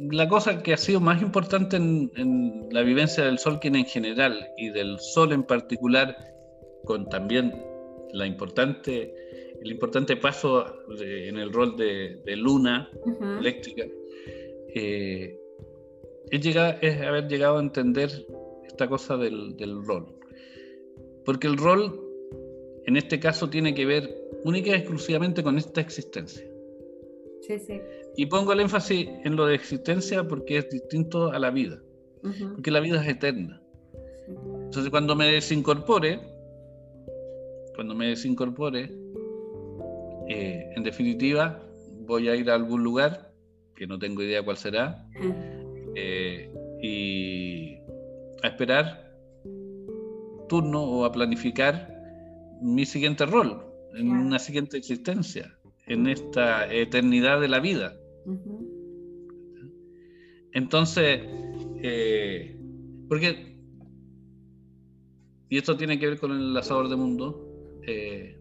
la 0.00 0.28
cosa 0.28 0.60
que 0.60 0.72
ha 0.72 0.76
sido 0.76 0.98
más 0.98 1.22
importante 1.22 1.76
en, 1.76 2.68
la 2.72 2.82
vivencia 2.82 3.24
del 3.24 3.38
Solkin 3.38 3.76
en 3.76 3.84
general 3.84 4.48
y 4.56 4.70
del 4.70 4.98
Sol 4.98 5.32
en 5.32 5.44
particular, 5.44 6.16
con 6.82 7.08
también 7.08 7.52
la 8.12 8.26
importante, 8.26 9.14
el 9.62 9.70
importante 9.70 10.16
paso 10.16 10.66
en 11.00 11.38
el 11.38 11.52
rol 11.52 11.76
de, 11.76 12.36
luna 12.36 12.90
eléctrica, 13.38 13.84
eh, 14.74 15.38
es, 16.32 17.00
haber 17.00 17.28
llegado 17.28 17.58
a 17.58 17.60
entender 17.60 18.10
esta 18.66 18.88
cosa 18.88 19.16
del 19.16 19.84
rol. 19.84 20.18
Porque 21.24 21.46
el 21.46 21.58
rol, 21.58 22.00
en 22.86 22.96
este 22.96 23.20
caso, 23.20 23.48
tiene 23.48 23.72
que 23.72 23.86
ver 23.86 24.10
única 24.42 24.70
y 24.70 24.74
exclusivamente 24.74 25.44
con 25.44 25.58
esta 25.58 25.80
existencia. 25.80 26.44
Sí, 27.40 27.56
sí. 27.60 27.80
Y 28.16 28.26
pongo 28.26 28.52
el 28.52 28.60
énfasis 28.60 29.08
en 29.24 29.36
lo 29.36 29.46
de 29.46 29.54
existencia 29.54 30.26
porque 30.26 30.58
es 30.58 30.70
distinto 30.70 31.32
a 31.32 31.38
la 31.38 31.50
vida. 31.50 31.80
Porque 32.54 32.70
la 32.70 32.80
vida 32.80 33.02
es 33.02 33.08
eterna. 33.08 33.60
Entonces, 34.64 34.90
cuando 34.90 35.14
me 35.14 35.26
desincorpore, 35.26 36.20
cuando 37.74 37.94
me 37.94 38.08
desincorpore, 38.08 38.90
eh, 40.28 40.70
en 40.74 40.82
definitiva, 40.82 41.62
voy 42.06 42.28
a 42.28 42.36
ir 42.36 42.50
a 42.50 42.54
algún 42.54 42.82
lugar, 42.82 43.32
que 43.74 43.86
no 43.86 43.98
tengo 43.98 44.22
idea 44.22 44.42
cuál 44.42 44.56
será, 44.56 45.06
eh, 45.94 46.50
y 46.80 47.76
a 48.42 48.48
esperar 48.48 49.12
turno 50.48 50.82
o 50.82 51.04
a 51.04 51.12
planificar 51.12 51.90
mi 52.60 52.86
siguiente 52.86 53.26
rol, 53.26 53.64
en 53.94 54.10
una 54.10 54.38
siguiente 54.38 54.76
existencia, 54.76 55.56
en 55.86 56.06
esta 56.06 56.72
eternidad 56.72 57.40
de 57.40 57.48
la 57.48 57.60
vida. 57.60 57.94
Entonces, 60.52 61.20
eh, 61.82 62.56
porque 63.08 63.54
y 65.54 65.58
esto 65.58 65.76
tiene 65.76 66.00
que 66.00 66.08
ver 66.08 66.18
con 66.18 66.32
el 66.32 66.38
enlazador 66.38 66.88
de 66.88 66.96
mundo, 66.96 67.80
eh, 67.86 68.40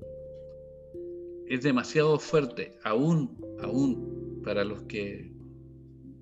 es 1.48 1.62
demasiado 1.62 2.18
fuerte, 2.18 2.80
aún, 2.84 3.38
aún 3.62 4.42
para 4.44 4.64
los 4.64 4.82
que, 4.84 5.32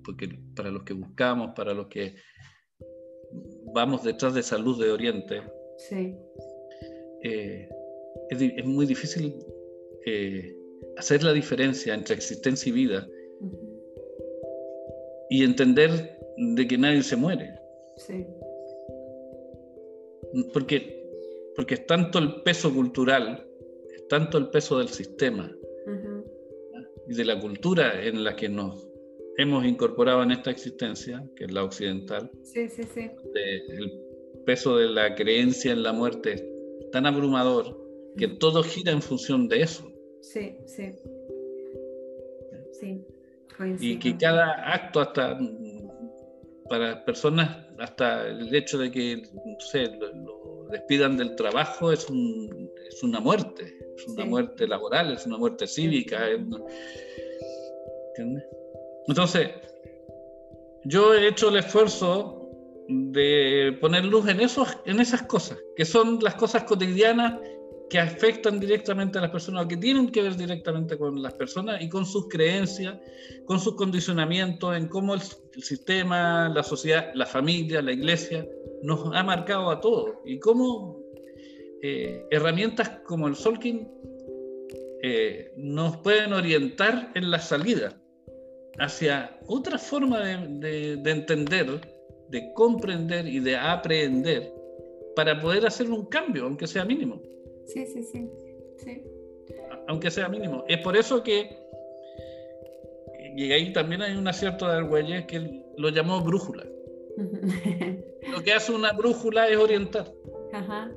porque 0.04 0.38
para 0.54 0.70
los 0.70 0.82
que 0.82 0.92
buscamos, 0.92 1.52
para 1.56 1.72
los 1.72 1.86
que 1.86 2.16
vamos 3.72 4.02
detrás 4.04 4.34
de 4.34 4.40
esa 4.40 4.58
luz 4.58 4.78
de 4.78 4.90
Oriente. 4.90 5.40
Sí. 5.78 6.14
Eh, 7.22 7.68
es, 8.28 8.66
muy 8.66 8.84
difícil 8.84 9.34
eh, 10.04 10.54
hacer 10.98 11.22
la 11.22 11.32
diferencia 11.32 11.94
entre 11.94 12.16
existencia 12.16 12.68
y 12.68 12.72
vida 12.72 13.08
y 15.30 15.44
entender 15.44 16.18
de 16.36 16.66
que 16.66 16.78
nadie 16.78 17.02
se 17.02 17.16
muere. 17.16 17.54
Sí. 17.96 18.26
Porque, 20.52 21.08
porque 21.56 21.74
es 21.74 21.86
tanto 21.86 22.18
el 22.18 22.42
peso 22.42 22.72
cultural, 22.72 23.46
es 23.94 24.08
tanto 24.08 24.38
el 24.38 24.48
peso 24.48 24.78
del 24.78 24.88
sistema 24.88 25.54
y 27.08 27.14
de 27.14 27.24
la 27.24 27.40
cultura 27.40 28.04
en 28.04 28.24
la 28.24 28.36
que 28.36 28.48
nos 28.48 28.88
hemos 29.36 29.64
incorporado 29.64 30.22
en 30.22 30.32
esta 30.32 30.50
existencia, 30.50 31.26
que 31.36 31.44
es 31.44 31.52
la 31.52 31.64
occidental. 31.64 32.30
Sí, 32.42 32.68
sí, 32.68 32.82
sí. 32.84 33.10
el 33.34 33.90
peso 34.44 34.76
de 34.76 34.88
la 34.88 35.14
creencia 35.14 35.72
en 35.72 35.82
la 35.82 35.92
muerte 35.92 36.34
es 36.34 36.90
tan 36.90 37.06
abrumador 37.06 37.80
que 38.16 38.28
todo 38.28 38.62
gira 38.62 38.92
en 38.92 39.02
función 39.02 39.48
de 39.48 39.62
eso. 39.62 39.90
Sí, 40.20 40.56
sí. 40.66 40.92
Sí. 42.72 43.04
Y 43.80 43.98
que 43.98 44.16
cada 44.16 44.72
acto, 44.72 45.00
hasta 45.00 45.38
para 46.68 47.04
personas, 47.04 47.66
hasta 47.78 48.28
el 48.28 48.54
hecho 48.54 48.78
de 48.78 48.90
que, 48.90 49.22
no 49.34 49.60
sé, 49.60 49.88
lo, 49.98 50.66
despidan 50.70 51.18
del 51.18 51.36
trabajo 51.36 51.92
es, 51.92 52.08
un, 52.08 52.70
es 52.88 53.02
una 53.02 53.20
muerte, 53.20 53.76
es 53.96 54.06
una 54.08 54.24
muerte 54.24 54.66
laboral, 54.66 55.12
es 55.12 55.26
una 55.26 55.36
muerte 55.36 55.66
cívica. 55.66 56.28
Entonces, 59.06 59.50
yo 60.84 61.14
he 61.14 61.28
hecho 61.28 61.50
el 61.50 61.56
esfuerzo 61.56 62.48
de 62.88 63.76
poner 63.80 64.04
luz 64.04 64.28
en, 64.28 64.40
esos, 64.40 64.76
en 64.86 65.00
esas 65.00 65.22
cosas, 65.22 65.58
que 65.76 65.84
son 65.84 66.18
las 66.22 66.34
cosas 66.36 66.64
cotidianas 66.64 67.38
que 67.92 67.98
afectan 67.98 68.58
directamente 68.58 69.18
a 69.18 69.20
las 69.20 69.30
personas, 69.30 69.66
que 69.66 69.76
tienen 69.76 70.10
que 70.10 70.22
ver 70.22 70.34
directamente 70.34 70.96
con 70.96 71.20
las 71.20 71.34
personas 71.34 71.82
y 71.82 71.90
con 71.90 72.06
sus 72.06 72.26
creencias, 72.26 72.96
con 73.44 73.60
sus 73.60 73.74
condicionamientos, 73.74 74.74
en 74.74 74.88
cómo 74.88 75.12
el, 75.12 75.20
sistema, 75.20 76.48
la 76.48 76.62
sociedad, 76.62 77.10
la 77.12 77.26
familia, 77.26 77.82
la 77.82 77.92
iglesia 77.92 78.48
nos 78.82 79.14
ha 79.14 79.22
marcado 79.22 79.70
a 79.70 79.78
todos 79.78 80.14
y 80.24 80.38
cómo 80.38 81.02
eh, 81.82 82.24
herramientas 82.30 82.88
como 83.04 83.28
el 83.28 83.36
Solkin 83.36 83.86
eh, 85.02 85.52
nos 85.58 85.98
pueden 85.98 86.32
orientar 86.32 87.10
en 87.14 87.30
la 87.30 87.40
salida 87.40 88.00
hacia 88.78 89.38
otra 89.48 89.76
forma 89.76 90.20
de, 90.20 90.96
de 90.96 91.10
entender, 91.10 91.78
de 92.30 92.52
comprender 92.54 93.28
y 93.28 93.40
de 93.40 93.54
aprender 93.54 94.50
para 95.14 95.38
poder 95.38 95.66
hacer 95.66 95.90
un 95.90 96.06
cambio, 96.06 96.44
aunque 96.46 96.66
sea 96.66 96.86
mínimo. 96.86 97.20
Sí, 97.72 97.86
sí, 97.86 98.02
sí. 98.02 98.30
sí. 98.78 99.02
Aunque 99.88 100.10
sea 100.10 100.28
mínimo. 100.28 100.64
Es 100.68 100.78
por 100.78 100.96
eso 100.96 101.22
que, 101.22 101.56
y 103.36 103.50
ahí 103.52 103.72
también 103.72 104.02
hay 104.02 104.16
un 104.16 104.28
acierto 104.28 104.66
de 104.66 104.74
Argüelles 104.74 105.26
que 105.26 105.64
lo 105.76 105.88
llamó 105.88 106.20
brújula. 106.20 106.66
lo 108.32 108.42
que 108.42 108.52
hace 108.52 108.72
una 108.72 108.92
brújula 108.92 109.48
es 109.48 109.56
orientar. 109.56 110.12
Ajá, 110.52 110.92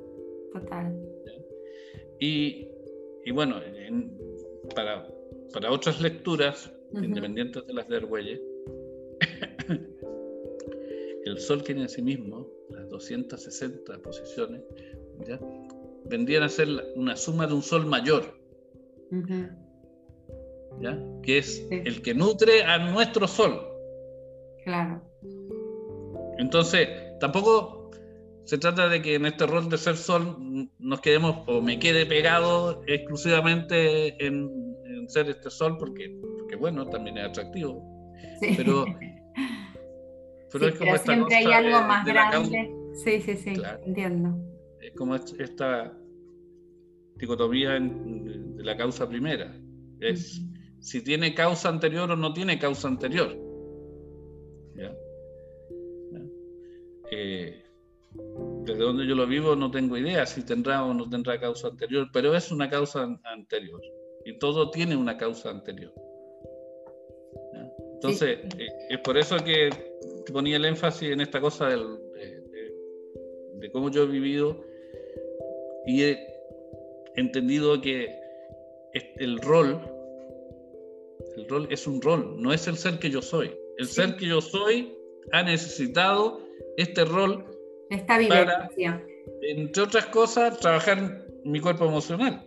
total. 0.54 0.98
Y, 2.20 2.68
y 3.24 3.32
bueno, 3.32 3.62
para, 4.74 5.08
para 5.54 5.72
otras 5.72 6.02
lecturas, 6.02 6.72
independientes 6.94 7.66
de 7.66 7.74
las 7.74 7.88
de 7.88 7.98
Argüelles, 7.98 8.42
el 11.26 11.40
Sol 11.40 11.64
tiene 11.64 11.84
en 11.84 11.90
sí 11.90 12.02
mismo 12.02 12.50
las 12.70 12.90
260 12.90 13.98
posiciones, 14.00 14.62
¿ya? 15.28 15.40
Vendrían 16.06 16.44
a 16.44 16.50
ser 16.50 16.68
una 16.96 17.16
suma 17.16 17.48
de 17.48 17.54
un 17.54 17.62
sol 17.62 17.86
mayor, 17.86 18.38
¿ya? 20.80 21.00
que 21.24 21.38
es 21.40 21.66
el 21.72 22.02
que 22.02 22.14
nutre 22.14 22.64
a 22.64 22.78
nuestro 22.78 23.28
sol. 23.28 23.62
Claro. 24.64 25.02
Entonces, 26.38 26.88
tampoco 27.20 27.92
se 28.44 28.58
trata 28.58 28.88
de 28.90 29.02
que 29.02 29.16
en 29.16 29.26
este 29.26 29.46
rol 29.48 29.70
de 29.70 29.78
ser 29.78 29.98
sol 29.98 30.70
nos 30.80 31.02
quedemos 31.02 31.44
o 31.48 31.62
me 31.62 31.80
quede 31.80 32.06
pegado 32.06 32.82
exclusivamente 32.88 34.26
en, 34.26 34.66
ser 35.08 35.30
este 35.30 35.52
sol, 35.52 35.78
porque, 35.78 36.18
porque, 36.40 36.56
bueno, 36.56 36.90
también 36.90 37.20
es 37.20 37.26
atractivo. 37.26 37.84
Pero, 38.58 38.86
pero 40.52 40.68
es 40.68 40.76
como 40.76 40.98
siempre 40.98 41.36
hay 41.36 41.46
algo 41.46 41.82
más 41.88 42.06
grande. 42.06 42.72
Sí, 43.04 43.22
sí, 43.22 43.36
sí, 43.38 43.54
entiendo 43.86 44.36
como 44.94 45.16
esta 45.16 45.98
dicotomía 47.16 47.80
de 47.80 48.64
la 48.64 48.78
causa 48.78 49.08
primera. 49.08 49.56
Es 50.00 50.42
si 50.80 51.04
tiene 51.04 51.34
causa 51.34 51.70
anterior 51.70 52.12
o 52.12 52.16
no 52.16 52.34
tiene 52.34 52.60
causa 52.60 52.88
anterior. 52.88 53.36
Eh, 57.12 57.64
desde 58.64 58.80
donde 58.80 59.06
yo 59.06 59.14
lo 59.14 59.28
vivo 59.28 59.56
no 59.56 59.70
tengo 59.70 59.96
idea 59.96 60.26
si 60.26 60.44
tendrá 60.44 60.84
o 60.84 60.94
no 60.94 61.08
tendrá 61.08 61.40
causa 61.40 61.68
anterior, 61.68 62.10
pero 62.12 62.36
es 62.36 62.52
una 62.52 62.70
causa 62.70 63.08
anterior. 63.24 63.82
Y 64.26 64.38
todo 64.40 64.72
tiene 64.72 64.96
una 64.96 65.18
causa 65.18 65.52
anterior. 65.52 65.94
Entonces, 67.94 68.40
eh, 68.58 68.68
es 68.90 69.00
por 69.00 69.18
eso 69.18 69.38
que 69.38 69.70
ponía 70.34 70.58
el 70.58 70.66
énfasis 70.66 71.12
en 71.12 71.22
esta 71.22 71.40
cosa 71.40 71.70
de 71.70 73.72
cómo 73.72 73.90
yo 73.90 74.04
he 74.04 74.08
vivido 74.08 74.62
y 75.86 76.04
he 76.04 76.18
entendido 77.16 77.80
que 77.82 78.10
el 79.18 79.40
rol, 79.40 79.82
el 81.38 81.48
rol 81.48 81.68
es 81.70 81.86
un 81.88 82.02
rol, 82.02 82.36
no 82.42 82.54
es 82.54 82.68
el 82.68 82.78
ser 82.78 83.00
que 83.00 83.10
yo 83.10 83.22
soy. 83.22 83.52
El 83.78 83.88
ser 83.88 84.16
que 84.16 84.28
yo 84.28 84.42
soy 84.42 84.94
ha 85.32 85.44
necesitado 85.44 86.40
este 86.78 87.04
rol 87.06 87.46
Esta 87.90 88.18
vivencia. 88.18 89.04
entre 89.42 89.84
otras 89.84 90.06
cosas, 90.08 90.60
trabajar 90.60 91.26
mi 91.44 91.60
cuerpo 91.60 91.86
emocional 91.86 92.44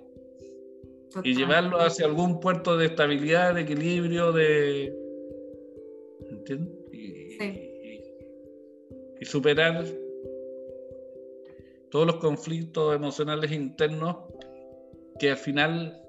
y 1.24 1.34
llevarlo 1.34 1.78
hacia 1.78 2.06
algún 2.06 2.40
puerto 2.40 2.76
de 2.76 2.86
estabilidad, 2.86 3.54
de 3.54 3.62
equilibrio, 3.62 4.32
de... 4.32 4.94
¿Entiendes? 6.30 6.78
y 9.20 9.24
superar 9.24 9.84
todos 11.90 12.06
los 12.06 12.16
conflictos 12.16 12.94
emocionales 12.94 13.52
internos 13.52 14.16
que 15.18 15.30
al 15.30 15.36
final 15.36 16.00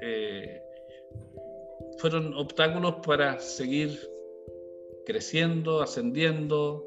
eh, 0.00 0.60
fueron 1.98 2.34
obstáculos 2.34 2.96
para 3.04 3.38
seguir 3.38 3.98
creciendo, 5.06 5.80
ascendiendo. 5.80 6.84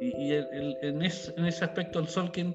Y, 0.00 0.32
en, 0.32 1.02
ese 1.02 1.64
aspecto 1.64 1.98
el 1.98 2.08
Solkin 2.08 2.54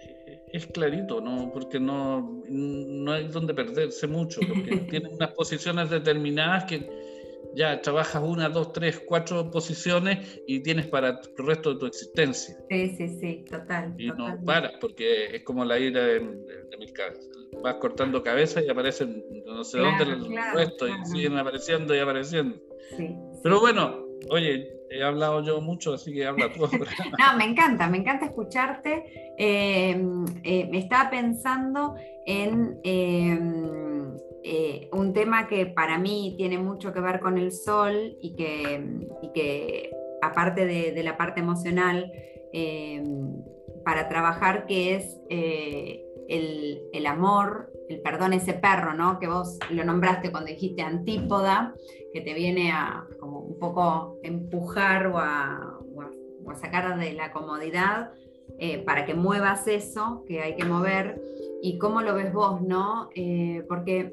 eh, 0.00 0.42
es 0.52 0.66
clarito, 0.66 1.20
¿no? 1.20 1.50
porque 1.52 1.78
no, 1.78 2.42
no 2.48 3.12
hay 3.12 3.28
donde 3.28 3.54
perderse 3.54 4.06
mucho, 4.06 4.40
porque 4.46 4.76
tiene 4.90 5.08
unas 5.08 5.32
posiciones 5.32 5.90
determinadas 5.90 6.64
que 6.64 6.88
ya 7.54 7.80
trabajas 7.80 8.22
una, 8.22 8.48
dos, 8.48 8.72
tres, 8.72 9.02
cuatro 9.06 9.50
posiciones 9.50 10.40
y 10.46 10.60
tienes 10.60 10.86
para 10.86 11.08
el 11.08 11.18
resto 11.36 11.74
de 11.74 11.80
tu 11.80 11.86
existencia. 11.86 12.56
Sí, 12.68 12.94
sí, 12.96 13.08
sí, 13.20 13.44
total. 13.50 13.94
Y 13.98 14.08
no 14.08 14.38
paras, 14.44 14.72
porque 14.80 15.36
es 15.36 15.42
como 15.42 15.64
la 15.64 15.78
ira 15.78 16.04
de, 16.04 16.20
mis 16.78 16.92
cabezas. 16.92 17.28
Vas 17.62 17.74
cortando 17.76 18.22
cabezas 18.22 18.64
y 18.64 18.70
aparecen 18.70 19.24
no 19.44 19.64
sé 19.64 19.78
dónde 19.78 20.04
el 20.04 20.36
resto 20.54 20.88
y 20.88 20.92
siguen 21.04 21.36
apareciendo 21.36 21.94
y 21.94 21.98
apareciendo. 21.98 22.56
Sí, 22.96 23.16
Pero 23.42 23.60
bueno, 23.60 24.06
oye, 24.30 24.80
he 24.90 25.02
hablado 25.02 25.42
yo 25.42 25.60
mucho, 25.60 25.94
así 25.94 26.12
que 26.12 26.26
habla 26.26 26.52
tú. 26.52 26.62
no, 27.18 27.36
me 27.36 27.44
encanta, 27.44 27.86
me 27.88 27.98
encanta 27.98 28.26
escucharte. 28.26 29.34
Eh, 29.38 30.02
eh, 30.44 30.68
me 30.70 30.78
estaba 30.78 31.10
pensando 31.10 31.94
en 32.26 32.78
eh, 32.84 33.38
eh, 34.42 34.88
un 34.92 35.12
tema 35.12 35.46
que 35.48 35.66
para 35.66 35.98
mí 35.98 36.34
tiene 36.38 36.56
mucho 36.56 36.94
que 36.94 37.00
ver 37.00 37.20
con 37.20 37.36
el 37.36 37.52
sol 37.52 38.16
y 38.22 38.34
que, 38.34 39.90
aparte 40.22 40.64
de, 40.66 41.02
la 41.02 41.16
parte 41.16 41.40
emocional, 41.40 42.10
eh, 42.52 43.02
para 43.84 44.08
trabajar, 44.08 44.66
que 44.66 44.94
es 44.94 45.20
eh, 45.28 46.04
el, 46.28 47.06
amor, 47.06 47.70
el 47.88 48.00
perdón, 48.00 48.32
ese 48.32 48.54
perro, 48.54 48.94
¿no? 48.94 49.18
Que 49.18 49.26
vos 49.26 49.58
lo 49.70 49.84
nombraste 49.84 50.30
cuando 50.30 50.50
dijiste 50.50 50.82
antípoda, 50.82 51.74
que 52.12 52.22
te 52.22 52.32
viene 52.32 52.72
a 52.72 53.06
como 53.18 53.40
un 53.40 53.58
poco 53.58 54.18
empujar 54.22 55.08
o 55.08 55.18
a, 55.18 55.76
sacar 56.60 56.98
de 56.98 57.12
la 57.12 57.30
comodidad 57.30 58.10
para 58.84 59.06
que 59.06 59.14
muevas 59.14 59.68
eso 59.68 60.24
que 60.26 60.40
hay 60.40 60.56
que 60.56 60.64
mover 60.64 61.22
y 61.62 61.78
cómo 61.78 62.02
lo 62.02 62.14
ves 62.16 62.32
vos, 62.32 62.60
¿no? 62.60 63.08
Porque 63.68 64.12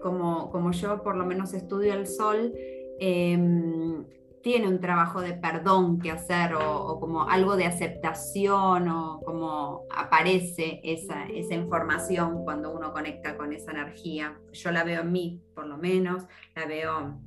como, 0.00 0.50
como 0.50 0.72
yo 0.72 1.02
por 1.02 1.16
lo 1.16 1.24
menos 1.24 1.54
estudio 1.54 1.94
el 1.94 2.06
sol, 2.06 2.52
em, 2.98 4.04
tiene 4.42 4.68
un 4.68 4.80
trabajo 4.80 5.20
de 5.20 5.34
perdón 5.34 6.00
que 6.00 6.10
hacer 6.10 6.54
o, 6.54 6.98
como 6.98 7.28
algo 7.28 7.56
de 7.56 7.66
aceptación 7.66 8.88
o 8.88 9.20
como 9.22 9.84
aparece 9.94 10.80
esa, 10.82 11.26
esa, 11.26 11.54
información 11.54 12.44
cuando 12.44 12.72
uno 12.72 12.92
conecta 12.92 13.36
con 13.36 13.52
esa 13.52 13.72
energía. 13.72 14.38
Yo 14.52 14.70
la 14.70 14.82
veo 14.82 15.02
en 15.02 15.12
mí, 15.12 15.42
por 15.54 15.66
lo 15.66 15.76
menos, 15.76 16.24
la 16.56 16.66
veo 16.66 17.20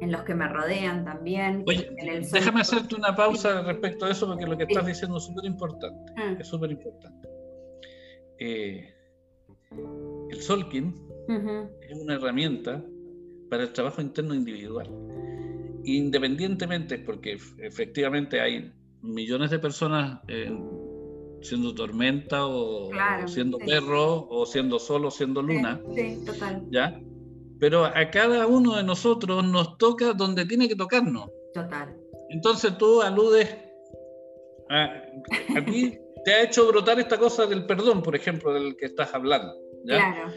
en 0.00 0.10
los 0.10 0.22
que 0.22 0.34
me 0.34 0.48
rodean 0.48 1.04
también. 1.04 1.64
déjame 1.64 2.62
hacerte 2.62 2.94
una 2.96 3.14
pausa 3.14 3.62
respecto 3.62 4.06
a 4.06 4.10
eso 4.10 4.26
porque 4.26 4.46
lo 4.46 4.56
que 4.56 4.64
estás 4.64 4.86
diciendo 4.86 5.18
es 5.18 5.24
súper 5.24 5.44
importante. 5.44 6.12
Ah. 6.16 6.34
Es 6.38 6.48
súper 6.48 6.70
importante. 6.72 7.28
Eh, 8.38 8.94
el 10.30 10.40
Solkin 10.40 11.09
es 11.88 11.98
una 11.98 12.14
herramienta 12.14 12.84
para 13.48 13.64
el 13.64 13.72
trabajo 13.72 14.00
interno 14.00 14.34
individual. 14.34 14.88
Independientemente, 15.84 16.98
porque 16.98 17.38
efectivamente 17.58 18.40
hay 18.40 18.72
millones 19.02 19.50
de 19.50 19.58
personas 19.58 20.20
siendo 21.42 21.74
tormenta 21.74 22.46
o, 22.46 22.90
siendo 23.26 23.58
perro 23.58 24.28
o 24.28 24.44
siendo 24.46 24.78
sol 24.78 25.06
o 25.06 25.10
siendo 25.10 25.42
luna. 25.42 25.80
Sí, 25.94 26.22
total. 26.24 26.66
¿Ya? 26.70 27.00
Pero 27.58 27.84
a 27.84 28.10
cada 28.10 28.46
uno 28.46 28.76
de 28.76 28.82
nosotros 28.82 29.44
nos 29.44 29.76
toca 29.78 30.12
donde 30.12 30.44
tiene 30.46 30.68
que 30.68 30.76
tocarnos. 30.76 31.30
Total. 31.54 31.96
Entonces 32.30 32.76
tú 32.78 33.02
aludes 33.02 33.56
a, 34.68 34.84
a 35.56 35.64
ti 35.64 35.98
te 36.24 36.32
ha 36.32 36.42
hecho 36.42 36.66
brotar 36.68 36.98
esta 37.00 37.18
cosa 37.18 37.46
del 37.46 37.66
perdón, 37.66 38.02
por 38.02 38.14
ejemplo, 38.14 38.52
del 38.52 38.76
que 38.76 38.86
estás 38.86 39.14
hablando. 39.14 39.54
Claro. 39.84 40.32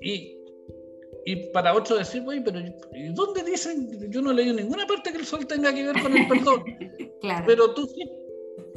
Y, 0.00 0.38
y 1.24 1.36
para 1.52 1.74
otros 1.74 1.98
decir, 1.98 2.22
güey, 2.22 2.42
pero 2.42 2.60
¿y 2.60 3.12
dónde 3.12 3.42
dicen? 3.42 4.10
Yo 4.10 4.22
no 4.22 4.30
he 4.30 4.34
leído 4.34 4.54
ninguna 4.54 4.86
parte 4.86 5.12
que 5.12 5.18
el 5.18 5.26
sol 5.26 5.46
tenga 5.46 5.74
que 5.74 5.84
ver 5.84 6.02
con 6.02 6.16
el 6.16 6.28
perdón. 6.28 6.64
claro. 7.20 7.44
Pero 7.46 7.74
tú 7.74 7.86
sí. 7.86 8.02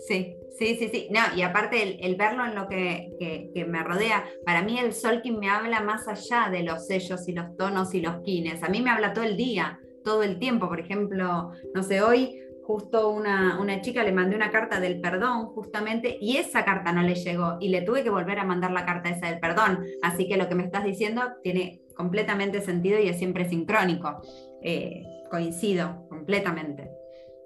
Sí, 0.05 0.36
sí, 0.57 0.76
sí, 0.76 0.89
sí. 0.89 1.07
No, 1.11 1.21
y 1.36 1.41
aparte 1.43 2.05
el, 2.05 2.15
verlo 2.15 2.45
en 2.45 2.55
lo 2.55 2.67
que, 2.67 3.13
que, 3.53 3.65
me 3.65 3.84
rodea, 3.84 4.26
para 4.45 4.61
mí 4.61 4.78
el 4.78 4.93
sol 4.93 5.21
que 5.21 5.32
me 5.32 5.49
habla 5.49 5.82
más 5.82 6.07
allá 6.07 6.49
de 6.51 6.63
los 6.63 6.88
sellos 6.88 7.28
y 7.28 7.32
los 7.32 7.55
tonos 7.55 7.93
y 7.93 8.01
los 8.01 8.21
quines. 8.24 8.63
A 8.63 8.69
mí 8.69 8.82
me 8.82 8.89
habla 8.89 9.13
todo 9.13 9.24
el 9.24 9.38
día, 9.38 9.80
todo 10.03 10.24
el 10.24 10.39
tiempo. 10.39 10.67
Por 10.67 10.80
ejemplo, 10.80 11.51
no 11.74 11.84
sé, 11.84 12.01
hoy 12.01 12.43
justo 12.64 13.09
una, 13.09 13.59
una, 13.59 13.82
chica 13.82 14.03
le 14.03 14.11
mandé 14.11 14.36
una 14.36 14.51
carta 14.51 14.80
del 14.80 15.01
perdón 15.01 15.47
justamente 15.47 16.18
y 16.20 16.38
esa 16.38 16.64
carta 16.64 16.91
no 16.91 17.01
le 17.01 17.16
llegó 17.16 17.57
y 17.59 17.70
le 17.70 17.82
tuve 17.82 18.03
que 18.03 18.09
volver 18.09 18.39
a 18.39 18.45
mandar 18.45 18.72
la 18.72 18.86
carta 18.86 19.09
esa 19.09 19.30
del 19.30 19.39
perdón. 19.39 19.84
Así 20.01 20.28
que 20.28 20.38
lo 20.38 20.47
que 20.47 20.55
me 20.55 20.64
estás 20.64 20.84
diciendo 20.84 21.22
tiene 21.43 21.82
completamente 21.95 22.61
sentido 22.61 22.99
y 22.99 23.09
es 23.09 23.18
siempre 23.18 23.49
sincrónico. 23.49 24.22
Eh, 24.61 25.03
coincido 25.30 26.05
completamente. 26.09 26.91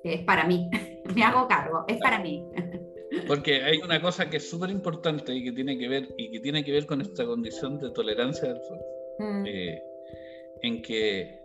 Es 0.03 0.22
para 0.24 0.45
mí, 0.45 0.70
me 1.15 1.24
hago 1.24 1.47
cargo, 1.47 1.86
es 1.88 1.97
para 1.97 2.20
mí. 2.20 2.45
Porque 3.28 3.63
hay 3.63 3.78
una 3.78 4.01
cosa 4.01 4.30
que 4.30 4.38
es 4.38 4.49
súper 4.49 4.70
importante 4.70 5.34
y 5.34 5.43
que 5.43 5.53
tiene 5.53 5.78
que 5.78 5.88
ver 5.88 6.09
y 6.18 6.30
que 6.32 6.39
tiene 6.41 6.63
que 6.63 6.74
ver 6.74 6.86
con 6.86 6.99
esta 6.99 7.26
condición 7.26 7.80
de 7.80 7.91
tolerancia 7.91 8.49
del 8.49 8.61
mm. 9.20 9.45
eh, 9.45 9.82
en 10.61 10.82
que 10.82 11.41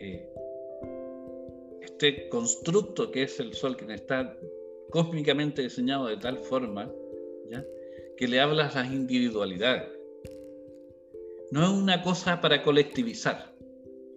eh, 0.00 0.32
este 1.82 2.28
constructo 2.28 3.10
que 3.10 3.24
es 3.24 3.40
el 3.40 3.54
Sol, 3.54 3.76
que 3.76 3.92
está 3.92 4.36
cósmicamente 4.90 5.62
diseñado 5.62 6.06
de 6.06 6.16
tal 6.16 6.38
forma 6.38 6.90
que 8.16 8.28
le 8.28 8.38
habla 8.38 8.68
a 8.68 8.74
las 8.74 8.92
individualidades. 8.92 9.88
No 11.50 11.64
es 11.64 11.70
una 11.70 12.02
cosa 12.02 12.40
para 12.40 12.62
colectivizar, 12.62 13.54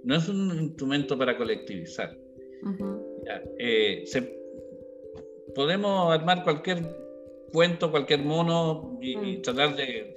no 0.03 0.15
es 0.15 0.27
un 0.27 0.59
instrumento 0.59 1.17
para 1.17 1.37
colectivizar. 1.37 2.15
Eh, 3.57 4.03
podemos 5.55 6.13
armar 6.13 6.43
cualquier 6.43 6.79
cuento, 7.53 7.89
cualquier 7.91 8.23
mono 8.23 8.99
y, 9.01 9.13
y, 9.13 9.37
mm. 9.37 9.41
tratar 9.41 9.75
de 9.77 10.15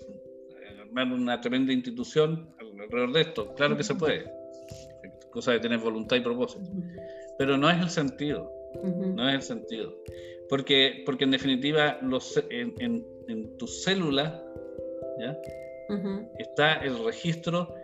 armar 0.80 1.12
una 1.12 1.40
tremenda 1.40 1.72
institución 1.72 2.54
alrededor 2.58 3.12
de 3.12 3.20
esto. 3.20 3.54
Claro 3.54 3.76
que 3.76 3.84
se 3.84 3.94
puede, 3.94 4.24
cosa 5.30 5.52
de 5.52 5.60
tener 5.60 5.78
voluntad 5.78 6.16
y 6.16 6.20
propósito. 6.20 6.64
Pero 7.38 7.56
no 7.56 7.70
es 7.70 7.80
el 7.80 7.90
sentido, 7.90 8.50
no 8.82 9.28
es 9.28 9.34
el 9.34 9.42
sentido. 9.42 9.94
Porque, 10.48 11.02
porque 11.04 11.24
en 11.24 11.32
definitiva, 11.32 11.98
los, 12.02 12.42
en, 12.50 12.74
en, 12.78 13.56
tus 13.58 13.82
células 13.82 14.32
¿ya? 15.18 15.36
está 16.38 16.74
el 16.84 17.04
registro 17.04 17.74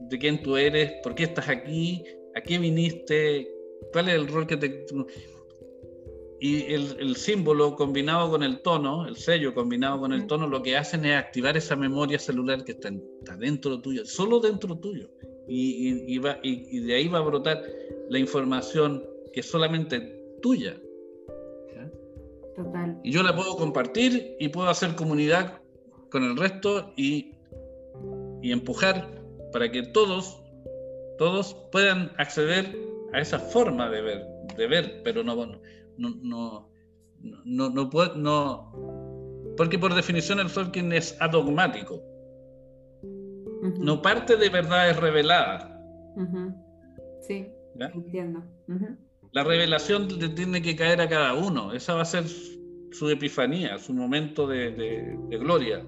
de 0.00 0.18
quién 0.18 0.42
tú 0.42 0.56
eres, 0.56 0.92
por 1.02 1.14
qué 1.14 1.24
estás 1.24 1.48
aquí, 1.48 2.04
a 2.34 2.40
qué 2.40 2.58
viniste, 2.58 3.48
cuál 3.92 4.08
es 4.08 4.14
el 4.14 4.28
rol 4.28 4.46
que 4.46 4.56
te... 4.56 4.86
Y 6.42 6.72
el, 6.72 6.96
el, 6.98 7.16
símbolo 7.16 7.76
combinado 7.76 8.30
con 8.30 8.42
el 8.42 8.62
tono, 8.62 9.06
el 9.06 9.16
sello 9.16 9.52
combinado 9.52 10.00
con 10.00 10.14
el 10.14 10.26
tono, 10.26 10.46
lo 10.46 10.62
que 10.62 10.74
hacen 10.74 11.04
es 11.04 11.14
activar 11.14 11.54
esa 11.58 11.76
memoria 11.76 12.18
celular 12.18 12.64
que 12.64 12.72
está, 12.72 12.88
está 12.88 13.36
dentro 13.36 13.78
tuyo, 13.82 14.06
solo 14.06 14.40
dentro 14.40 14.74
tuyo. 14.78 15.10
Y, 15.46 16.14
y, 16.14 16.18
va, 16.18 16.38
y, 16.42 16.80
de 16.80 16.94
ahí 16.94 17.08
va 17.08 17.18
a 17.18 17.22
brotar 17.22 17.62
la 18.10 18.18
información 18.18 19.02
que 19.32 19.40
es 19.40 19.50
solamente 19.50 20.00
tuya. 20.42 20.76
Total. 22.56 23.00
Y 23.04 23.12
yo 23.12 23.22
la 23.22 23.34
puedo 23.34 23.56
compartir 23.56 24.36
y 24.38 24.48
puedo 24.48 24.68
hacer 24.68 24.94
comunidad 24.96 25.60
con 26.10 26.24
el 26.24 26.36
resto 26.36 26.92
y, 26.96 27.36
y 28.42 28.52
empujar 28.52 29.08
para 29.52 29.70
que 29.70 29.84
todos, 29.84 30.42
todos 31.16 31.54
puedan 31.70 32.10
acceder 32.18 32.76
a 33.12 33.20
esa 33.20 33.38
forma 33.38 33.88
de 33.88 34.02
ver, 34.02 34.26
de 34.56 34.66
ver, 34.66 35.00
pero 35.04 35.22
no, 35.22 35.36
no, 35.36 35.60
no, 35.96 36.68
no, 37.44 37.70
no, 37.70 37.90
puede, 37.90 38.10
no, 38.16 38.72
porque 39.56 39.78
por 39.78 39.94
definición 39.94 40.40
el 40.40 40.52
Tolkien 40.52 40.92
es 40.92 41.16
adogmático. 41.20 42.02
No 43.78 44.02
parte 44.02 44.36
de 44.36 44.48
verdades 44.48 44.96
reveladas. 44.96 45.70
Sí. 47.20 47.46
Entiendo. 47.78 48.42
La 49.32 49.44
revelación 49.44 50.08
tiene 50.34 50.60
que 50.60 50.76
caer 50.76 51.00
a 51.00 51.08
cada 51.08 51.34
uno. 51.34 51.72
Esa 51.72 51.94
va 51.94 52.02
a 52.02 52.04
ser 52.04 52.24
su 52.26 53.08
epifanía, 53.08 53.78
su 53.78 53.94
momento 53.94 54.46
de, 54.46 55.16
gloria. 55.40 55.86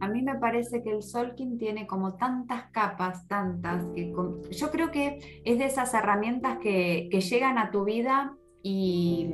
A 0.00 0.08
mí 0.08 0.22
me 0.22 0.36
parece 0.36 0.82
que 0.82 0.90
el 0.90 1.02
Solkin 1.02 1.58
tiene 1.58 1.86
como 1.86 2.14
tantas 2.14 2.70
capas, 2.70 3.26
tantas, 3.26 3.84
que 3.96 4.12
yo 4.52 4.70
creo 4.70 4.92
que 4.92 5.42
es 5.44 5.58
de 5.58 5.64
esas 5.64 5.92
herramientas 5.92 6.58
que, 6.58 7.08
llegan 7.10 7.58
a 7.58 7.72
tu 7.72 7.84
vida 7.84 8.36
y, 8.62 9.28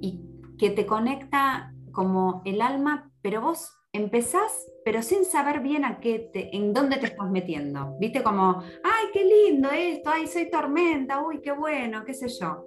y 0.00 0.20
que 0.58 0.70
te 0.70 0.86
conecta 0.86 1.74
como 1.90 2.42
el 2.44 2.62
alma, 2.62 3.10
pero 3.20 3.40
vos 3.40 3.72
empezás, 3.94 4.70
pero 4.84 5.02
sin 5.02 5.24
saber 5.24 5.60
bien 5.60 5.84
a 5.84 6.00
qué 6.00 6.18
te, 6.18 6.54
en 6.54 6.74
dónde 6.74 6.96
te 6.96 7.06
estás 7.06 7.30
metiendo. 7.30 7.96
Viste 7.98 8.22
como, 8.22 8.60
ay, 8.82 9.06
qué 9.12 9.24
lindo 9.24 9.70
esto, 9.70 10.10
ay, 10.12 10.26
soy 10.26 10.50
tormenta, 10.50 11.24
uy, 11.24 11.40
qué 11.40 11.52
bueno, 11.52 12.04
qué 12.04 12.12
sé 12.12 12.28
yo. 12.28 12.66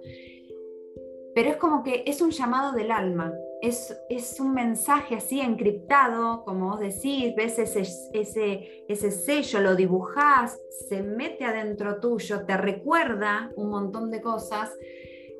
Pero 1.34 1.50
es 1.50 1.56
como 1.58 1.82
que 1.84 2.02
es 2.06 2.22
un 2.22 2.30
llamado 2.30 2.72
del 2.72 2.90
alma, 2.90 3.32
es, 3.60 3.94
es 4.08 4.40
un 4.40 4.54
mensaje 4.54 5.16
así 5.16 5.40
encriptado, 5.40 6.44
como 6.44 6.70
vos 6.70 6.80
decís, 6.80 7.34
ves 7.36 7.58
ese, 7.58 7.82
ese, 8.14 8.84
ese 8.88 9.10
sello, 9.10 9.60
lo 9.60 9.76
dibujás, 9.76 10.58
se 10.88 11.02
mete 11.02 11.44
adentro 11.44 12.00
tuyo, 12.00 12.46
te 12.46 12.56
recuerda 12.56 13.52
un 13.56 13.68
montón 13.68 14.10
de 14.10 14.22
cosas 14.22 14.74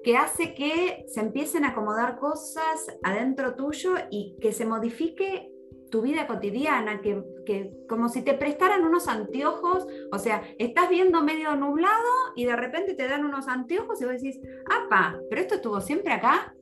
que 0.05 0.17
hace 0.17 0.55
que 0.55 1.07
se 1.09 1.21
empiecen 1.21 1.65
a 1.65 1.71
acomodar 1.71 2.19
cosas 2.19 2.87
adentro 3.03 3.55
tuyo 3.55 3.95
y 4.11 4.37
que 4.41 4.53
se 4.53 4.67
modifique 4.67 5.51
tu 5.91 6.03
vida 6.03 6.27
cotidiana, 6.27 7.01
que, 7.01 7.73
como 7.89 8.09
si 8.09 8.23
te 8.23 8.35
prestaran 8.35 8.85
unos 8.85 9.09
anteojos, 9.09 9.87
o 10.13 10.19
sea, 10.19 10.43
estás 10.59 10.89
viendo 10.89 11.23
medio 11.23 11.57
nublado 11.57 11.95
y 12.37 12.45
de 12.45 12.57
repente 12.57 12.95
te 12.95 13.09
dan 13.09 13.25
unos 13.25 13.49
anteojos 13.49 14.01
y 14.01 14.05
vos 14.05 14.15
decís, 14.15 14.41
¡apa! 14.71 15.19
¿Pero 15.29 15.41
esto 15.41 15.55
estuvo 15.57 15.81
siempre 15.81 16.13
acá? 16.13 16.55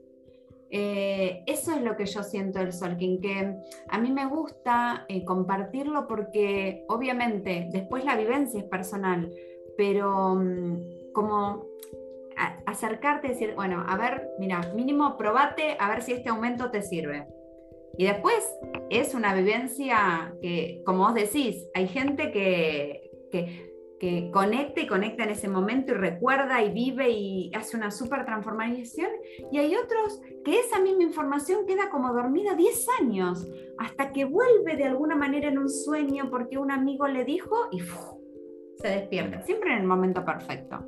Eh, 0.70 1.42
eso 1.46 1.72
es 1.72 1.82
lo 1.82 1.96
que 1.96 2.06
yo 2.06 2.22
siento 2.22 2.58
del 2.58 2.72
Solking, 2.72 3.20
que 3.20 3.56
a 3.88 3.98
mí 3.98 4.10
me 4.10 4.26
gusta 4.26 5.06
eh, 5.08 5.24
compartirlo 5.24 6.06
porque 6.08 6.84
obviamente 6.88 7.68
después 7.70 8.04
la 8.04 8.16
vivencia 8.16 8.60
es 8.60 8.66
personal, 8.66 9.30
pero 9.76 10.34
mm, 10.34 11.12
como 11.12 11.64
acercarte 12.66 13.28
y 13.28 13.30
decir, 13.30 13.54
bueno, 13.54 13.84
a 13.88 13.96
ver, 13.96 14.28
mira, 14.38 14.60
mínimo 14.74 15.16
probate 15.16 15.76
a 15.80 15.88
ver 15.88 16.02
si 16.02 16.12
este 16.12 16.28
aumento 16.28 16.70
te 16.70 16.82
sirve. 16.82 17.26
Y 17.98 18.04
después 18.04 18.44
es 18.90 19.14
una 19.14 19.34
vivencia 19.34 20.34
que, 20.40 20.82
como 20.84 21.04
vos 21.04 21.14
decís, 21.14 21.66
hay 21.74 21.88
gente 21.88 22.30
que, 22.30 23.10
que 23.98 24.30
conecta 24.30 24.80
y 24.80 24.86
conecta 24.86 25.24
en 25.24 25.30
ese 25.30 25.48
momento 25.48 25.92
y 25.92 25.94
recuerda 25.94 26.62
y 26.62 26.70
vive 26.70 27.08
y 27.10 27.50
hace 27.54 27.76
una 27.76 27.90
súper 27.90 28.24
transformación. 28.24 29.08
Y 29.50 29.58
hay 29.58 29.74
otros 29.74 30.20
que 30.44 30.60
esa 30.60 30.80
misma 30.80 31.04
información 31.04 31.66
queda 31.66 31.88
como 31.90 32.12
dormida 32.12 32.54
10 32.54 32.86
años, 33.00 33.46
hasta 33.78 34.12
que 34.12 34.24
vuelve 34.24 34.76
de 34.76 34.84
alguna 34.84 35.16
manera 35.16 35.48
en 35.48 35.58
un 35.58 35.70
sueño 35.70 36.28
porque 36.30 36.58
un 36.58 36.70
amigo 36.70 37.08
le 37.08 37.24
dijo 37.24 37.68
y 37.72 37.80
se 38.76 38.88
despierta, 38.88 39.42
siempre 39.42 39.72
en 39.72 39.80
el 39.80 39.86
momento 39.86 40.24
perfecto. 40.24 40.84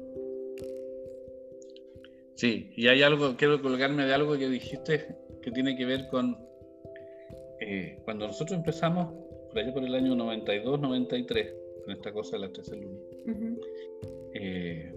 Sí, 2.35 2.71
y 2.77 2.87
hay 2.87 3.03
algo, 3.03 3.37
quiero 3.37 3.61
colgarme 3.61 4.05
de 4.05 4.15
algo 4.15 4.39
que 4.39 4.49
dijiste 4.49 5.17
que 5.43 5.51
tiene 5.51 5.77
que 5.77 5.87
ver 5.87 6.09
con 6.09 6.37
eh, 7.71 7.99
cuando 8.03 8.27
nosotros 8.27 8.57
empezamos, 8.57 9.13
por 9.49 9.59
allá 9.59 9.75
por 9.75 9.85
el 9.85 9.95
año 9.95 10.15
92, 10.15 10.81
93, 10.81 11.55
con 11.85 11.93
esta 11.93 12.13
cosa 12.15 12.37
de 12.37 12.47
la 12.47 12.51
13 12.51 12.77
lunas. 12.77 13.03
Eh, 14.33 14.91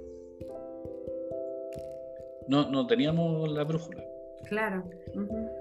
no, 2.47 2.72
no 2.72 2.88
teníamos 2.88 3.51
la 3.51 3.65
brújula. 3.65 4.05
Claro. 4.47 4.86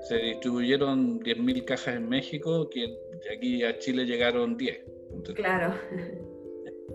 Se 0.09 0.19
distribuyeron 0.19 1.19
10.000 1.21 1.65
cajas 1.65 1.97
en 1.97 2.09
México, 2.09 2.71
que 2.71 2.81
de 2.81 3.37
aquí 3.37 3.65
a 3.65 3.77
Chile 3.79 4.05
llegaron 4.05 4.57
10. 4.57 4.81
claro. 5.35 5.75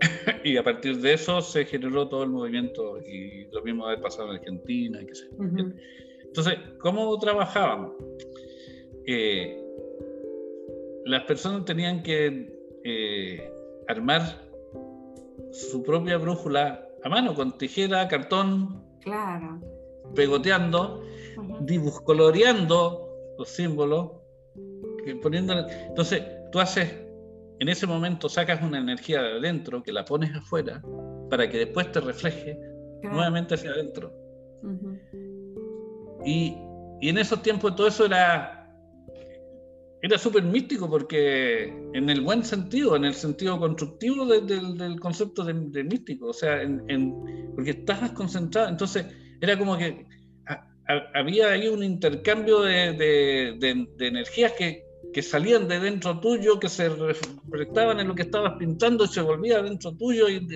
y 0.44 0.56
a 0.56 0.62
partir 0.62 0.96
de 0.98 1.12
eso 1.12 1.42
se 1.42 1.66
generó 1.66 2.08
todo 2.08 2.22
el 2.22 2.30
movimiento 2.30 3.02
y 3.02 3.48
lo 3.52 3.62
mismo 3.62 3.86
ha 3.86 4.00
pasado 4.00 4.30
en 4.30 4.36
Argentina. 4.38 5.02
Y 5.02 5.06
qué 5.06 5.14
sé. 5.14 5.28
Entonces, 6.24 6.54
¿cómo 6.80 7.18
trabajábamos? 7.18 7.92
Eh, 9.06 9.65
las 11.06 11.22
personas 11.22 11.64
tenían 11.64 12.02
que 12.02 12.52
eh, 12.84 13.52
armar 13.86 14.22
su 15.52 15.82
propia 15.84 16.18
brújula 16.18 16.84
a 17.04 17.08
mano, 17.08 17.32
con 17.34 17.56
tijera, 17.56 18.08
cartón, 18.08 18.82
claro. 19.00 19.60
pegoteando, 20.16 21.04
coloreando 22.04 23.08
los 23.38 23.48
símbolos, 23.48 24.10
poniendo, 25.22 25.54
entonces 25.68 26.24
tú 26.50 26.58
haces, 26.58 26.92
en 27.60 27.68
ese 27.68 27.86
momento 27.86 28.28
sacas 28.28 28.60
una 28.60 28.78
energía 28.78 29.22
de 29.22 29.38
adentro 29.38 29.84
que 29.84 29.92
la 29.92 30.04
pones 30.04 30.34
afuera 30.34 30.82
para 31.30 31.48
que 31.48 31.58
después 31.58 31.92
te 31.92 32.00
refleje 32.00 32.58
nuevamente 33.04 33.54
hacia 33.54 33.70
adentro. 33.70 34.12
y, 36.24 36.56
y 37.00 37.08
en 37.08 37.18
esos 37.18 37.40
tiempos 37.42 37.76
todo 37.76 37.86
eso 37.86 38.06
era 38.06 38.55
era 40.02 40.18
súper 40.18 40.42
místico 40.42 40.88
porque 40.88 41.64
en 41.92 42.10
el 42.10 42.20
buen 42.20 42.44
sentido, 42.44 42.96
en 42.96 43.04
el 43.04 43.14
sentido 43.14 43.58
constructivo 43.58 44.26
del 44.26 45.00
concepto 45.00 45.44
de, 45.44 45.84
místico, 45.84 46.28
o 46.28 46.32
sea, 46.32 46.62
en, 46.62 47.52
porque 47.54 47.70
estabas 47.70 48.12
concentrado, 48.12 48.68
entonces 48.68 49.06
era 49.40 49.58
como 49.58 49.76
que 49.76 50.06
había 51.14 51.50
ahí 51.50 51.68
un 51.68 51.82
intercambio 51.82 52.60
de, 52.60 53.56
energías 53.98 54.52
que, 54.52 54.84
que, 55.12 55.22
salían 55.22 55.66
de 55.66 55.80
dentro 55.80 56.20
tuyo, 56.20 56.60
que 56.60 56.68
se 56.68 56.88
reflectaban 56.88 57.98
en 57.98 58.08
lo 58.08 58.14
que 58.14 58.22
estabas 58.22 58.54
pintando 58.58 59.04
y 59.04 59.08
se 59.08 59.22
volvía 59.22 59.62
dentro 59.62 59.92
tuyo 59.96 60.28
y, 60.28 60.46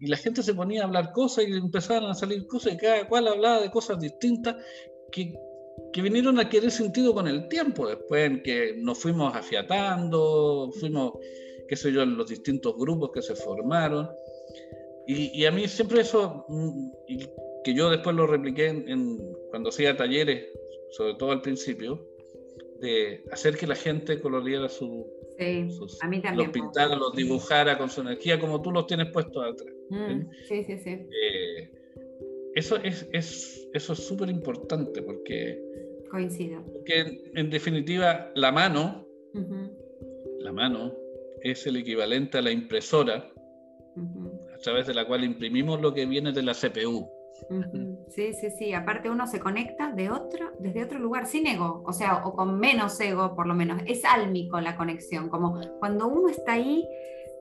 y 0.00 0.06
la 0.06 0.16
gente 0.16 0.42
se 0.42 0.54
ponía 0.54 0.82
a 0.82 0.86
hablar 0.86 1.12
cosas 1.12 1.46
y 1.46 1.52
empezaban 1.52 2.10
a 2.10 2.14
salir 2.14 2.46
cosas 2.46 2.74
y 2.74 2.76
cada 2.76 3.06
cual 3.06 3.28
hablaba 3.28 3.60
de 3.60 3.70
cosas 3.70 4.00
distintas 4.00 4.56
que, 5.10 5.34
que 5.92 6.02
vinieron 6.02 6.38
a 6.38 6.42
adquirir 6.42 6.70
sentido 6.70 7.12
con 7.12 7.28
el 7.28 7.48
tiempo, 7.48 7.86
después 7.86 8.30
en 8.30 8.42
que 8.42 8.74
nos 8.78 8.98
fuimos 8.98 9.34
afiatando, 9.34 10.70
fuimos, 10.80 11.12
qué 11.68 11.76
sé 11.76 11.92
yo, 11.92 12.02
en 12.02 12.16
los 12.16 12.28
distintos 12.28 12.76
grupos 12.76 13.10
que 13.12 13.22
se 13.22 13.34
formaron. 13.34 14.08
Y, 15.06 15.44
a 15.44 15.50
mí 15.50 15.66
siempre 15.68 16.00
eso, 16.00 16.46
mm, 16.48 16.90
y 17.08 17.18
que 17.64 17.74
yo 17.74 17.90
después 17.90 18.16
lo 18.16 18.26
repliqué 18.26 18.68
en, 18.68 19.18
cuando 19.50 19.68
hacía 19.68 19.96
talleres, 19.96 20.46
sobre 20.92 21.14
todo 21.14 21.32
al 21.32 21.42
principio, 21.42 22.06
de 22.80 23.24
hacer 23.30 23.56
que 23.56 23.66
la 23.66 23.74
gente 23.74 24.20
coloreara 24.20 24.68
su, 24.68 25.06
sus, 25.76 26.02
a 26.02 26.08
mí 26.08 26.20
también, 26.20 26.46
los 26.46 26.52
pintara, 26.52 26.96
los 26.96 27.14
dibujara 27.14 27.76
con 27.78 27.90
su 27.90 28.00
energía, 28.00 28.38
como 28.38 28.62
tú 28.62 28.70
los 28.70 28.86
tienes 28.86 29.10
puestos 29.12 29.44
atrás. 29.44 29.74
Mm, 29.90 30.30
sí, 30.48 30.64
sí, 30.64 30.78
sí. 30.78 30.90
Eh, 30.90 31.81
eso 32.54 32.76
es, 32.76 33.08
es 33.12 33.68
eso 33.72 33.92
es 33.94 34.06
súper 34.06 34.28
importante 34.28 35.02
porque 35.02 35.58
Coincido. 36.12 36.62
Porque 36.70 37.22
en, 37.34 37.48
definitiva 37.48 38.30
la 38.34 38.52
mano, 38.52 39.06
la 40.40 40.52
mano 40.52 40.92
es 41.40 41.66
el 41.66 41.76
equivalente 41.76 42.36
a 42.36 42.42
la 42.42 42.50
impresora 42.50 43.32
a 44.54 44.58
través 44.58 44.86
de 44.86 44.92
la 44.92 45.06
cual 45.06 45.24
imprimimos 45.24 45.80
lo 45.80 45.94
que 45.94 46.04
viene 46.04 46.32
de 46.32 46.42
la 46.42 46.52
CPU. 46.52 47.08
Sí, 48.10 48.34
sí, 48.34 48.50
sí. 48.50 48.74
Aparte 48.74 49.08
uno 49.08 49.26
se 49.26 49.40
conecta 49.40 49.90
de 49.90 50.10
otro, 50.10 50.52
desde 50.58 50.84
otro 50.84 50.98
lugar, 50.98 51.26
sin 51.26 51.46
ego, 51.46 51.82
o 51.86 51.94
sea, 51.94 52.26
o 52.26 52.34
con 52.34 52.60
menos 52.60 53.00
ego 53.00 53.34
por 53.34 53.46
lo 53.46 53.54
menos. 53.54 53.80
Es 53.86 54.04
álmico 54.04 54.60
la 54.60 54.76
conexión, 54.76 55.30
como 55.30 55.58
cuando 55.78 56.08
uno 56.08 56.28
está 56.28 56.52
ahí 56.52 56.86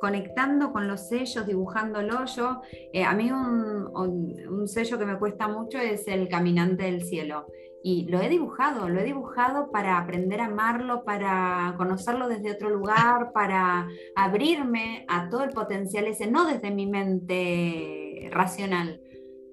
conectando 0.01 0.73
con 0.73 0.87
los 0.87 1.07
sellos, 1.07 1.45
dibujándolo 1.45 2.25
yo. 2.25 2.61
Eh, 2.91 3.03
a 3.03 3.13
mí 3.13 3.31
un, 3.31 4.67
sello 4.67 4.97
que 4.97 5.05
me 5.05 5.19
cuesta 5.19 5.47
mucho 5.47 5.77
es 5.77 6.07
el 6.07 6.27
Caminante 6.27 6.83
del 6.83 7.03
Cielo. 7.03 7.45
Y 7.83 8.07
lo 8.09 8.19
he 8.19 8.27
dibujado, 8.27 8.89
lo 8.89 8.99
he 8.99 9.03
dibujado 9.03 9.71
para 9.71 9.99
aprender 9.99 10.41
a 10.41 10.45
amarlo, 10.45 11.03
para 11.03 11.75
conocerlo 11.77 12.27
desde 12.27 12.51
otro 12.51 12.69
lugar, 12.69 13.31
para 13.31 13.87
abrirme 14.15 15.05
a 15.07 15.29
todo 15.29 15.43
el 15.43 15.51
potencial 15.51 16.05
ese, 16.05 16.29
no 16.29 16.45
desde 16.45 16.71
mi 16.71 16.87
mente 16.87 18.29
racional, 18.31 19.01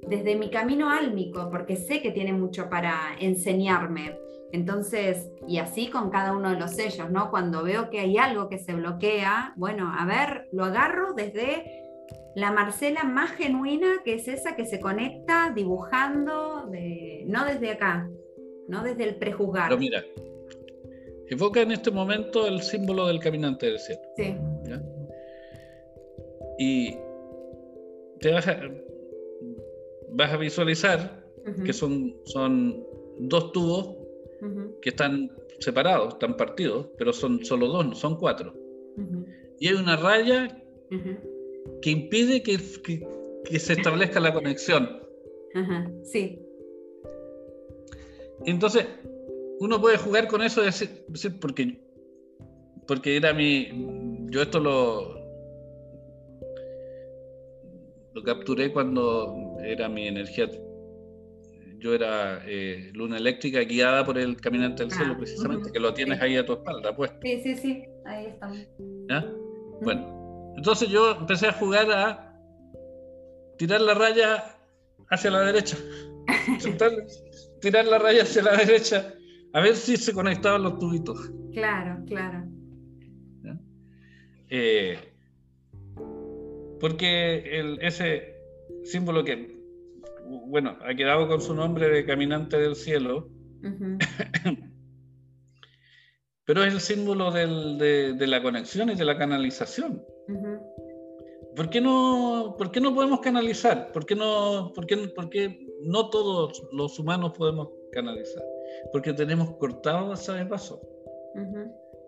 desde 0.07 0.37
mi 0.37 0.51
camino 0.51 0.91
álmico, 0.91 1.49
porque 1.51 1.77
sé 1.77 2.01
que 2.01 2.11
tiene 2.11 2.33
mucho 2.33 2.69
para 2.69 3.17
enseñarme. 3.19 4.19
Entonces, 4.53 5.31
y 5.47 5.59
así 5.59 5.89
con 5.89 6.11
cada 6.11 6.33
uno 6.33 6.51
de 6.51 6.59
los 6.59 6.73
sellos, 6.73 7.11
¿no? 7.11 7.31
Cuando 7.31 7.63
veo 7.63 7.91
que 7.91 8.01
hay 8.01 8.17
algo 8.17 8.49
que 8.49 8.59
se 8.59 8.75
bloquea, 8.75 9.53
bueno, 9.57 9.93
a 9.97 10.07
ver, 10.07 10.49
lo 10.53 10.65
agarro 10.65 11.13
desde 11.13 11.85
la 12.35 12.51
Marcela 12.53 13.05
más 13.05 13.33
genuina, 13.33 14.03
que 14.05 14.15
es 14.15 14.29
esa 14.29 14.57
que 14.57 14.65
se 14.65 14.81
conecta 14.81 15.53
dibujando, 15.55 16.71
no 17.27 17.45
desde 17.45 17.71
acá, 17.71 18.09
no 18.69 18.83
desde 18.83 19.05
el 19.05 19.17
prejuzgar. 19.17 19.69
Pero 19.69 19.81
mira, 19.81 20.05
evoca 21.29 21.61
en 21.61 21.73
este 21.73 21.91
momento 21.91 22.47
el 22.47 22.63
símbolo 22.63 23.07
del 23.07 23.21
caminante 23.21 23.67
del 23.67 23.79
cielo. 23.79 24.03
Sí. 24.17 24.35
Y 26.59 26.97
te 28.21 28.33
vas 28.33 28.49
a, 28.49 28.61
vas 30.11 30.33
a 30.33 30.37
visualizar 30.37 31.25
que 31.65 31.73
son, 31.73 32.15
son 32.25 32.85
dos 33.19 33.53
tubos 33.53 33.97
que 34.81 34.91
están 34.91 35.31
separados, 35.59 36.15
están 36.15 36.37
partidos, 36.37 36.89
pero 36.97 37.13
son 37.13 37.45
solo 37.45 37.67
dos, 37.67 37.87
no 37.87 37.95
son 37.95 38.17
cuatro. 38.17 38.55
Y 39.59 39.69
hay 39.69 39.75
una 39.75 39.97
raya 39.97 40.63
que 41.83 41.91
impide 41.91 42.43
que, 42.43 42.59
se 42.59 43.73
establezca 43.73 44.21
la 44.21 44.33
conexión. 44.33 45.01
Sí. 46.05 46.41
Entonces, 48.45 48.87
uno 49.61 49.81
puede 49.81 49.99
jugar 49.99 50.29
con 50.29 50.43
eso, 50.43 50.63
decir, 50.63 51.05
porque, 51.41 51.81
porque 52.87 53.17
era 53.17 53.33
mi. 53.33 54.27
Yo 54.31 54.43
esto 54.43 54.61
lo, 54.61 55.19
lo 58.13 58.23
capturé 58.23 58.73
cuando 58.73 59.57
era 59.65 59.89
mi 59.89 60.07
energía 60.07 60.49
yo 61.79 61.95
era 61.95 62.43
eh, 62.47 62.91
luna 62.95 63.17
eléctrica 63.17 63.61
guiada 63.61 64.05
por 64.05 64.19
el 64.19 64.41
caminante 64.41 64.83
del 64.83 64.93
cielo, 64.93 65.13
ah, 65.15 65.19
precisamente, 65.19 65.73
que 65.73 65.81
lo 65.81 65.95
tienes 65.95 66.21
ahí 66.21 66.37
a 66.37 66.45
tu 66.45 66.55
espalda 66.55 66.95
puesto. 66.95 67.19
Sí, 67.23 67.41
sí, 67.43 67.57
sí, 67.57 67.85
ahí 68.05 68.27
estamos. 68.27 68.59
¿Ya? 69.09 69.25
Bueno, 69.83 70.53
entonces 70.57 70.89
yo 70.89 71.13
empecé 71.13 71.49
a 71.49 71.53
jugar 71.53 71.91
a 71.91 72.35
tirar 73.57 73.81
la 73.81 73.95
raya 73.95 74.45
hacia 75.11 75.31
la 75.31 75.41
derecha. 75.41 75.77
tirar 77.61 77.87
la 77.87 77.99
raya 77.99 78.23
hacia 78.23 78.43
la 78.43 78.57
derecha, 78.57 79.15
a 79.53 79.61
ver 79.61 79.77
si 79.77 79.97
se 79.97 80.13
conectaban 80.13 80.63
los 80.63 80.79
tubitos. 80.79 81.31
Claro, 81.53 82.05
claro. 82.07 82.45
Eh, 84.51 84.99
porque 86.81 87.59
el, 87.59 87.79
ese 87.83 88.35
símbolo 88.83 89.23
que 89.23 89.58
bueno, 90.29 90.77
ha 90.83 90.95
quedado 90.95 91.27
con 91.29 91.41
su 91.41 91.55
nombre 91.55 91.89
de 91.89 92.05
Caminante 92.05 92.59
del 92.59 92.77
Cielo, 92.77 93.29
pero 96.45 96.65
es 96.65 96.75
el 96.75 96.81
símbolo 96.81 97.31
de, 97.31 98.15
la 98.19 98.43
conexión 98.43 98.91
y 98.91 98.95
de 98.95 99.05
la 99.05 99.17
canalización. 99.17 100.03
¿Por, 101.57 101.71
qué 101.71 101.81
no, 101.81 102.55
¿Por 102.59 102.71
qué 102.71 102.81
no 102.81 102.95
podemos 102.95 103.21
canalizar? 103.21 103.91
¿Por 103.93 104.07
qué 104.07 104.15
no, 104.15 104.73
por 104.75 104.87
qué, 104.87 105.67
no 105.83 106.11
todos 106.11 106.63
los 106.73 106.99
humanos 106.99 107.33
podemos 107.37 107.71
canalizar? 107.93 108.45
Porque 108.93 109.13
tenemos 109.13 109.57
cortado 109.57 110.13
ese 110.13 110.45
paso. 110.47 110.81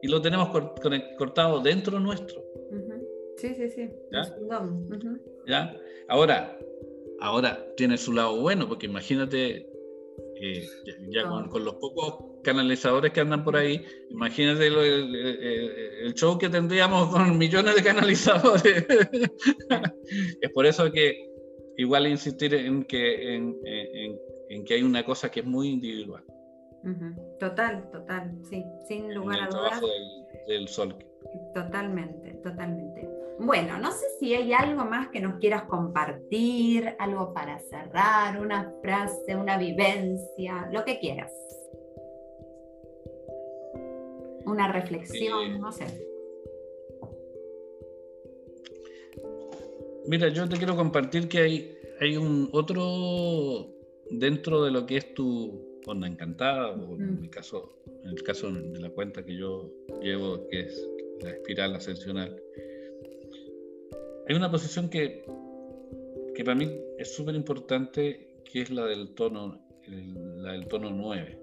Y 0.03 0.09
lo 0.09 0.21
tenemos 0.21 0.49
cortado 1.19 1.61
dentro 1.61 1.99
nuestro. 2.01 2.43
Sí, 3.37 3.55
sí, 3.55 3.71
sí. 3.71 3.91
¿Ya? 5.47 5.75
Ahora, 6.09 6.59
ahora 7.21 7.67
tiene 7.77 7.97
su 7.97 8.13
lado 8.13 8.41
bueno, 8.41 8.69
porque 8.69 8.87
imagínate, 8.87 9.69
eh, 10.41 10.67
ya, 11.11 11.27
con, 11.27 11.65
los 11.65 11.75
pocos 11.75 12.41
canalizadores 12.43 13.13
que 13.13 13.21
andan 13.21 13.45
por 13.45 13.57
ahí, 13.57 13.85
imagínate 14.11 14.67
el, 14.67 16.15
show 16.15 16.39
que 16.39 16.49
tendríamos 16.49 17.09
con 17.11 17.39
millones 17.39 17.75
de 17.77 17.83
canalizadores. 17.83 18.87
es 20.41 20.51
por 20.53 20.67
eso 20.67 20.91
que 20.91 21.31
igual 21.77 22.07
insistir 22.07 22.55
en 22.55 22.85
que, 22.85 23.35
en, 23.35 24.65
que 24.65 24.75
hay 24.75 24.83
una 24.83 25.05
cosa 25.05 25.31
que 25.31 25.41
es 25.41 25.47
muy 25.47 25.69
individual. 25.69 26.25
Total, 27.39 27.91
total, 27.91 28.33
sí, 28.49 28.65
sin 28.89 29.15
lugar 29.15 29.41
a 29.41 29.49
dudas. 29.49 29.81
Del, 29.81 30.47
del 30.49 30.69
sol. 30.69 30.97
Totalmente, 31.55 32.33
totalmente. 32.43 33.20
Bueno, 33.43 33.79
no 33.79 33.91
sé 33.91 34.05
si 34.19 34.35
hay 34.35 34.53
algo 34.53 34.85
más 34.85 35.09
que 35.09 35.19
nos 35.19 35.39
quieras 35.39 35.63
compartir, 35.63 36.95
algo 36.99 37.33
para 37.33 37.59
cerrar, 37.59 38.39
una 38.39 38.71
frase, 38.83 39.35
una 39.35 39.57
vivencia, 39.57 40.69
lo 40.71 40.85
que 40.85 40.99
quieras. 40.99 41.33
Una 44.45 44.71
reflexión, 44.71 45.59
no 45.59 45.73
sé. 45.73 45.87
Mira, 50.07 50.29
yo 50.29 50.47
te 50.47 50.59
quiero 50.59 50.77
compartir 50.77 51.27
que 51.27 51.39
hay, 51.39 51.79
hay 51.99 52.19
un 52.19 52.51
otro 52.53 53.69
dentro 54.11 54.63
de 54.65 54.71
lo 54.71 54.85
que 54.85 54.99
es 54.99 55.15
tu 55.15 55.81
onda 55.87 56.07
encantada, 56.07 56.73
o 56.73 56.95
en 56.97 57.23
mi 57.23 57.31
caso, 57.31 57.73
en 58.05 58.11
el 58.11 58.23
caso 58.23 58.53
de 58.53 58.81
la 58.81 58.91
cuenta 58.91 59.25
que 59.25 59.35
yo 59.35 59.71
llevo, 60.03 60.47
que 60.49 60.61
es 60.61 60.89
la 61.23 61.31
espiral 61.31 61.75
ascensional 61.75 62.39
hay 64.31 64.37
una 64.37 64.49
posición 64.49 64.89
que, 64.89 65.25
que 66.37 66.45
para 66.45 66.55
mí 66.55 66.71
es 66.99 67.13
súper 67.13 67.35
importante, 67.35 68.29
que 68.45 68.63
es 68.63 68.71
la 68.71 68.87
del 68.87 69.13
tono, 69.17 69.61
la 69.89 70.53
del 70.53 70.69
tono 70.69 70.89
9. 70.89 71.39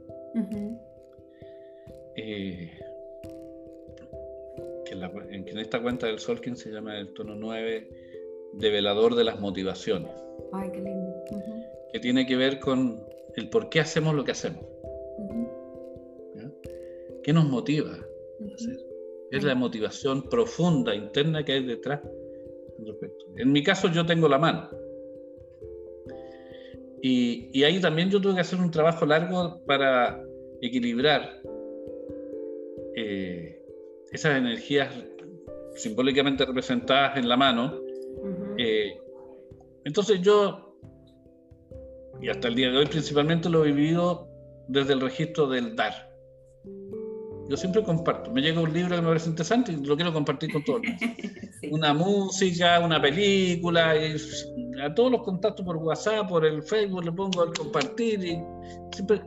Eh, 2.16 2.80
que, 4.86 4.94
en, 4.94 5.58
esta 5.60 5.82
cuenta 5.82 6.08
del 6.08 6.20
Solkin 6.20 6.56
se 6.56 6.72
llama 6.72 6.98
el 6.98 7.14
tono 7.14 7.36
9 7.36 7.90
develador 8.54 9.16
de 9.16 9.26
las 9.26 9.38
motivaciones. 9.42 10.14
Ay, 10.54 10.72
qué 10.72 10.80
lindo. 10.80 11.14
Que 11.92 12.00
tiene 12.00 12.26
que 12.26 12.38
ver 12.38 12.62
con 12.62 13.04
el 13.36 13.50
por 13.50 13.68
qué 13.68 13.82
hacemos 13.82 14.16
lo 14.16 14.24
que 14.24 14.32
hacemos. 14.32 14.64
¿Qué 17.22 17.34
nos 17.34 17.44
motiva 17.50 17.98
Es 19.32 19.44
la 19.44 19.56
motivación 19.56 20.24
profunda, 20.30 20.96
interna 20.96 21.44
que 21.44 21.52
hay 21.52 21.66
detrás 21.66 22.00
en 23.38 23.52
mi 23.52 23.64
caso 23.64 23.90
yo 23.90 24.06
tengo 24.06 24.28
la 24.28 24.38
mano. 24.38 24.70
Y, 27.02 27.64
ahí 27.64 27.80
también 27.80 28.10
yo 28.10 28.20
tuve 28.20 28.36
que 28.36 28.42
hacer 28.42 28.60
un 28.60 28.72
trabajo 28.72 29.06
largo 29.06 29.62
para 29.66 30.22
equilibrar 30.62 31.42
eh, 32.96 33.62
esas 34.12 34.38
energías 34.38 34.94
simbólicamente 35.76 36.46
representadas 36.46 37.18
en 37.18 37.30
la 37.30 37.38
mano. 37.38 37.80
Eh, 38.58 39.00
entonces 39.86 40.22
yo, 40.22 40.76
y 42.20 42.30
hasta 42.30 42.48
el 42.48 42.56
día 42.56 42.72
de 42.72 42.78
hoy 42.78 42.88
principalmente 42.88 43.50
lo 43.50 43.64
he 43.64 43.72
vivido 43.72 44.28
desde 44.68 44.94
el 44.94 45.02
registro 45.02 45.48
del 45.48 45.76
dar. 45.76 46.12
Yo 47.50 47.56
siempre 47.56 47.84
comparto. 47.84 48.32
Me 48.32 48.42
llega 48.42 48.60
un 48.60 48.74
libro 48.74 48.96
que 48.96 49.02
me 49.02 49.08
parece 49.08 49.30
interesante 49.30 49.72
y 49.72 49.78
lo 49.78 49.96
quiero 49.96 50.12
compartir 50.12 50.52
con 50.52 50.64
todos. 50.64 50.82
Una 51.72 51.94
música, 51.94 52.80
una 52.80 53.02
película, 53.02 53.94
a 54.84 54.94
todos 54.94 55.12
los 55.12 55.24
contactos 55.24 55.66
por 55.66 55.78
WhatsApp, 55.78 56.30
por 56.30 56.46
el 56.46 56.62
Facebook, 56.62 57.04
le 57.04 57.12
pongo 57.12 57.42
al 57.42 57.54
compartir 57.54 58.24
y 58.24 58.40
siempre. 58.94 59.22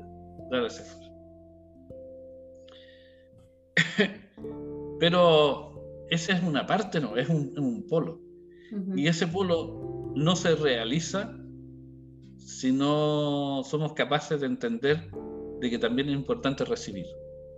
Pero 5.00 6.06
esa 6.08 6.34
es 6.34 6.42
una 6.42 6.66
parte, 6.66 7.00
no, 7.00 7.16
es 7.16 7.28
un, 7.28 7.84
polo. 7.88 8.20
Y 8.96 9.08
ese 9.08 9.26
polo 9.26 10.12
no 10.14 10.36
se 10.36 10.54
realiza 10.54 11.36
si 12.38 12.72
no 12.72 13.62
somos 13.64 13.94
capaces 13.94 14.40
de 14.40 14.46
entender 14.46 15.10
de 15.60 15.70
que 15.70 15.78
también 15.78 16.08
es 16.08 16.14
importante 16.14 16.64
recibir. 16.64 17.06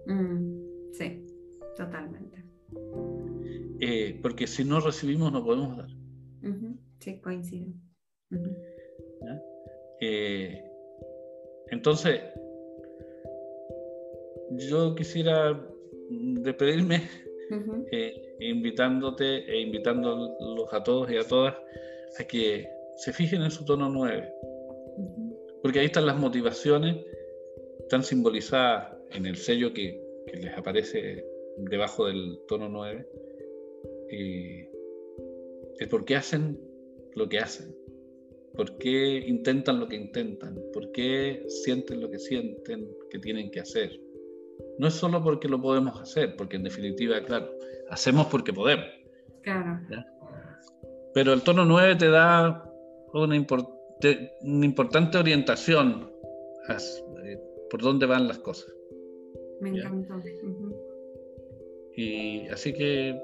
Mm, 0.07 0.93
sí, 0.93 1.27
totalmente. 1.77 2.45
Eh, 3.81 4.19
porque 4.23 4.47
si 4.47 4.65
no 4.65 4.81
recibimos 4.81 5.33
no 5.33 5.45
podemos 5.45 5.77
dar. 5.77 5.89
Sí, 7.01 7.21
coincido. 7.21 7.73
Eh, 10.01 10.63
entonces, 11.71 12.21
yo 14.51 14.95
quisiera 14.95 15.61
despedirme 16.11 17.03
eh, 17.93 18.37
invitándote 18.41 19.51
e 19.51 19.61
invitándolos 19.61 20.73
a 20.73 20.83
todos 20.83 21.11
y 21.11 21.17
a 21.17 21.27
todas 21.27 21.55
a 22.19 22.25
que 22.25 22.69
se 22.97 23.13
fijen 23.13 23.43
en 23.43 23.51
su 23.51 23.65
tono 23.65 23.89
9. 23.89 24.33
Porque 25.63 25.81
ahí 25.81 25.87
están 25.87 26.07
las 26.07 26.19
motivaciones, 26.19 27.05
están 27.81 28.03
simbolizadas 28.03 28.97
en 29.15 29.27
el 29.27 29.37
sello 29.37 29.73
que, 29.73 30.01
les 30.33 30.57
aparece 30.57 31.25
debajo 31.59 32.07
del 32.07 32.39
tono 32.49 32.69
9, 32.69 33.07
eh, 34.11 34.71
es 35.79 35.89
por 35.89 36.05
qué 36.05 36.17
hacen 36.17 36.59
lo 37.15 37.29
que 37.29 37.39
hacen, 37.39 37.75
por 38.55 38.79
qué 38.79 39.19
intentan 39.27 39.81
lo 39.81 39.89
que 39.89 39.97
intentan, 39.97 40.59
por 40.73 40.91
qué 40.93 41.45
sienten 41.49 42.01
lo 42.01 42.11
que 42.11 42.19
sienten 42.19 42.89
que 43.11 43.19
tienen 43.19 43.51
que 43.51 43.61
hacer. 43.61 44.01
No 44.79 44.89
es 44.89 44.95
solo 44.95 45.23
porque 45.23 45.49
lo 45.49 45.61
podemos 45.61 46.01
hacer, 46.01 46.37
porque 46.37 46.57
en 46.57 46.65
definitiva, 46.65 47.23
claro, 47.25 47.51
hacemos 47.91 48.27
porque 48.27 48.53
podemos. 48.53 48.87
Claro. 49.43 49.81
Pero 51.15 51.33
el 51.33 51.43
tono 51.43 51.65
9 51.65 51.97
te 51.97 52.09
da 52.09 52.65
una, 53.13 53.47
una 54.43 54.67
importante 54.67 55.19
orientación 55.19 56.11
eh, 56.69 57.39
por 57.71 57.83
dónde 57.83 58.07
van 58.07 58.29
las 58.29 58.39
cosas. 58.39 58.73
Me 59.63 59.71
encantó. 59.71 60.21
Y 61.95 62.49
así 62.49 62.73
que 62.73 63.19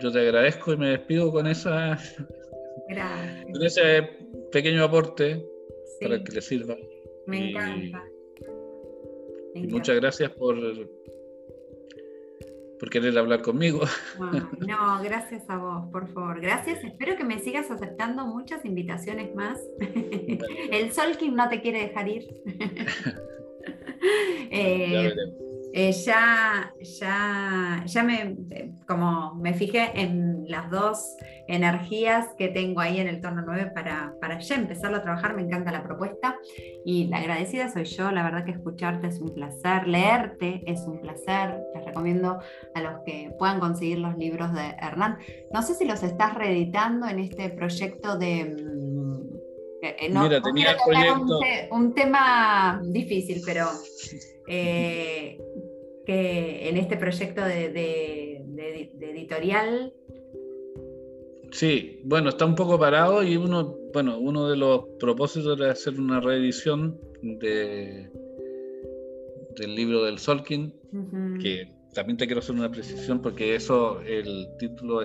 yo 0.00 0.10
te 0.10 0.20
agradezco 0.20 0.72
y 0.72 0.76
me 0.78 0.88
despido 0.90 1.30
con 1.30 1.46
esa 1.46 1.98
con 3.52 3.62
ese 3.62 4.08
pequeño 4.50 4.84
aporte 4.84 5.44
para 6.00 6.22
que 6.24 6.32
le 6.32 6.40
sirva. 6.40 6.76
Me 7.26 7.50
encanta. 7.50 8.04
Y 9.54 9.66
muchas 9.66 9.96
gracias 9.96 10.30
por 10.30 10.56
por 12.80 12.88
querer 12.88 13.16
hablar 13.18 13.42
conmigo. 13.42 13.82
no, 14.66 15.02
gracias 15.02 15.48
a 15.50 15.58
vos, 15.58 15.90
por 15.92 16.08
favor. 16.08 16.40
Gracias. 16.40 16.82
Espero 16.82 17.14
que 17.14 17.24
me 17.24 17.38
sigas 17.38 17.70
aceptando 17.70 18.26
muchas 18.26 18.64
invitaciones 18.64 19.34
más. 19.34 19.60
El 20.72 20.90
Solkin 20.92 21.36
no 21.36 21.48
te 21.50 21.60
quiere 21.60 21.82
dejar 21.82 22.08
ir. 22.08 22.42
Eh, 24.52 25.12
eh, 25.72 25.92
ya, 25.92 26.74
ya, 26.80 27.84
ya 27.86 28.02
me, 28.02 28.36
como 28.88 29.36
me 29.36 29.54
fijé 29.54 29.92
en 29.94 30.44
las 30.48 30.68
dos 30.68 31.16
energías 31.46 32.26
que 32.36 32.48
tengo 32.48 32.80
ahí 32.80 32.98
en 32.98 33.06
el 33.06 33.20
torno 33.20 33.42
9 33.46 33.70
para, 33.72 34.14
para 34.20 34.40
ya 34.40 34.56
empezarlo 34.56 34.96
a 34.96 35.02
trabajar, 35.02 35.36
me 35.36 35.42
encanta 35.42 35.70
la 35.70 35.84
propuesta 35.84 36.36
y 36.84 37.06
la 37.06 37.18
agradecida 37.18 37.68
soy 37.68 37.84
yo, 37.84 38.10
la 38.10 38.24
verdad 38.24 38.44
que 38.44 38.52
escucharte 38.52 39.06
es 39.06 39.20
un 39.20 39.32
placer, 39.32 39.86
leerte 39.86 40.62
es 40.66 40.80
un 40.80 41.00
placer, 41.00 41.60
les 41.74 41.84
recomiendo 41.84 42.40
a 42.74 42.80
los 42.80 43.00
que 43.04 43.32
puedan 43.38 43.60
conseguir 43.60 43.98
los 43.98 44.16
libros 44.16 44.52
de 44.52 44.74
Hernán. 44.80 45.18
No 45.52 45.62
sé 45.62 45.74
si 45.74 45.84
los 45.84 46.02
estás 46.02 46.34
reeditando 46.34 47.06
en 47.06 47.20
este 47.20 47.48
proyecto 47.50 48.18
de... 48.18 48.56
Eh, 49.82 50.08
no, 50.10 50.24
Mira, 50.24 50.42
tenía 50.42 50.76
proyecto... 50.84 51.40
un, 51.70 51.94
tema 51.94 52.82
difícil, 52.84 53.40
pero 53.44 53.66
eh, 54.46 55.38
que 56.04 56.68
en 56.68 56.76
este 56.76 56.96
proyecto 56.96 57.42
de, 57.42 58.42
editorial. 59.00 59.92
Sí, 61.52 62.00
bueno, 62.04 62.28
está 62.28 62.44
un 62.44 62.54
poco 62.54 62.78
parado 62.78 63.22
y 63.22 63.36
uno, 63.36 63.76
bueno, 63.92 64.18
uno 64.18 64.48
de 64.48 64.56
los 64.56 64.84
propósitos 64.98 65.58
era 65.58 65.72
hacer 65.72 65.98
una 65.98 66.20
reedición 66.20 67.00
de, 67.22 68.08
del 69.56 69.74
libro 69.74 70.04
del 70.04 70.18
Solkin, 70.18 70.72
que 71.40 71.72
también 71.94 72.18
te 72.18 72.26
quiero 72.26 72.40
hacer 72.40 72.54
una 72.54 72.70
precisión 72.70 73.20
porque 73.20 73.54
eso, 73.54 74.00
el 74.02 74.46
título, 74.58 75.00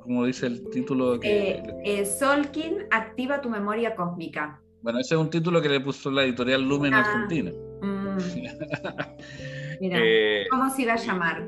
¿cómo, 0.00 0.24
dice 0.24 0.46
el 0.46 0.68
título? 0.70 1.18
Que, 1.20 1.62
eh, 1.84 2.04
Solkin 2.04 2.84
activa 2.90 3.40
tu 3.40 3.48
memoria 3.48 3.94
cósmica. 3.94 4.60
Bueno, 4.82 5.00
ese 5.00 5.14
es 5.14 5.20
un 5.20 5.30
título 5.30 5.60
que 5.60 5.68
le 5.68 5.80
puso 5.80 6.10
la 6.10 6.24
editorial 6.24 6.62
Lumen 6.62 6.94
ah, 6.94 7.00
Argentina. 7.00 7.50
Mm. 7.82 8.18
Mira, 9.80 9.98
eh, 10.00 10.46
¿cómo 10.50 10.70
se 10.70 10.82
iba 10.82 10.94
a 10.94 10.96
llamar? 10.96 11.46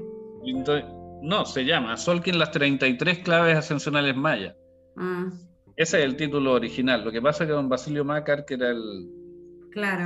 no, 1.22 1.44
se 1.44 1.64
llama 1.64 1.96
Solkin 1.96 2.38
las 2.38 2.50
33 2.50 3.18
claves 3.20 3.56
ascensionales 3.56 4.16
mayas. 4.16 4.54
Ah. 4.96 5.30
Ese 5.76 5.98
es 5.98 6.04
el 6.04 6.16
título 6.16 6.54
original. 6.54 7.04
Lo 7.04 7.12
que 7.12 7.22
pasa 7.22 7.44
es 7.44 7.48
que 7.48 7.54
don 7.54 7.68
Basilio 7.68 8.04
Macar, 8.04 8.44
que 8.44 8.54
era 8.54 8.70
el 8.70 9.08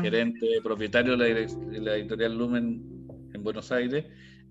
gerente, 0.03 0.47
propietario 0.63 1.17
de 1.17 1.49
la, 1.81 1.97
editorial 1.97 2.37
Lumen 2.37 3.09
en 3.33 3.43
Buenos 3.43 3.73
Aires, 3.73 4.05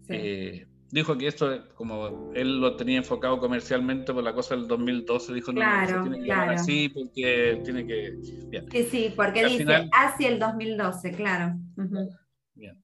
eh, 0.08 0.66
dijo 0.92 1.18
que 1.18 1.28
esto, 1.28 1.64
como 1.76 2.32
él 2.34 2.60
lo 2.60 2.76
tenía 2.76 2.98
enfocado 2.98 3.40
comercialmente 3.40 4.14
por 4.14 4.24
la 4.24 4.34
cosa 4.34 4.56
del 4.56 4.68
2012, 4.68 5.34
dijo, 5.34 5.52
no, 5.52 5.62
no, 5.62 6.02
tiene 6.04 6.20
que 6.20 6.26
claro. 6.26 6.52
así 6.52 6.90
porque 6.90 7.62
tiene 7.64 7.88
que... 7.88 8.18
Sí, 8.72 8.84
sí, 8.84 9.14
porque 9.16 9.46
dice 9.46 9.90
hacia 9.92 10.30
el 10.30 10.40
2012, 10.40 11.12
claro. 11.12 11.56
Bien. 12.56 12.78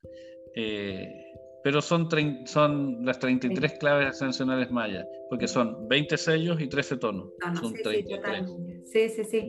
Eh, 0.56 1.28
pero 1.64 1.82
son, 1.82 2.08
son 2.46 3.06
las 3.06 3.20
33 3.20 3.74
claves 3.74 4.08
ascensionales 4.08 4.72
mayas, 4.72 5.06
porque 5.30 5.48
son 5.48 5.88
20 5.90 6.18
sellos 6.18 6.62
y 6.62 6.68
13 6.68 6.98
tonos. 6.98 7.30
son 7.60 7.74
sí, 7.76 7.84
33. 7.84 8.50
Sí, 8.86 9.10
sí, 9.10 9.24
sí. 9.26 9.48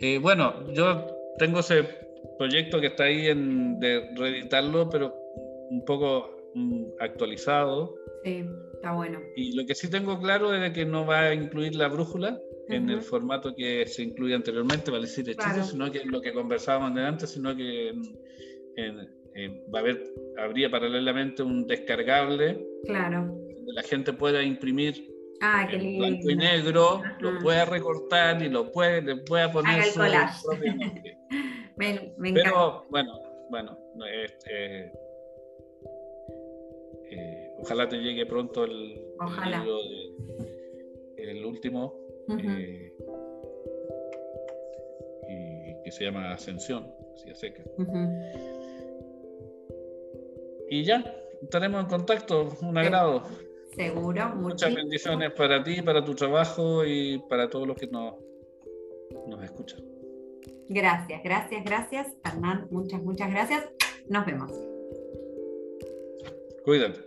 Eh, 0.00 0.18
bueno, 0.18 0.70
yo 0.72 1.06
tengo 1.38 1.60
ese 1.60 1.84
proyecto 2.36 2.80
que 2.80 2.88
está 2.88 3.04
ahí 3.04 3.28
en, 3.28 3.78
de 3.80 4.10
reeditarlo, 4.16 4.90
pero 4.90 5.14
un 5.70 5.84
poco 5.84 6.41
actualizado. 7.00 7.94
Sí, 8.24 8.44
está 8.74 8.92
bueno. 8.92 9.18
Y 9.36 9.54
lo 9.56 9.66
que 9.66 9.74
sí 9.74 9.90
tengo 9.90 10.18
claro 10.20 10.54
es 10.54 10.72
que 10.72 10.84
no 10.84 11.06
va 11.06 11.20
a 11.20 11.34
incluir 11.34 11.74
la 11.74 11.88
brújula 11.88 12.38
en 12.68 12.88
el 12.88 13.02
formato 13.02 13.54
que 13.54 13.86
se 13.86 14.02
incluye 14.02 14.34
anteriormente, 14.34 14.90
vale 14.90 15.06
decir 15.06 15.28
hechizo, 15.28 15.64
sino 15.64 15.90
que 15.90 16.04
lo 16.04 16.20
que 16.20 16.32
conversábamos 16.32 16.96
antes, 16.96 17.30
sino 17.30 17.54
que 17.54 17.88
en 18.76 19.22
eh, 19.34 19.64
va 19.74 19.78
a 19.78 19.82
haber, 19.82 20.02
habría 20.38 20.70
paralelamente 20.70 21.42
un 21.42 21.66
descargable. 21.66 22.66
Claro. 22.84 23.26
Donde 23.26 23.72
la 23.72 23.82
gente 23.82 24.12
pueda 24.12 24.42
imprimir 24.42 25.10
ah, 25.40 25.66
blanco 25.70 26.30
y 26.30 26.36
negro, 26.36 27.02
lo 27.20 27.38
pueda 27.38 27.64
recortar 27.64 28.42
y 28.42 28.48
lo 28.48 28.70
puede, 28.70 29.02
le 29.02 29.16
pueda 29.16 29.50
poner 29.50 29.84
su 29.84 29.98
propio 29.98 30.74
me, 31.76 32.14
me 32.18 32.32
Pero 32.32 32.84
bueno, 32.90 33.18
bueno, 33.50 33.78
este, 34.24 34.92
eh, 37.14 37.54
ojalá 37.58 37.88
te 37.88 37.96
llegue 37.96 38.26
pronto 38.26 38.64
el, 38.64 39.02
ojalá. 39.20 39.64
el 41.16 41.44
último. 41.44 41.94
Eh, 42.28 42.92
y 45.28 45.82
que 45.82 45.90
se 45.90 46.04
llama 46.04 46.32
Ascensión, 46.32 46.86
así 47.14 47.30
a 47.30 47.34
seca. 47.34 47.62
Y 50.68 50.84
ya, 50.84 51.04
estaremos 51.42 51.82
en 51.82 51.86
contacto. 51.88 52.48
Un 52.62 52.78
agrado. 52.78 53.24
Seguro. 53.74 54.34
Muchas 54.36 54.74
bendiciones 54.74 55.32
para 55.32 55.62
ti, 55.62 55.82
para 55.82 56.04
tu 56.04 56.14
trabajo 56.14 56.84
y 56.84 57.18
para 57.28 57.48
todos 57.48 57.66
los 57.66 57.76
que 57.76 57.86
nos, 57.86 58.14
nos 59.26 59.42
escuchan. 59.42 59.80
Gracias, 60.68 61.22
gracias, 61.22 61.64
gracias. 61.64 62.06
Hernán, 62.24 62.68
muchas, 62.70 63.02
muchas 63.02 63.30
gracias. 63.30 63.68
Nos 64.08 64.26
vemos. 64.26 64.71
Cuídate. 66.64 67.00